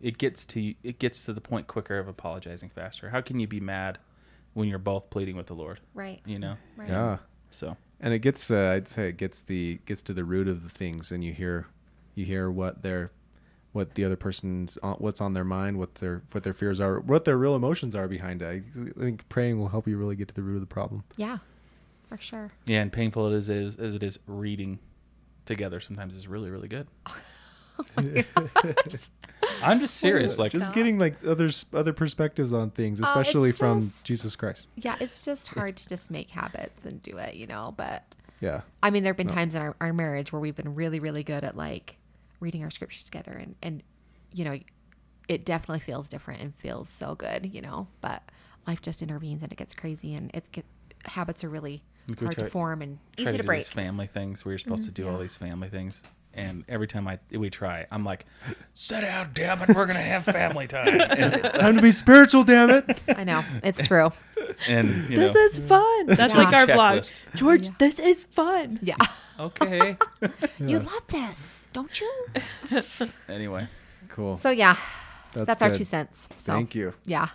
it 0.00 0.18
gets 0.18 0.44
to 0.46 0.74
it 0.82 0.98
gets 0.98 1.24
to 1.24 1.32
the 1.32 1.40
point 1.40 1.66
quicker 1.66 1.98
of 1.98 2.08
apologizing 2.08 2.70
faster. 2.70 3.10
How 3.10 3.20
can 3.20 3.38
you 3.38 3.46
be 3.46 3.60
mad 3.60 3.98
when 4.54 4.68
you're 4.68 4.78
both 4.78 5.10
pleading 5.10 5.36
with 5.36 5.46
the 5.46 5.54
Lord? 5.54 5.80
right 5.94 6.20
You 6.24 6.38
know. 6.38 6.56
right 6.76 6.88
Yeah. 6.88 7.18
So 7.50 7.76
And 8.00 8.12
it 8.14 8.20
gets, 8.20 8.50
uh, 8.50 8.72
I'd 8.76 8.86
say, 8.88 9.08
it 9.08 9.16
gets 9.16 9.40
the 9.40 9.78
gets 9.86 10.02
to 10.02 10.14
the 10.14 10.24
root 10.24 10.48
of 10.48 10.62
the 10.62 10.68
things, 10.68 11.12
and 11.12 11.22
you 11.24 11.32
hear, 11.32 11.66
you 12.14 12.24
hear 12.24 12.50
what 12.50 12.82
their, 12.82 13.10
what 13.78 13.94
the 13.94 14.04
other 14.04 14.16
person's, 14.16 14.76
on, 14.82 14.96
what's 14.96 15.20
on 15.22 15.32
their 15.32 15.44
mind, 15.44 15.78
what 15.78 15.94
their 15.94 16.22
what 16.32 16.44
their 16.44 16.52
fears 16.52 16.78
are, 16.80 17.00
what 17.00 17.24
their 17.24 17.38
real 17.38 17.54
emotions 17.54 17.96
are 17.96 18.06
behind 18.08 18.42
it. 18.42 18.46
I 18.76 19.00
think 19.00 19.26
praying 19.30 19.58
will 19.58 19.68
help 19.68 19.88
you 19.88 19.96
really 19.96 20.16
get 20.16 20.28
to 20.28 20.34
the 20.34 20.42
root 20.42 20.56
of 20.56 20.60
the 20.60 20.66
problem. 20.66 21.02
yeah 21.16 21.38
for 22.08 22.16
sure 22.18 22.50
yeah, 22.66 22.80
and 22.82 22.90
painful 22.92 23.26
it 23.32 23.36
is, 23.36 23.48
is 23.50 23.76
as 23.76 23.94
it 23.94 24.02
is 24.02 24.18
reading 24.26 24.78
together. 25.46 25.80
Sometimes 25.80 26.14
is 26.14 26.28
really 26.28 26.50
really 26.50 26.68
good. 26.68 26.86
Oh 27.80 27.84
I'm 29.62 29.78
just 29.78 29.98
serious. 29.98 30.36
Like 30.36 30.50
just 30.52 30.64
Stop. 30.66 30.74
getting 30.74 30.98
like 30.98 31.14
others 31.24 31.64
other 31.72 31.92
perspectives 31.92 32.52
on 32.52 32.70
things, 32.70 32.98
Oh, 33.00 33.02
it's 33.02 33.10
especially 33.10 33.52
from 33.52 33.82
just- 33.82 34.04
Jesus 34.04 34.34
Christ. 34.36 34.66
yeah 34.76 34.96
it's 35.00 35.24
just 35.24 35.46
hard 35.46 35.76
to 35.76 35.88
just 35.88 36.10
make 36.10 36.28
habits 36.30 36.84
and 36.84 37.00
do 37.04 37.18
it 37.18 37.34
you 37.36 37.46
know 37.46 37.74
but 37.76 38.02
Yeah. 38.40 38.62
i 38.82 38.90
mean 38.90 39.04
there 39.04 39.12
have 39.12 39.16
been 39.16 39.28
No. 39.28 39.34
times 39.34 39.54
in 39.54 39.62
our, 39.62 39.76
our 39.80 39.92
marriage 39.92 40.32
where 40.32 40.40
we've 40.40 40.56
been 40.56 40.74
really 40.74 40.98
really 40.98 41.22
good 41.22 41.44
at 41.44 41.56
like 41.56 41.96
reading 42.40 42.62
our 42.62 42.70
scriptures 42.70 43.04
together 43.04 43.32
and 43.32 43.54
and 43.62 43.82
you 44.32 44.44
know 44.44 44.58
it 45.28 45.44
definitely 45.44 45.80
feels 45.80 46.08
different 46.08 46.40
and 46.40 46.54
feels 46.54 46.88
so 46.88 47.14
good 47.14 47.52
you 47.52 47.60
know 47.60 47.86
but 48.00 48.22
life 48.66 48.80
just 48.80 49.02
intervenes 49.02 49.42
and 49.42 49.52
it 49.52 49.56
gets 49.56 49.74
crazy 49.74 50.14
and 50.14 50.30
it 50.34 50.50
get 50.52 50.64
habits 51.04 51.44
are 51.44 51.48
really 51.48 51.82
hard 52.18 52.34
try- 52.34 52.44
to 52.44 52.50
form 52.50 52.82
and 52.82 52.98
easy 53.16 53.32
to 53.32 53.38
do 53.38 53.42
break 53.42 53.60
these 53.60 53.68
family 53.68 54.06
things 54.06 54.44
where 54.44 54.52
you're 54.52 54.58
supposed 54.58 54.84
to 54.84 54.90
do 54.90 55.06
all 55.06 55.12
mm-hmm. 55.12 55.22
these 55.22 55.36
family 55.36 55.68
things. 55.68 56.02
And 56.34 56.64
every 56.68 56.86
time 56.86 57.08
I 57.08 57.18
we 57.32 57.50
try, 57.50 57.86
I'm 57.90 58.04
like, 58.04 58.24
"Sit 58.72 59.00
down, 59.00 59.30
damn 59.34 59.60
it! 59.62 59.68
We're 59.74 59.86
gonna 59.86 60.00
have 60.00 60.24
family 60.26 60.66
time." 60.68 60.84
Time 61.52 61.76
to 61.76 61.82
be 61.82 61.90
spiritual, 61.90 62.44
damn 62.44 62.70
it. 62.70 62.98
I 63.08 63.24
know 63.24 63.42
it's 63.64 63.86
true. 63.86 64.12
and 64.68 65.08
you 65.10 65.16
this 65.16 65.34
know, 65.34 65.40
is 65.40 65.58
fun. 65.58 66.06
That's 66.06 66.32
Yeah. 66.34 66.38
like 66.42 66.52
our 66.52 66.66
vlog. 66.66 67.12
George, 67.34 67.66
Yeah. 67.68 67.74
this 67.78 67.98
is 67.98 68.24
fun. 68.24 68.78
Yeah, 68.82 68.96
okay. 69.40 69.96
you 70.60 70.78
love 70.78 71.02
this, 71.08 71.66
don't 71.72 72.00
you? 72.00 72.12
anyway, 73.28 73.66
Cool. 74.08 74.36
So 74.36 74.50
yeah, 74.50 74.76
That's, 75.32 75.46
that's, 75.46 75.62
our 75.62 75.74
two 75.74 75.84
cents. 75.84 76.28
So 76.36 76.52
Thank 76.52 76.74
you. 76.74 76.94
Yeah, 77.04 77.28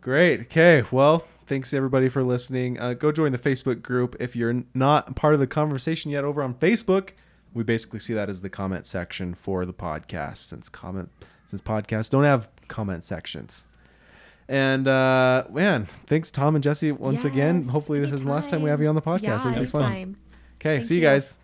Great. 0.00 0.40
Okay. 0.42 0.84
Well, 0.90 1.24
thanks 1.46 1.74
everybody 1.74 2.08
for 2.08 2.22
listening. 2.22 2.78
Uh, 2.80 2.94
go 2.94 3.10
join 3.12 3.32
the 3.32 3.38
Facebook 3.38 3.82
group 3.82 4.16
if 4.20 4.34
you're 4.36 4.62
not 4.72 5.14
part 5.16 5.34
of 5.34 5.40
the 5.40 5.46
conversation 5.46 6.10
yet 6.10 6.24
over 6.24 6.42
on 6.42 6.54
Facebook. 6.54 7.10
We 7.56 7.64
basically 7.64 8.00
see 8.00 8.12
that 8.12 8.28
as 8.28 8.42
the 8.42 8.50
comment 8.50 8.84
section 8.84 9.32
for 9.32 9.64
the 9.64 9.72
podcast, 9.72 10.48
since 10.48 10.68
comment 10.68 11.08
since 11.46 11.62
podcasts 11.62 12.10
don't 12.10 12.24
have 12.24 12.50
comment 12.68 13.02
sections. 13.02 13.64
And 14.48 14.86
uh, 14.86 15.44
man, 15.50 15.86
thanks 16.06 16.30
Tom 16.30 16.54
and 16.54 16.62
Jesse 16.62 16.92
once 16.92 17.24
again. 17.24 17.64
Hopefully 17.64 17.98
this 17.98 18.12
isn't 18.12 18.26
the 18.26 18.32
last 18.32 18.50
time 18.50 18.60
we 18.60 18.68
have 18.68 18.80
you 18.82 18.88
on 18.88 18.94
the 18.94 19.02
podcast. 19.02 19.22
Yeah, 19.22 19.56
it 19.56 19.58
was 19.58 19.70
fun. 19.70 19.82
anytime. 19.84 20.16
Okay. 20.60 20.76
Thank 20.76 20.84
see 20.84 20.94
you 20.96 21.00
you. 21.00 21.06
guys. 21.06 21.36